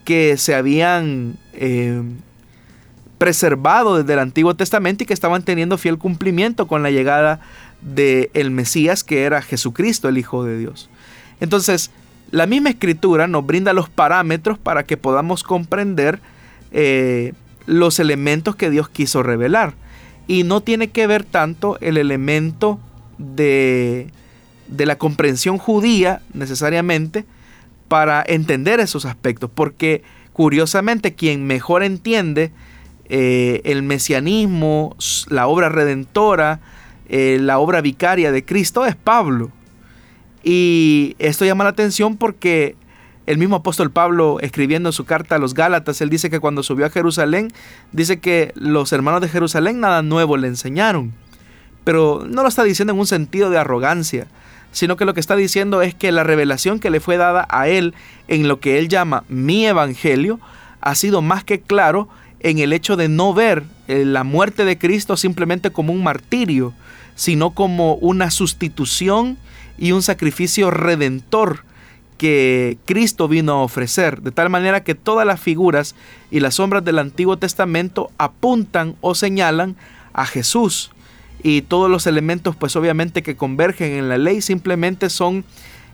que 0.03 0.37
se 0.37 0.55
habían 0.55 1.37
eh, 1.53 2.01
preservado 3.17 3.97
desde 3.97 4.13
el 4.13 4.19
Antiguo 4.19 4.55
Testamento 4.55 5.03
y 5.03 5.07
que 5.07 5.13
estaban 5.13 5.43
teniendo 5.43 5.77
fiel 5.77 5.97
cumplimiento 5.97 6.67
con 6.67 6.83
la 6.83 6.89
llegada 6.89 7.39
del 7.81 8.29
el 8.33 8.51
Mesías 8.51 9.03
que 9.03 9.23
era 9.23 9.41
Jesucristo, 9.41 10.09
el 10.09 10.17
Hijo 10.17 10.43
de 10.43 10.57
Dios. 10.57 10.89
Entonces, 11.39 11.91
la 12.31 12.45
misma 12.45 12.69
escritura 12.69 13.27
nos 13.27 13.45
brinda 13.45 13.73
los 13.73 13.89
parámetros 13.89 14.57
para 14.57 14.83
que 14.83 14.97
podamos 14.97 15.43
comprender 15.43 16.19
eh, 16.71 17.33
los 17.65 17.99
elementos 17.99 18.55
que 18.55 18.69
Dios 18.69 18.89
quiso 18.89 19.23
revelar. 19.23 19.73
Y 20.27 20.43
no 20.43 20.61
tiene 20.61 20.89
que 20.89 21.07
ver 21.07 21.23
tanto 21.23 21.77
el 21.81 21.97
elemento 21.97 22.79
de, 23.17 24.09
de 24.67 24.85
la 24.85 24.97
comprensión 24.97 25.57
judía 25.57 26.21
necesariamente 26.33 27.25
para 27.87 28.23
entender 28.25 28.79
esos 28.79 29.05
aspectos, 29.05 29.49
porque 29.53 30.03
curiosamente 30.33 31.15
quien 31.15 31.47
mejor 31.47 31.83
entiende 31.83 32.51
eh, 33.09 33.61
el 33.63 33.81
mesianismo, 33.81 34.95
la 35.29 35.47
obra 35.47 35.69
redentora, 35.69 36.59
eh, 37.09 37.39
la 37.41 37.57
obra 37.57 37.81
vicaria 37.81 38.31
de 38.31 38.45
Cristo 38.45 38.85
es 38.85 38.95
Pablo. 38.95 39.51
Y 40.43 41.15
esto 41.19 41.45
llama 41.45 41.63
la 41.63 41.71
atención 41.71 42.17
porque 42.17 42.75
el 43.25 43.37
mismo 43.37 43.57
apóstol 43.57 43.91
Pablo, 43.91 44.39
escribiendo 44.41 44.91
su 44.91 45.05
carta 45.05 45.35
a 45.35 45.39
los 45.39 45.53
Gálatas, 45.53 46.01
él 46.01 46.09
dice 46.09 46.29
que 46.29 46.39
cuando 46.39 46.63
subió 46.63 46.85
a 46.85 46.89
Jerusalén, 46.89 47.49
dice 47.91 48.19
que 48.19 48.53
los 48.55 48.91
hermanos 48.91 49.21
de 49.21 49.29
Jerusalén 49.29 49.79
nada 49.79 50.01
nuevo 50.01 50.37
le 50.37 50.47
enseñaron. 50.47 51.13
Pero 51.83 52.25
no 52.27 52.41
lo 52.41 52.49
está 52.49 52.63
diciendo 52.63 52.93
en 52.93 52.99
un 52.99 53.07
sentido 53.07 53.49
de 53.49 53.57
arrogancia, 53.57 54.27
sino 54.71 54.97
que 54.97 55.05
lo 55.05 55.13
que 55.13 55.19
está 55.19 55.35
diciendo 55.35 55.81
es 55.81 55.93
que 55.93 56.11
la 56.11 56.23
revelación 56.23 56.79
que 56.79 56.89
le 56.89 56.99
fue 56.99 57.17
dada 57.17 57.47
a 57.49 57.67
él 57.67 57.93
en 58.27 58.47
lo 58.47 58.59
que 58.59 58.79
él 58.79 58.89
llama 58.89 59.23
mi 59.29 59.65
evangelio 59.65 60.39
ha 60.81 60.95
sido 60.95 61.21
más 61.21 61.43
que 61.43 61.61
claro 61.61 62.09
en 62.39 62.59
el 62.59 62.73
hecho 62.73 62.95
de 62.95 63.09
no 63.09 63.33
ver 63.33 63.63
eh, 63.87 64.05
la 64.05 64.23
muerte 64.23 64.65
de 64.65 64.77
Cristo 64.77 65.17
simplemente 65.17 65.71
como 65.71 65.93
un 65.93 66.03
martirio, 66.03 66.73
sino 67.15 67.51
como 67.51 67.95
una 67.95 68.31
sustitución 68.31 69.37
y 69.79 69.93
un 69.93 70.03
sacrificio 70.03 70.69
redentor 70.69 71.63
que 72.17 72.77
Cristo 72.85 73.29
vino 73.29 73.53
a 73.53 73.63
ofrecer, 73.63 74.21
de 74.21 74.31
tal 74.31 74.49
manera 74.49 74.83
que 74.83 74.93
todas 74.93 75.25
las 75.25 75.39
figuras 75.39 75.95
y 76.29 76.41
las 76.41 76.55
sombras 76.55 76.83
del 76.83 76.99
Antiguo 76.99 77.37
Testamento 77.37 78.11
apuntan 78.17 78.95
o 78.99 79.15
señalan 79.15 79.77
a 80.11 80.25
Jesús. 80.25 80.91
Y 81.41 81.61
todos 81.61 81.89
los 81.89 82.05
elementos, 82.07 82.57
pues 82.57 82.75
obviamente 82.75 83.23
que 83.23 83.37
convergen 83.37 83.93
en 83.93 84.09
la 84.09 84.17
ley, 84.17 84.41
simplemente 84.41 85.09
son 85.09 85.45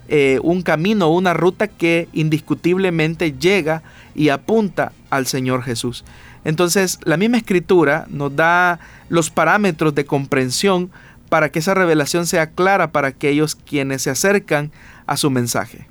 eh, 0.07 0.39
un 0.41 0.63
camino, 0.63 1.09
una 1.09 1.35
ruta 1.35 1.67
que 1.67 2.09
indiscutiblemente 2.11 3.33
llega 3.33 3.83
y 4.15 4.29
apunta 4.29 4.93
al 5.11 5.27
Señor 5.27 5.61
Jesús. 5.61 6.03
Entonces, 6.43 6.99
la 7.03 7.17
misma 7.17 7.37
escritura 7.37 8.07
nos 8.09 8.35
da 8.35 8.79
los 9.09 9.29
parámetros 9.29 9.93
de 9.93 10.05
comprensión 10.05 10.89
para 11.29 11.49
que 11.49 11.59
esa 11.59 11.73
revelación 11.73 12.27
sea 12.27 12.51
clara 12.51 12.91
para 12.91 13.09
aquellos 13.09 13.55
quienes 13.55 14.03
se 14.03 14.09
acercan 14.09 14.71
a 15.05 15.17
su 15.17 15.29
mensaje. 15.29 15.87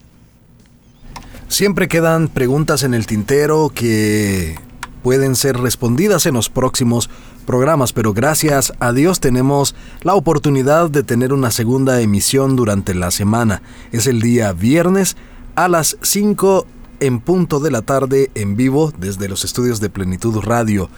Siempre 1.49 1.89
quedan 1.89 2.29
preguntas 2.29 2.83
en 2.83 2.95
el 2.95 3.07
tintero 3.07 3.71
que 3.75 4.57
pueden 5.03 5.37
ser 5.37 5.59
respondidas 5.59 6.27
en 6.27 6.35
los 6.35 6.49
próximos 6.49 7.11
programas, 7.45 7.93
pero 7.93 8.15
gracias 8.15 8.73
a 8.81 8.93
Dios 8.93 9.21
tenemos 9.21 9.75
la 10.03 10.15
oportunidad 10.15 10.91
de 10.91 11.03
tener 11.03 11.33
una 11.33 11.51
segunda 11.51 12.01
emisión 12.01 12.57
durante 12.57 12.95
la 12.95 13.11
semana. 13.11 13.63
Es 13.93 14.07
el 14.07 14.23
día 14.23 14.53
viernes 14.53 15.17
a 15.55 15.69
las 15.69 15.99
5 16.01 16.67
en 17.01 17.21
punto 17.21 17.61
de 17.61 17.71
la 17.71 17.83
tarde 17.83 18.31
en 18.35 18.57
vivo 18.57 18.93
desde 18.97 19.29
los 19.29 19.45
estudios 19.45 19.81
de 19.81 19.91
Plenitud 19.91 20.41
Radio. 20.43 20.89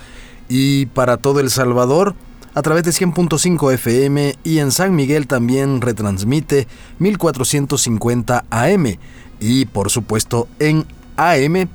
Y 0.49 0.87
para 0.87 1.17
todo 1.17 1.41
El 1.41 1.51
Salvador, 1.51 2.15
a 2.57 2.63
través 2.63 2.85
de 2.85 2.91
100.5 2.91 3.75
FM 3.75 4.35
y 4.43 4.61
en 4.61 4.73
San 4.73 4.97
Miguel 4.97 5.27
también 5.27 5.83
retransmite 5.83 6.67
1450 6.99 8.47
AM 8.49 8.97
y 9.39 9.67
por 9.67 9.91
supuesto 9.91 10.49
en 10.59 10.87
AM 11.19 11.69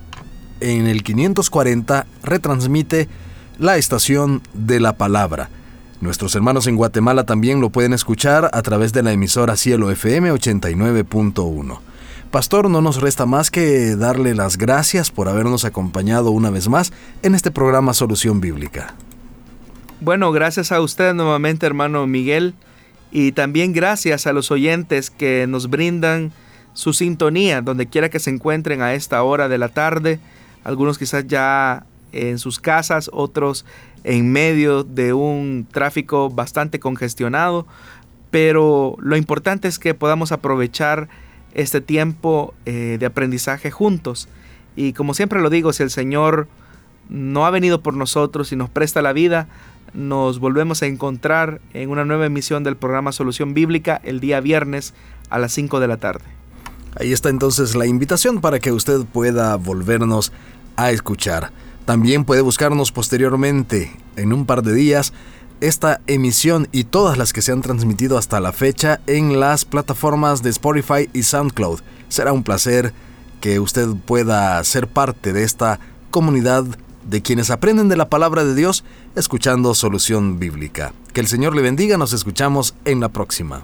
en 0.59 0.87
el 0.87 1.03
540 1.03 2.07
retransmite 2.23 3.07
la 3.59 3.77
estación 3.77 4.41
de 4.55 4.79
la 4.79 4.93
palabra. 4.93 5.51
Nuestros 6.01 6.33
hermanos 6.33 6.65
en 6.65 6.77
Guatemala 6.77 7.25
también 7.25 7.61
lo 7.61 7.69
pueden 7.69 7.93
escuchar 7.93 8.49
a 8.51 8.61
través 8.63 8.91
de 8.91 9.03
la 9.03 9.11
emisora 9.11 9.57
Cielo 9.57 9.91
FM 9.91 10.33
89.1. 10.33 11.79
Pastor, 12.31 12.71
no 12.71 12.81
nos 12.81 12.99
resta 13.01 13.27
más 13.27 13.51
que 13.51 13.95
darle 13.95 14.33
las 14.33 14.57
gracias 14.57 15.11
por 15.11 15.29
habernos 15.29 15.63
acompañado 15.63 16.31
una 16.31 16.49
vez 16.49 16.69
más 16.69 16.91
en 17.21 17.35
este 17.35 17.51
programa 17.51 17.93
Solución 17.93 18.41
Bíblica. 18.41 18.95
Bueno, 20.03 20.31
gracias 20.31 20.71
a 20.71 20.81
usted 20.81 21.13
nuevamente, 21.13 21.67
hermano 21.67 22.07
Miguel, 22.07 22.55
y 23.11 23.33
también 23.33 23.71
gracias 23.71 24.25
a 24.25 24.33
los 24.33 24.49
oyentes 24.49 25.11
que 25.11 25.45
nos 25.47 25.69
brindan 25.69 26.31
su 26.73 26.93
sintonía, 26.93 27.61
donde 27.61 27.85
quiera 27.85 28.09
que 28.09 28.17
se 28.17 28.31
encuentren 28.31 28.81
a 28.81 28.95
esta 28.95 29.21
hora 29.21 29.47
de 29.47 29.59
la 29.59 29.69
tarde, 29.69 30.19
algunos 30.63 30.97
quizás 30.97 31.27
ya 31.27 31.85
en 32.13 32.39
sus 32.39 32.59
casas, 32.59 33.11
otros 33.13 33.63
en 34.03 34.31
medio 34.31 34.83
de 34.83 35.13
un 35.13 35.67
tráfico 35.71 36.31
bastante 36.31 36.79
congestionado, 36.79 37.67
pero 38.31 38.95
lo 38.97 39.15
importante 39.17 39.67
es 39.67 39.77
que 39.77 39.93
podamos 39.93 40.31
aprovechar 40.31 41.09
este 41.53 41.79
tiempo 41.79 42.55
eh, 42.65 42.97
de 42.99 43.05
aprendizaje 43.05 43.69
juntos. 43.69 44.27
Y 44.75 44.93
como 44.93 45.13
siempre 45.13 45.41
lo 45.41 45.51
digo, 45.51 45.73
si 45.73 45.83
el 45.83 45.91
Señor 45.91 46.47
no 47.11 47.45
ha 47.45 47.51
venido 47.51 47.81
por 47.81 47.93
nosotros 47.93 48.51
y 48.51 48.55
nos 48.55 48.69
presta 48.69 49.01
la 49.01 49.13
vida, 49.13 49.47
nos 49.93 50.39
volvemos 50.39 50.81
a 50.81 50.87
encontrar 50.87 51.59
en 51.73 51.89
una 51.89 52.05
nueva 52.05 52.25
emisión 52.25 52.63
del 52.63 52.77
programa 52.77 53.11
Solución 53.11 53.53
Bíblica 53.53 53.99
el 54.03 54.21
día 54.21 54.39
viernes 54.39 54.93
a 55.29 55.37
las 55.37 55.51
5 55.51 55.81
de 55.81 55.87
la 55.87 55.97
tarde. 55.97 56.23
Ahí 56.99 57.11
está 57.11 57.29
entonces 57.29 57.75
la 57.75 57.85
invitación 57.85 58.39
para 58.39 58.59
que 58.59 58.71
usted 58.71 59.01
pueda 59.05 59.55
volvernos 59.57 60.31
a 60.77 60.91
escuchar. 60.91 61.51
También 61.85 62.23
puede 62.23 62.41
buscarnos 62.41 62.91
posteriormente, 62.91 63.91
en 64.15 64.31
un 64.31 64.45
par 64.45 64.61
de 64.61 64.73
días, 64.73 65.13
esta 65.59 65.99
emisión 66.07 66.67
y 66.71 66.85
todas 66.85 67.17
las 67.17 67.33
que 67.33 67.41
se 67.41 67.51
han 67.51 67.61
transmitido 67.61 68.17
hasta 68.17 68.39
la 68.39 68.53
fecha 68.53 69.01
en 69.07 69.39
las 69.39 69.65
plataformas 69.65 70.43
de 70.43 70.49
Spotify 70.49 71.09
y 71.13 71.23
SoundCloud. 71.23 71.81
Será 72.07 72.31
un 72.31 72.43
placer 72.43 72.93
que 73.41 73.59
usted 73.59 73.89
pueda 74.05 74.63
ser 74.63 74.87
parte 74.87 75.33
de 75.33 75.43
esta 75.43 75.79
comunidad 76.09 76.65
de 77.03 77.21
quienes 77.21 77.49
aprenden 77.49 77.89
de 77.89 77.97
la 77.97 78.09
palabra 78.09 78.43
de 78.43 78.55
Dios 78.55 78.83
escuchando 79.15 79.73
Solución 79.73 80.39
Bíblica. 80.39 80.93
Que 81.13 81.21
el 81.21 81.27
Señor 81.27 81.55
le 81.55 81.61
bendiga, 81.61 81.97
nos 81.97 82.13
escuchamos 82.13 82.75
en 82.85 82.99
la 82.99 83.09
próxima. 83.09 83.63